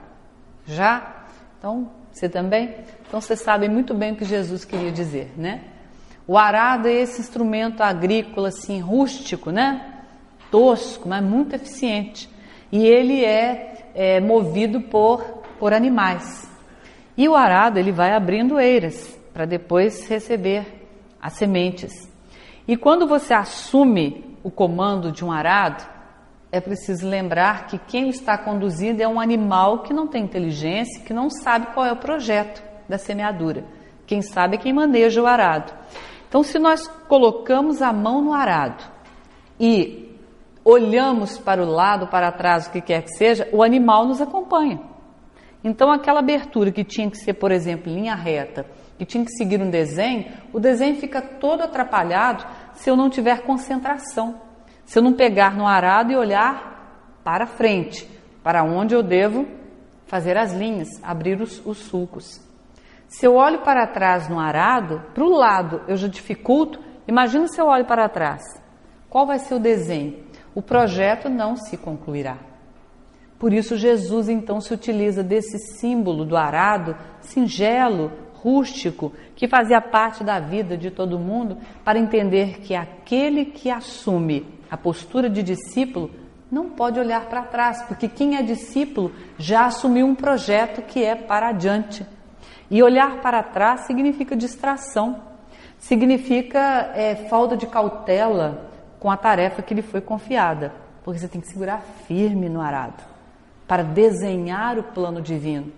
Já? 0.68 1.26
Então, 1.58 1.90
você 2.12 2.30
também? 2.30 2.76
Então 3.08 3.20
você 3.20 3.36
sabe 3.36 3.68
muito 3.68 3.96
bem 3.96 4.12
o 4.12 4.16
que 4.16 4.26
Jesus 4.26 4.64
queria 4.64 4.92
dizer, 4.92 5.34
né? 5.36 5.64
O 6.28 6.38
arado 6.38 6.88
é 6.88 6.94
esse 6.94 7.20
instrumento 7.20 7.82
agrícola 7.82 8.50
assim 8.50 8.80
rústico, 8.80 9.50
né? 9.50 10.04
Tosco, 10.52 11.10
mas 11.10 11.24
muito 11.24 11.56
eficiente. 11.56 12.30
E 12.72 12.86
ele 12.86 13.26
é, 13.26 13.90
é 13.96 14.20
movido 14.20 14.82
por, 14.82 15.24
por 15.58 15.74
animais. 15.74 16.53
E 17.16 17.28
o 17.30 17.36
arado 17.36 17.78
ele 17.80 17.92
vai 17.92 18.14
abrindo 18.14 18.60
eiras 18.60 19.20
para 19.34 19.46
depois 19.46 20.08
receber 20.08 20.88
as 21.22 21.34
sementes. 21.34 22.12
E 22.68 22.76
quando 22.78 23.08
você 23.08 23.34
assume 23.34 24.38
o 24.44 24.50
comando 24.50 25.12
de 25.12 25.24
um 25.24 25.32
arado, 25.32 25.84
é 26.52 26.62
preciso 26.62 27.08
lembrar 27.08 27.66
que 27.66 27.78
quem 27.78 28.10
está 28.10 28.38
conduzindo 28.38 29.02
é 29.02 29.08
um 29.08 29.20
animal 29.20 29.80
que 29.80 29.94
não 29.94 30.06
tem 30.06 30.24
inteligência, 30.24 31.04
que 31.04 31.14
não 31.14 31.30
sabe 31.30 31.68
qual 31.74 31.86
é 31.86 31.92
o 31.92 31.98
projeto 31.98 32.64
da 32.88 32.98
semeadura. 32.98 33.64
Quem 34.06 34.22
sabe 34.22 34.56
é 34.56 34.60
quem 34.60 34.74
maneja 34.74 35.22
o 35.22 35.26
arado. 35.26 35.74
Então, 36.30 36.44
se 36.44 36.60
nós 36.60 36.88
colocamos 37.08 37.82
a 37.82 37.92
mão 37.92 38.22
no 38.22 38.34
arado 38.34 38.84
e 39.60 40.16
olhamos 40.64 41.38
para 41.38 41.64
o 41.64 41.70
lado, 41.70 42.08
para 42.08 42.32
trás, 42.32 42.68
o 42.68 42.72
que 42.72 42.82
quer 42.82 43.04
que 43.04 43.18
seja, 43.18 43.48
o 43.52 43.64
animal 43.64 44.06
nos 44.06 44.22
acompanha. 44.22 44.80
Então, 45.64 45.92
aquela 45.92 46.20
abertura 46.20 46.72
que 46.72 46.84
tinha 46.84 47.10
que 47.10 47.18
ser, 47.18 47.36
por 47.36 47.52
exemplo, 47.52 47.92
linha 47.92 48.16
reta, 48.16 48.66
que 48.98 49.06
tinha 49.06 49.24
que 49.24 49.32
seguir 49.32 49.62
um 49.62 49.70
desenho, 49.70 50.32
o 50.52 50.60
desenho 50.60 50.98
fica 50.98 51.22
todo 51.22 51.64
atrapalhado 51.64 52.46
se 52.74 52.90
eu 52.90 52.96
não 52.96 53.10
tiver 53.10 53.44
concentração, 53.44 54.42
se 54.86 55.00
eu 55.00 55.04
não 55.04 55.14
pegar 55.14 55.56
no 55.56 55.66
arado 55.66 56.12
e 56.12 56.16
olhar 56.16 57.20
para 57.24 57.46
frente, 57.46 58.06
para 58.44 58.64
onde 58.64 58.94
eu 58.94 59.02
devo 59.02 59.48
fazer 60.06 60.38
as 60.38 60.54
linhas, 60.54 60.90
abrir 61.02 61.42
os, 61.42 61.66
os 61.66 61.78
sulcos. 61.78 62.42
Se 63.08 63.26
eu 63.26 63.36
olho 63.36 63.62
para 63.62 63.88
trás 63.88 64.28
no 64.28 64.40
arado, 64.40 65.02
para 65.14 65.24
o 65.24 65.30
lado 65.30 65.82
eu 65.88 65.96
já 65.96 66.08
dificulto, 66.08 66.80
imagina 67.08 67.48
se 67.48 67.62
eu 67.62 67.68
olho 67.68 67.86
para 67.86 68.10
trás. 68.10 68.42
Qual 69.10 69.26
vai 69.26 69.40
ser 69.40 69.54
o 69.56 69.60
desenho? 69.60 70.24
O 70.54 70.62
projeto 70.62 71.30
não 71.30 71.56
se 71.56 71.78
concluirá. 71.78 72.53
Por 73.44 73.52
isso, 73.52 73.76
Jesus 73.76 74.30
então 74.30 74.62
se 74.62 74.74
utiliza 74.74 75.22
desse 75.22 75.58
símbolo 75.78 76.24
do 76.24 76.38
arado, 76.38 76.96
singelo, 77.20 78.10
rústico, 78.36 79.12
que 79.36 79.50
fazia 79.50 79.82
parte 79.82 80.24
da 80.24 80.40
vida 80.40 80.78
de 80.78 80.90
todo 80.90 81.20
mundo, 81.20 81.58
para 81.84 82.00
entender 82.00 82.62
que 82.62 82.74
aquele 82.74 83.44
que 83.44 83.70
assume 83.70 84.48
a 84.72 84.78
postura 84.78 85.30
de 85.30 85.44
discípulo 85.44 86.10
não 86.50 86.70
pode 86.70 86.98
olhar 87.02 87.26
para 87.26 87.44
trás, 87.44 87.82
porque 87.82 88.08
quem 88.08 88.38
é 88.38 88.42
discípulo 88.42 89.12
já 89.38 89.66
assumiu 89.66 90.06
um 90.08 90.16
projeto 90.16 90.82
que 90.82 91.04
é 91.04 91.14
para 91.14 91.50
adiante. 91.50 92.08
E 92.72 92.82
olhar 92.82 93.20
para 93.20 93.44
trás 93.44 93.82
significa 93.82 94.38
distração, 94.38 95.22
significa 95.78 96.94
é, 96.96 97.28
falta 97.30 97.58
de 97.58 97.68
cautela 97.68 98.72
com 99.02 99.12
a 99.12 99.18
tarefa 99.18 99.62
que 99.62 99.74
lhe 99.74 99.82
foi 99.82 100.00
confiada, 100.00 100.74
porque 101.04 101.20
você 101.20 101.28
tem 101.28 101.42
que 101.42 101.48
segurar 101.50 101.82
firme 102.08 102.48
no 102.48 102.62
arado 102.62 103.12
para 103.74 103.82
desenhar 103.82 104.78
o 104.78 104.84
plano 104.84 105.20
divino. 105.20 105.72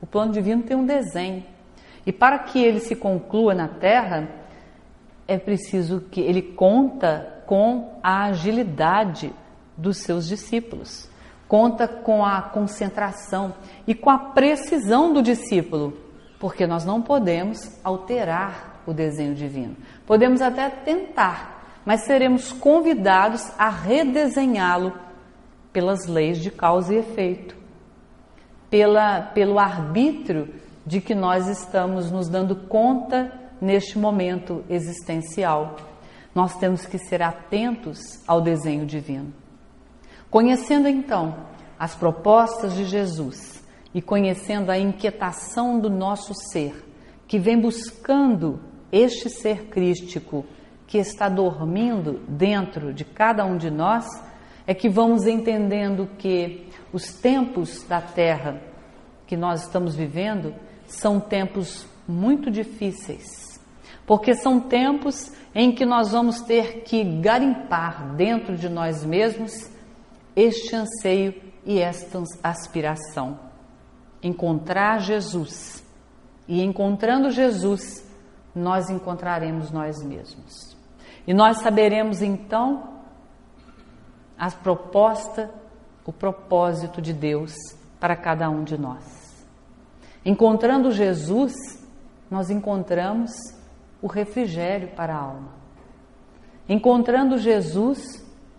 O 0.00 0.06
plano 0.06 0.32
divino 0.32 0.62
tem 0.62 0.74
um 0.74 0.86
desenho. 0.86 1.44
E 2.06 2.10
para 2.10 2.38
que 2.38 2.58
ele 2.58 2.80
se 2.80 2.96
conclua 2.96 3.54
na 3.54 3.68
terra, 3.68 4.26
é 5.28 5.36
preciso 5.36 6.00
que 6.10 6.22
ele 6.22 6.40
conta 6.40 7.42
com 7.44 7.98
a 8.02 8.24
agilidade 8.24 9.30
dos 9.76 9.98
seus 9.98 10.26
discípulos. 10.26 11.10
Conta 11.46 11.86
com 11.86 12.24
a 12.24 12.40
concentração 12.40 13.52
e 13.86 13.94
com 13.94 14.08
a 14.08 14.16
precisão 14.16 15.12
do 15.12 15.20
discípulo, 15.20 15.92
porque 16.40 16.66
nós 16.66 16.86
não 16.86 17.02
podemos 17.02 17.78
alterar 17.84 18.82
o 18.86 18.94
desenho 18.94 19.34
divino. 19.34 19.76
Podemos 20.06 20.40
até 20.40 20.70
tentar, 20.70 21.82
mas 21.84 22.06
seremos 22.06 22.50
convidados 22.50 23.52
a 23.58 23.68
redesenhá-lo 23.68 25.11
pelas 25.72 26.06
leis 26.06 26.38
de 26.38 26.50
causa 26.50 26.94
e 26.94 26.98
efeito, 26.98 27.56
pela, 28.68 29.22
pelo 29.22 29.58
arbítrio 29.58 30.54
de 30.84 31.00
que 31.00 31.14
nós 31.14 31.48
estamos 31.48 32.10
nos 32.10 32.28
dando 32.28 32.56
conta 32.66 33.32
neste 33.60 33.98
momento 33.98 34.64
existencial. 34.68 35.76
Nós 36.34 36.56
temos 36.56 36.86
que 36.86 36.98
ser 36.98 37.22
atentos 37.22 37.98
ao 38.26 38.40
desenho 38.40 38.84
divino. 38.84 39.32
Conhecendo 40.30 40.88
então 40.88 41.46
as 41.78 41.94
propostas 41.94 42.74
de 42.74 42.84
Jesus 42.84 43.62
e 43.94 44.00
conhecendo 44.00 44.70
a 44.70 44.78
inquietação 44.78 45.78
do 45.78 45.90
nosso 45.90 46.32
ser, 46.50 46.88
que 47.28 47.38
vem 47.38 47.60
buscando 47.60 48.60
este 48.90 49.28
ser 49.28 49.66
crístico 49.66 50.44
que 50.86 50.98
está 50.98 51.28
dormindo 51.28 52.20
dentro 52.28 52.92
de 52.92 53.04
cada 53.04 53.44
um 53.44 53.56
de 53.56 53.70
nós, 53.70 54.06
é 54.66 54.74
que 54.74 54.88
vamos 54.88 55.26
entendendo 55.26 56.08
que 56.18 56.68
os 56.92 57.12
tempos 57.14 57.82
da 57.84 58.00
Terra 58.00 58.60
que 59.26 59.36
nós 59.36 59.62
estamos 59.62 59.94
vivendo 59.94 60.54
são 60.86 61.18
tempos 61.18 61.86
muito 62.06 62.50
difíceis, 62.50 63.58
porque 64.06 64.34
são 64.34 64.60
tempos 64.60 65.32
em 65.54 65.72
que 65.72 65.84
nós 65.84 66.12
vamos 66.12 66.40
ter 66.42 66.82
que 66.82 67.02
garimpar 67.20 68.14
dentro 68.14 68.56
de 68.56 68.68
nós 68.68 69.04
mesmos 69.04 69.70
este 70.34 70.74
anseio 70.74 71.34
e 71.64 71.78
esta 71.78 72.22
aspiração. 72.42 73.38
Encontrar 74.22 75.00
Jesus. 75.00 75.82
E 76.48 76.62
encontrando 76.62 77.30
Jesus, 77.30 78.06
nós 78.54 78.90
encontraremos 78.90 79.70
nós 79.70 80.02
mesmos. 80.02 80.76
E 81.26 81.32
nós 81.32 81.58
saberemos 81.58 82.20
então 82.20 82.91
a 84.42 84.50
proposta, 84.50 85.48
o 86.04 86.12
propósito 86.12 87.00
de 87.00 87.12
Deus 87.12 87.54
para 88.00 88.16
cada 88.16 88.50
um 88.50 88.64
de 88.64 88.76
nós. 88.76 89.46
Encontrando 90.24 90.90
Jesus, 90.90 91.52
nós 92.28 92.50
encontramos 92.50 93.30
o 94.02 94.08
refrigério 94.08 94.88
para 94.96 95.14
a 95.14 95.20
alma. 95.20 95.50
Encontrando 96.68 97.38
Jesus, 97.38 98.00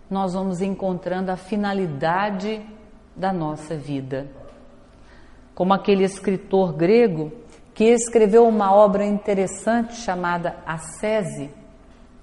nós 0.08 0.32
vamos 0.32 0.62
encontrando 0.62 1.30
a 1.30 1.36
finalidade 1.36 2.66
da 3.14 3.30
nossa 3.30 3.76
vida. 3.76 4.26
Como 5.54 5.74
aquele 5.74 6.04
escritor 6.04 6.72
grego 6.72 7.30
que 7.74 7.84
escreveu 7.84 8.48
uma 8.48 8.72
obra 8.72 9.04
interessante 9.04 9.96
chamada 9.96 10.56
Ascese, 10.64 11.50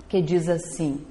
que 0.09 0.19
diz 0.19 0.49
assim: 0.49 1.05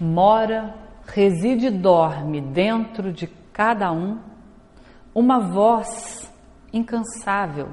Mora, 0.00 0.82
reside 1.06 1.66
e 1.66 1.70
dorme 1.70 2.40
dentro 2.40 3.12
de 3.12 3.26
cada 3.52 3.92
um 3.92 4.18
uma 5.14 5.38
voz 5.38 6.32
incansável 6.72 7.68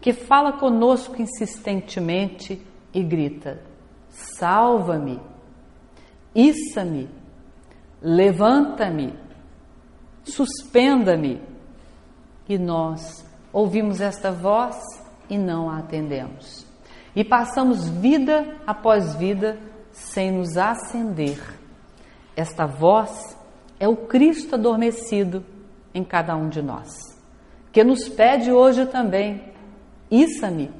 que 0.00 0.12
fala 0.12 0.52
conosco 0.54 1.20
insistentemente 1.20 2.60
e 2.92 3.02
grita: 3.02 3.62
Salva-me, 4.08 5.20
Issa-me, 6.34 7.08
levanta-me, 8.00 9.14
suspenda-me. 10.24 11.42
E 12.48 12.58
nós 12.58 13.24
ouvimos 13.52 14.00
esta 14.00 14.30
voz 14.30 14.76
e 15.28 15.36
não 15.36 15.68
a 15.68 15.78
atendemos. 15.78 16.66
E 17.14 17.24
passamos 17.24 17.88
vida 17.88 18.56
após 18.66 19.14
vida 19.14 19.58
sem 19.92 20.32
nos 20.32 20.56
acender. 20.56 21.59
Esta 22.40 22.64
voz 22.64 23.36
é 23.78 23.86
o 23.86 23.94
Cristo 23.94 24.54
adormecido 24.54 25.44
em 25.92 26.02
cada 26.02 26.34
um 26.34 26.48
de 26.48 26.62
nós, 26.62 26.88
que 27.70 27.84
nos 27.84 28.08
pede 28.08 28.50
hoje 28.50 28.86
também: 28.86 29.52
issa-me, 30.10 30.70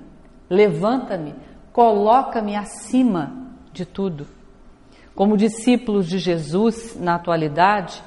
levanta-me, 0.49 1.35
coloca-me 1.71 2.57
acima 2.57 3.37
de 3.75 3.85
tudo. 3.85 4.27
Como 5.15 5.37
discípulos 5.37 6.09
de 6.09 6.19
Jesus 6.19 6.99
na 6.99 7.17
atualidade, 7.17 8.03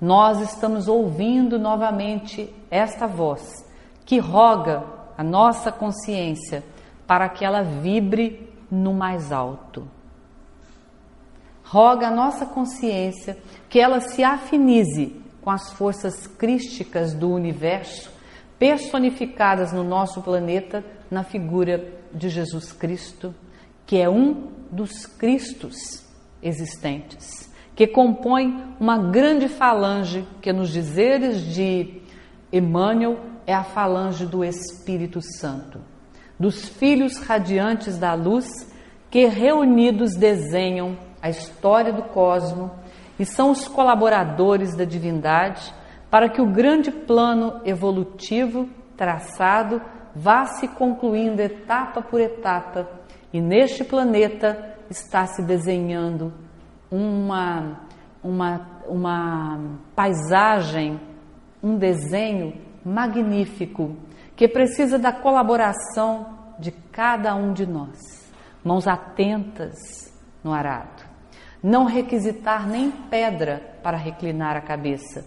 nós 0.00 0.40
estamos 0.40 0.88
ouvindo 0.88 1.60
novamente 1.60 2.52
esta 2.68 3.06
voz 3.06 3.64
que 4.04 4.18
roga 4.18 4.82
a 5.16 5.22
nossa 5.22 5.70
consciência 5.70 6.64
para 7.06 7.28
que 7.28 7.44
ela 7.44 7.62
vibre 7.62 8.52
no 8.68 8.92
mais 8.92 9.30
alto. 9.30 9.86
Roga 11.68 12.06
a 12.06 12.10
nossa 12.12 12.46
consciência 12.46 13.36
que 13.68 13.80
ela 13.80 14.00
se 14.00 14.22
afinize 14.22 15.16
com 15.42 15.50
as 15.50 15.72
forças 15.72 16.28
crísticas 16.28 17.12
do 17.12 17.28
universo 17.28 18.08
personificadas 18.56 19.72
no 19.72 19.82
nosso 19.82 20.22
planeta 20.22 20.84
na 21.10 21.24
figura 21.24 21.92
de 22.14 22.28
Jesus 22.28 22.72
Cristo, 22.72 23.34
que 23.84 23.96
é 23.96 24.08
um 24.08 24.48
dos 24.70 25.06
Cristos 25.06 26.04
existentes, 26.40 27.52
que 27.74 27.88
compõem 27.88 28.62
uma 28.78 28.96
grande 28.98 29.48
falange 29.48 30.24
que, 30.40 30.52
nos 30.52 30.70
dizeres 30.70 31.40
de 31.52 32.00
Emmanuel, 32.52 33.18
é 33.44 33.52
a 33.52 33.64
falange 33.64 34.24
do 34.24 34.44
Espírito 34.44 35.20
Santo, 35.20 35.80
dos 36.38 36.68
filhos 36.68 37.18
radiantes 37.18 37.98
da 37.98 38.14
luz 38.14 38.46
que 39.10 39.26
reunidos 39.26 40.14
desenham 40.14 40.96
a 41.26 41.30
história 41.30 41.92
do 41.92 42.02
cosmos 42.02 42.70
e 43.18 43.24
são 43.24 43.50
os 43.50 43.66
colaboradores 43.66 44.76
da 44.76 44.84
divindade 44.84 45.74
para 46.08 46.28
que 46.28 46.40
o 46.40 46.46
grande 46.46 46.90
plano 46.90 47.60
evolutivo 47.64 48.68
traçado 48.96 49.82
vá 50.14 50.46
se 50.46 50.68
concluindo 50.68 51.42
etapa 51.42 52.00
por 52.00 52.20
etapa 52.20 52.88
e 53.32 53.40
neste 53.40 53.82
planeta 53.82 54.76
está 54.88 55.26
se 55.26 55.42
desenhando 55.42 56.32
uma, 56.88 57.80
uma, 58.22 58.60
uma 58.86 59.78
paisagem, 59.96 61.00
um 61.60 61.76
desenho 61.76 62.54
magnífico 62.84 63.96
que 64.36 64.46
precisa 64.46 64.96
da 64.96 65.12
colaboração 65.12 66.38
de 66.56 66.70
cada 66.70 67.34
um 67.34 67.52
de 67.52 67.66
nós. 67.66 67.98
Mãos 68.64 68.86
atentas 68.86 69.74
no 70.46 70.52
arado. 70.52 70.95
Não 71.66 71.84
requisitar 71.84 72.68
nem 72.68 72.92
pedra 72.92 73.60
para 73.82 73.96
reclinar 73.96 74.56
a 74.56 74.60
cabeça 74.60 75.26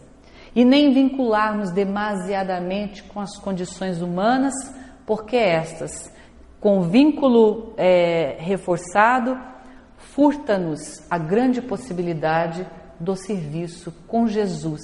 e 0.56 0.64
nem 0.64 0.94
vincularmos 0.94 1.70
demasiadamente 1.70 3.04
com 3.04 3.20
as 3.20 3.38
condições 3.38 4.02
humanas, 4.02 4.54
porque 5.06 5.36
estas, 5.36 6.10
com 6.62 6.84
vínculo 6.84 7.74
é, 7.76 8.38
reforçado, 8.40 9.38
furta-nos 9.98 11.04
a 11.12 11.18
grande 11.18 11.62
possibilidade 11.62 12.66
do 12.98 13.18
serviço 13.18 13.92
com 14.08 14.26
Jesus, 14.26 14.82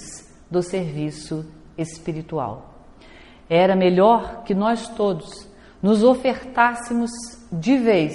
do 0.51 0.61
serviço 0.61 1.45
espiritual. 1.77 2.73
Era 3.49 3.77
melhor 3.77 4.43
que 4.43 4.53
nós 4.53 4.89
todos 4.89 5.49
nos 5.81 6.03
ofertássemos 6.03 7.11
de 7.49 7.77
vez 7.77 8.13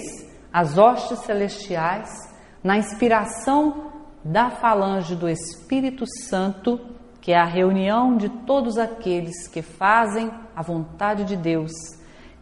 às 0.53 0.77
hostes 0.77 1.21
celestiais 1.21 2.30
na 2.63 2.77
inspiração 2.77 3.91
da 4.23 4.51
falange 4.51 5.17
do 5.17 5.29
Espírito 5.29 6.05
Santo, 6.29 6.81
que 7.21 7.33
é 7.33 7.39
a 7.39 7.45
reunião 7.45 8.17
de 8.17 8.29
todos 8.29 8.79
aqueles 8.79 9.49
que 9.49 9.63
fazem 9.63 10.31
a 10.55 10.63
vontade 10.63 11.25
de 11.25 11.37
Deus, 11.37 11.73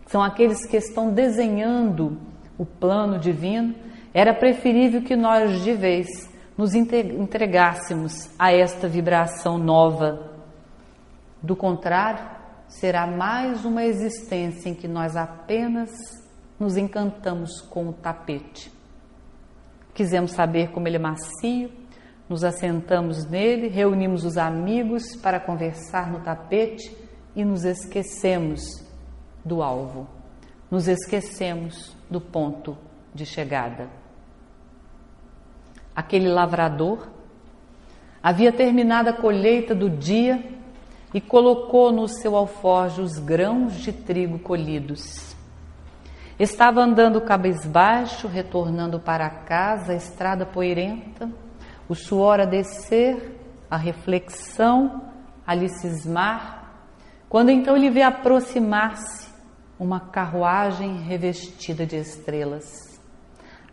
são 0.06 0.22
aqueles 0.22 0.66
que 0.66 0.76
estão 0.76 1.12
desenhando 1.12 2.18
o 2.56 2.64
plano 2.64 3.18
divino. 3.18 3.74
Era 4.12 4.34
preferível 4.34 5.02
que 5.02 5.14
nós 5.14 5.62
de 5.62 5.74
vez 5.74 6.08
nos 6.56 6.74
entregássemos 6.74 8.30
a 8.38 8.52
esta 8.52 8.88
vibração 8.88 9.58
nova. 9.58 10.32
Do 11.40 11.54
contrário, 11.54 12.24
será 12.66 13.06
mais 13.06 13.64
uma 13.64 13.84
existência 13.84 14.68
em 14.68 14.74
que 14.74 14.88
nós 14.88 15.14
apenas 15.14 15.90
nos 16.58 16.76
encantamos 16.76 17.60
com 17.60 17.88
o 17.88 17.92
tapete. 17.92 18.77
Quisemos 19.98 20.30
saber 20.30 20.70
como 20.70 20.86
ele 20.86 20.94
é 20.94 21.00
macio, 21.00 21.72
nos 22.28 22.44
assentamos 22.44 23.28
nele, 23.28 23.66
reunimos 23.66 24.24
os 24.24 24.38
amigos 24.38 25.16
para 25.16 25.40
conversar 25.40 26.08
no 26.08 26.20
tapete 26.20 26.96
e 27.34 27.44
nos 27.44 27.64
esquecemos 27.64 28.60
do 29.44 29.60
alvo, 29.60 30.06
nos 30.70 30.86
esquecemos 30.86 31.96
do 32.08 32.20
ponto 32.20 32.78
de 33.12 33.26
chegada. 33.26 33.90
Aquele 35.96 36.28
lavrador 36.28 37.08
havia 38.22 38.52
terminado 38.52 39.08
a 39.08 39.12
colheita 39.12 39.74
do 39.74 39.90
dia 39.90 40.48
e 41.12 41.20
colocou 41.20 41.90
no 41.90 42.06
seu 42.06 42.36
alforje 42.36 43.00
os 43.00 43.18
grãos 43.18 43.74
de 43.74 43.92
trigo 43.92 44.38
colhidos. 44.38 45.27
Estava 46.38 46.80
andando 46.80 47.20
cabisbaixo, 47.20 48.28
retornando 48.28 49.00
para 49.00 49.28
casa, 49.28 49.92
a 49.92 49.96
estrada 49.96 50.46
poeirenta, 50.46 51.28
o 51.88 51.96
suor 51.96 52.38
a 52.38 52.44
descer, 52.44 53.40
a 53.68 53.76
reflexão 53.76 55.02
a 55.44 55.54
lhe 55.54 55.68
cismar, 55.68 56.74
quando 57.28 57.50
então 57.50 57.76
ele 57.76 57.90
vê 57.90 58.02
aproximar-se 58.02 59.28
uma 59.80 59.98
carruagem 59.98 60.98
revestida 61.02 61.84
de 61.84 61.96
estrelas. 61.96 63.00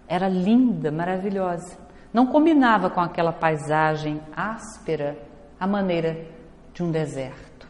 Era 0.08 0.28
linda, 0.28 0.92
maravilhosa. 0.92 1.78
Não 2.12 2.26
combinava 2.26 2.90
com 2.90 3.00
aquela 3.00 3.32
paisagem 3.32 4.22
áspera, 4.36 5.18
a 5.60 5.68
maneira 5.68 6.26
de 6.74 6.82
um 6.82 6.92
deserto. 6.92 7.68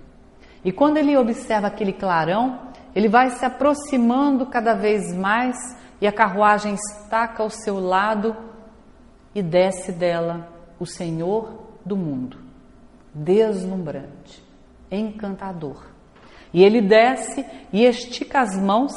E 0.64 0.72
quando 0.72 0.98
ele 0.98 1.18
observa 1.18 1.68
aquele 1.68 1.94
clarão, 1.94 2.60
ele 2.96 3.10
vai 3.10 3.30
se 3.32 3.44
aproximando 3.44 4.46
cada 4.46 4.74
vez 4.74 5.14
mais 5.14 5.58
e 6.00 6.08
a 6.08 6.14
carruagem 6.14 6.76
estaca 6.76 7.44
ao 7.44 7.50
seu 7.50 7.78
lado 7.78 8.36
e 9.34 9.44
desce 9.44 9.92
dela 9.92 10.48
o 10.80 10.86
Senhor 10.86 11.66
do 11.86 11.98
mundo, 11.98 12.38
deslumbrante, 13.14 14.42
encantador. 14.90 15.88
E 16.54 16.64
ele 16.64 16.82
desce 16.82 17.46
e 17.74 17.84
estica 17.84 18.40
as 18.40 18.58
mãos 18.58 18.94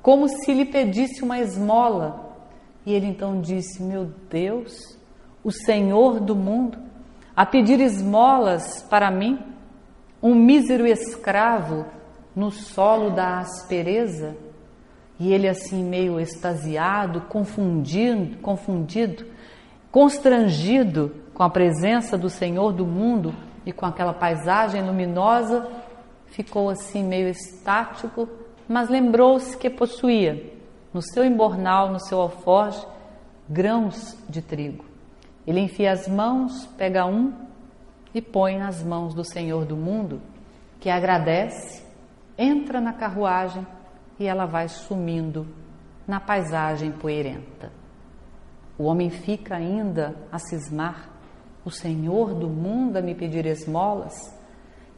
como 0.00 0.28
se 0.28 0.54
lhe 0.54 0.64
pedisse 0.64 1.24
uma 1.24 1.40
esmola. 1.40 2.36
E 2.86 2.94
ele 2.94 3.06
então 3.06 3.40
disse: 3.40 3.82
Meu 3.82 4.04
Deus, 4.30 4.96
o 5.42 5.50
Senhor 5.50 6.20
do 6.20 6.36
mundo, 6.36 6.78
a 7.34 7.44
pedir 7.44 7.80
esmolas 7.80 8.82
para 8.84 9.10
mim, 9.10 9.40
um 10.22 10.34
mísero 10.36 10.86
escravo 10.86 11.84
no 12.34 12.50
solo 12.50 13.10
da 13.10 13.38
aspereza, 13.38 14.36
e 15.18 15.32
ele 15.32 15.48
assim 15.48 15.84
meio 15.84 16.18
extasiado, 16.18 17.22
confundido, 17.22 18.38
confundido, 18.38 19.26
constrangido 19.90 21.14
com 21.34 21.42
a 21.42 21.50
presença 21.50 22.16
do 22.16 22.30
Senhor 22.30 22.72
do 22.72 22.86
mundo 22.86 23.34
e 23.66 23.72
com 23.72 23.84
aquela 23.84 24.14
paisagem 24.14 24.82
luminosa, 24.82 25.68
ficou 26.26 26.70
assim 26.70 27.04
meio 27.04 27.28
estático, 27.28 28.28
mas 28.68 28.88
lembrou-se 28.88 29.56
que 29.56 29.68
possuía 29.68 30.54
no 30.92 31.02
seu 31.02 31.24
embornal, 31.24 31.90
no 31.90 32.00
seu 32.00 32.20
alforje, 32.20 32.84
grãos 33.48 34.16
de 34.28 34.40
trigo. 34.40 34.84
Ele 35.46 35.60
enfia 35.60 35.92
as 35.92 36.06
mãos, 36.08 36.66
pega 36.78 37.04
um 37.04 37.32
e 38.14 38.22
põe 38.22 38.58
nas 38.58 38.82
mãos 38.82 39.14
do 39.14 39.24
Senhor 39.24 39.64
do 39.64 39.76
mundo, 39.76 40.20
que 40.78 40.88
agradece, 40.88 41.84
entra 42.40 42.80
na 42.80 42.94
carruagem 42.94 43.66
e 44.18 44.26
ela 44.26 44.46
vai 44.46 44.66
sumindo 44.66 45.46
na 46.08 46.18
paisagem 46.18 46.90
poeirenta. 46.90 47.70
O 48.78 48.84
homem 48.84 49.10
fica 49.10 49.56
ainda 49.56 50.16
a 50.32 50.38
cismar, 50.38 51.10
o 51.66 51.70
Senhor 51.70 52.34
do 52.34 52.48
mundo 52.48 52.96
a 52.96 53.02
me 53.02 53.14
pedir 53.14 53.44
esmolas. 53.44 54.34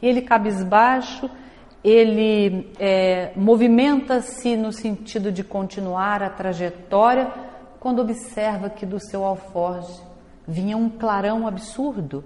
E 0.01 0.07
ele 0.07 0.23
cabisbaixo, 0.23 1.29
ele 1.83 2.73
é, 2.79 3.33
movimenta-se 3.35 4.57
no 4.57 4.71
sentido 4.73 5.33
de 5.33 5.43
continuar 5.43 6.23
a 6.23 6.31
trajetória, 6.31 7.33
quando 7.81 7.99
observa 7.99 8.71
que 8.71 8.87
do 8.87 9.01
seu 9.01 9.25
alforje 9.25 10.01
vinha 10.47 10.77
um 10.77 10.89
clarão 10.89 11.49
absurdo 11.49 12.25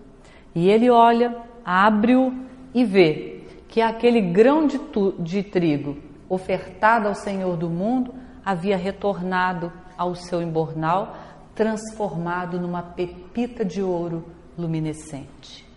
e 0.55 0.69
ele 0.69 0.91
olha, 0.91 1.35
abre-o 1.65 2.35
e 2.75 2.85
vê 2.85 3.46
que 3.77 3.83
aquele 3.83 4.23
grão 4.23 4.67
de, 4.67 4.79
tu, 4.79 5.15
de 5.19 5.43
trigo 5.43 5.99
ofertado 6.31 7.09
ao 7.09 7.15
Senhor 7.15 7.59
do 7.59 7.69
mundo 7.69 8.15
havia 8.43 8.75
retornado 8.75 9.71
ao 9.99 10.15
seu 10.15 10.41
embornal, 10.41 11.15
transformado 11.55 12.59
numa 12.59 12.83
pepita 12.83 13.67
de 13.67 13.83
ouro 13.83 14.25
luminescente. 14.57 15.69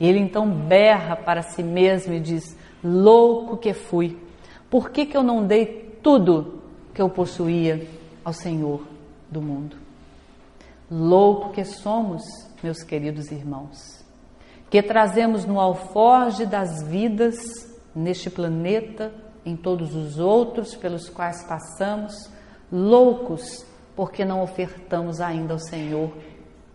E 0.00 0.08
ele 0.08 0.18
então 0.18 0.50
berra 0.50 1.14
para 1.14 1.42
si 1.42 1.62
mesmo 1.62 2.14
e 2.14 2.18
diz: 2.18 2.58
Louco 2.82 3.56
que 3.56 3.72
fui, 3.72 4.18
por 4.68 4.90
que, 4.90 5.06
que 5.06 5.16
eu 5.16 5.22
não 5.22 5.46
dei 5.46 5.96
tudo 6.02 6.60
que 6.92 7.00
eu 7.00 7.08
possuía 7.08 7.88
ao 8.24 8.32
Senhor 8.32 8.82
do 9.30 9.40
mundo? 9.40 9.76
Louco 10.90 11.52
que 11.52 11.64
somos, 11.64 12.20
meus 12.64 12.82
queridos 12.82 13.30
irmãos 13.30 14.03
que 14.74 14.82
trazemos 14.82 15.44
no 15.44 15.60
alforge 15.60 16.44
das 16.44 16.82
vidas 16.82 17.36
neste 17.94 18.28
planeta, 18.28 19.12
em 19.46 19.54
todos 19.54 19.94
os 19.94 20.18
outros 20.18 20.74
pelos 20.74 21.08
quais 21.08 21.44
passamos, 21.44 22.28
loucos 22.72 23.64
porque 23.94 24.24
não 24.24 24.42
ofertamos 24.42 25.20
ainda 25.20 25.52
ao 25.52 25.60
Senhor 25.60 26.12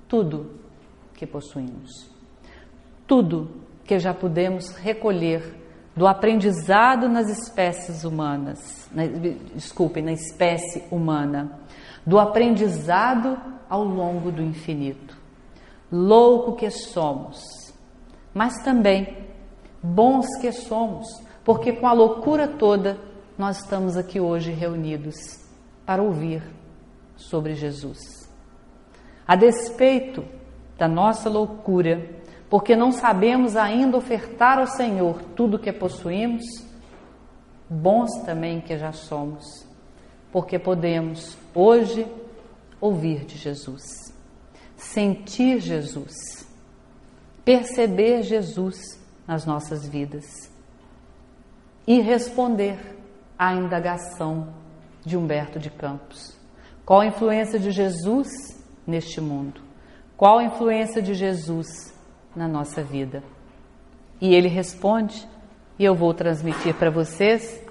tudo 0.07 0.49
que 1.13 1.27
possuímos. 1.27 2.09
Tudo 3.05 3.51
que 3.83 3.99
já 3.99 4.13
podemos 4.13 4.69
recolher 4.77 5.53
do 5.93 6.07
aprendizado 6.07 7.09
nas 7.09 7.27
espécies 7.27 8.05
humanas, 8.05 8.89
na, 8.93 9.07
desculpem, 9.53 10.01
na 10.01 10.13
espécie 10.13 10.85
humana, 10.89 11.59
do 12.05 12.17
aprendizado 12.17 13.37
ao 13.69 13.83
longo 13.83 14.31
do 14.31 14.41
infinito. 14.41 15.17
Louco 15.91 16.55
que 16.55 16.69
somos, 16.69 17.68
mas 18.39 18.63
também 18.63 19.17
bons 19.83 20.25
que 20.39 20.49
somos, 20.53 21.05
porque 21.43 21.73
com 21.73 21.85
a 21.85 21.91
loucura 21.91 22.47
toda 22.47 22.97
nós 23.37 23.57
estamos 23.57 23.97
aqui 23.97 24.17
hoje 24.17 24.53
reunidos 24.53 25.17
para 25.85 26.01
ouvir 26.01 26.41
sobre 27.17 27.53
Jesus. 27.53 27.99
A 29.27 29.35
despeito 29.35 30.23
da 30.77 30.87
nossa 30.87 31.29
loucura, 31.29 32.09
porque 32.49 32.77
não 32.77 32.93
sabemos 32.93 33.57
ainda 33.57 33.97
ofertar 33.97 34.57
ao 34.57 34.67
Senhor 34.67 35.21
tudo 35.35 35.59
que 35.59 35.73
possuímos, 35.73 36.45
bons 37.69 38.09
também 38.25 38.61
que 38.61 38.77
já 38.77 38.93
somos, 38.93 39.67
porque 40.31 40.57
podemos 40.57 41.37
hoje 41.53 42.07
ouvir 42.79 43.25
de 43.25 43.37
Jesus, 43.37 43.83
sentir 44.77 45.59
Jesus 45.59 46.38
perceber 47.43 48.23
Jesus 48.23 48.77
nas 49.27 49.45
nossas 49.45 49.87
vidas 49.87 50.51
e 51.87 51.99
responder 52.01 52.77
à 53.37 53.53
indagação 53.53 54.53
de 55.05 55.17
Humberto 55.17 55.59
de 55.59 55.69
Campos. 55.69 56.37
Qual 56.85 57.01
a 57.01 57.05
influência 57.05 57.59
de 57.59 57.71
Jesus 57.71 58.27
neste 58.85 59.21
mundo? 59.21 59.61
Qual 60.17 60.39
a 60.39 60.43
influência 60.43 61.01
de 61.01 61.13
Jesus 61.13 61.67
na 62.35 62.47
nossa 62.47 62.83
vida? 62.83 63.23
E 64.19 64.33
ele 64.33 64.47
responde, 64.47 65.27
e 65.77 65.85
eu 65.85 65.95
vou 65.95 66.13
transmitir 66.13 66.75
para 66.75 66.89
vocês 66.89 67.63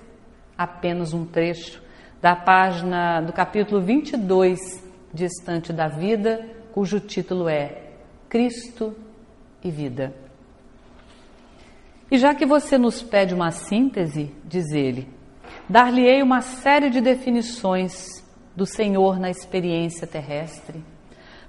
apenas 0.57 1.13
um 1.13 1.27
trecho 1.27 1.83
da 2.21 2.35
página 2.35 3.21
do 3.21 3.33
capítulo 3.33 3.81
22 3.81 4.59
de 5.13 5.25
Estante 5.25 5.73
da 5.73 5.89
Vida, 5.89 6.45
cujo 6.73 6.99
título 7.01 7.49
é 7.49 7.93
Cristo 8.29 8.97
e 9.63 9.71
Vida. 9.71 10.15
E 12.11 12.17
já 12.17 12.35
que 12.35 12.47
você 12.47 12.79
nos 12.79 13.03
pede 13.03 13.35
uma 13.35 13.51
síntese, 13.51 14.35
diz 14.45 14.71
ele, 14.73 15.09
dar-lhe-ei 15.69 16.23
uma 16.23 16.41
série 16.41 16.89
de 16.89 17.01
definições 17.01 18.25
do 18.57 18.65
Senhor 18.65 19.19
na 19.21 19.29
experiência 19.29 20.07
terrestre, 20.07 20.83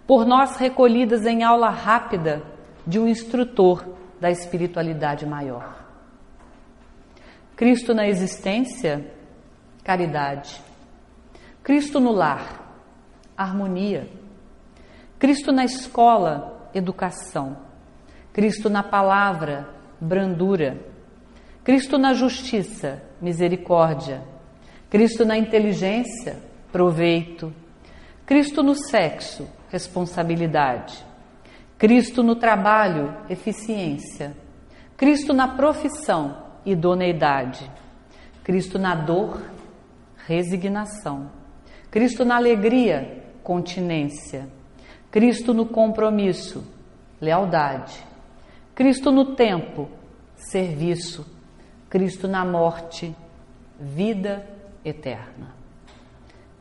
por 0.05 0.25
nós 0.25 0.57
recolhidas 0.57 1.25
em 1.25 1.43
aula 1.43 1.69
rápida 1.69 2.43
de 2.85 2.99
um 2.99 3.07
instrutor 3.07 3.87
da 4.19 4.29
espiritualidade 4.29 5.25
maior. 5.25 5.85
Cristo 7.55 7.93
na 7.93 8.07
existência, 8.07 9.13
caridade. 9.83 10.61
Cristo 11.63 11.99
no 11.99 12.11
lar, 12.11 12.73
harmonia. 13.37 14.09
Cristo 15.17 15.51
na 15.51 15.63
escola, 15.63 16.69
educação. 16.73 17.68
Cristo 18.31 18.69
na 18.69 18.83
palavra, 18.83 19.67
brandura. 19.99 20.77
Cristo 21.63 21.97
na 21.97 22.13
justiça, 22.13 23.01
misericórdia. 23.21 24.21
Cristo 24.89 25.25
na 25.25 25.37
inteligência, 25.37 26.37
proveito. 26.71 27.53
Cristo 28.25 28.63
no 28.63 28.75
sexo, 28.75 29.47
responsabilidade. 29.69 31.05
Cristo 31.77 32.23
no 32.23 32.35
trabalho, 32.35 33.15
eficiência. 33.29 34.35
Cristo 34.97 35.33
na 35.33 35.47
profissão, 35.47 36.43
idoneidade. 36.65 37.69
Cristo 38.43 38.77
na 38.77 38.95
dor, 38.95 39.41
resignação. 40.27 41.31
Cristo 41.89 42.23
na 42.25 42.35
alegria, 42.35 43.23
continência. 43.43 44.47
Cristo 45.09 45.53
no 45.53 45.65
compromisso, 45.65 46.63
lealdade. 47.19 48.08
Cristo 48.79 49.11
no 49.11 49.35
tempo, 49.35 49.89
serviço. 50.37 51.25
Cristo 51.89 52.29
na 52.29 52.45
morte, 52.45 53.13
vida 53.77 54.47
eterna. 54.85 55.53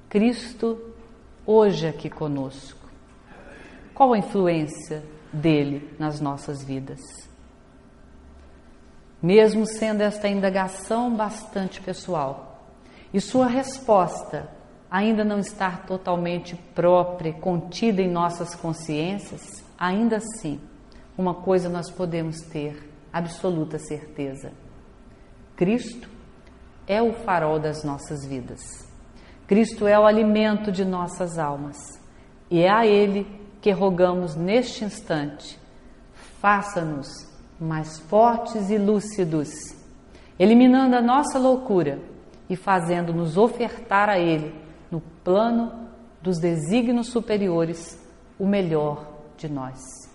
Cristo 0.08 0.96
hoje 1.46 1.86
aqui 1.86 2.10
conosco. 2.10 2.90
Qual 3.94 4.12
a 4.12 4.18
influência 4.18 5.04
dele 5.32 5.94
nas 5.96 6.20
nossas 6.20 6.64
vidas? 6.64 6.98
Mesmo 9.22 9.64
sendo 9.64 10.00
esta 10.00 10.26
indagação 10.26 11.14
bastante 11.14 11.80
pessoal, 11.80 12.64
e 13.14 13.20
sua 13.20 13.46
resposta 13.46 14.50
ainda 14.90 15.24
não 15.24 15.38
estar 15.38 15.86
totalmente 15.86 16.56
própria, 16.74 17.32
contida 17.32 18.02
em 18.02 18.10
nossas 18.10 18.56
consciências, 18.56 19.64
ainda 19.78 20.16
assim, 20.16 20.60
uma 21.18 21.34
coisa 21.34 21.68
nós 21.68 21.90
podemos 21.90 22.40
ter 22.42 22.88
absoluta 23.12 23.76
certeza: 23.78 24.52
Cristo 25.56 26.08
é 26.86 27.02
o 27.02 27.12
farol 27.12 27.58
das 27.58 27.82
nossas 27.82 28.24
vidas. 28.24 28.60
Cristo 29.48 29.86
é 29.86 29.98
o 29.98 30.06
alimento 30.06 30.70
de 30.70 30.84
nossas 30.84 31.38
almas. 31.38 31.76
E 32.50 32.60
é 32.60 32.70
a 32.70 32.86
Ele 32.86 33.26
que 33.60 33.72
rogamos 33.72 34.36
neste 34.36 34.84
instante, 34.84 35.58
faça-nos 36.40 37.08
mais 37.58 37.98
fortes 37.98 38.70
e 38.70 38.78
lúcidos, 38.78 39.50
eliminando 40.38 40.94
a 40.94 41.02
nossa 41.02 41.38
loucura 41.38 41.98
e 42.48 42.54
fazendo-nos 42.54 43.36
ofertar 43.36 44.08
a 44.08 44.18
Ele, 44.18 44.54
no 44.90 45.00
plano 45.00 45.88
dos 46.22 46.38
desígnios 46.38 47.08
superiores, 47.08 47.98
o 48.38 48.46
melhor 48.46 49.04
de 49.36 49.48
nós. 49.48 50.07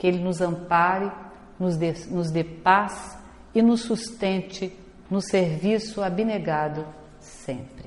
Que 0.00 0.06
Ele 0.06 0.18
nos 0.18 0.40
ampare, 0.40 1.12
nos 1.58 1.76
dê, 1.76 1.92
nos 2.08 2.30
dê 2.30 2.42
paz 2.42 3.18
e 3.54 3.60
nos 3.60 3.82
sustente 3.82 4.74
no 5.10 5.20
serviço 5.20 6.02
abnegado 6.02 6.86
sempre. 7.20 7.79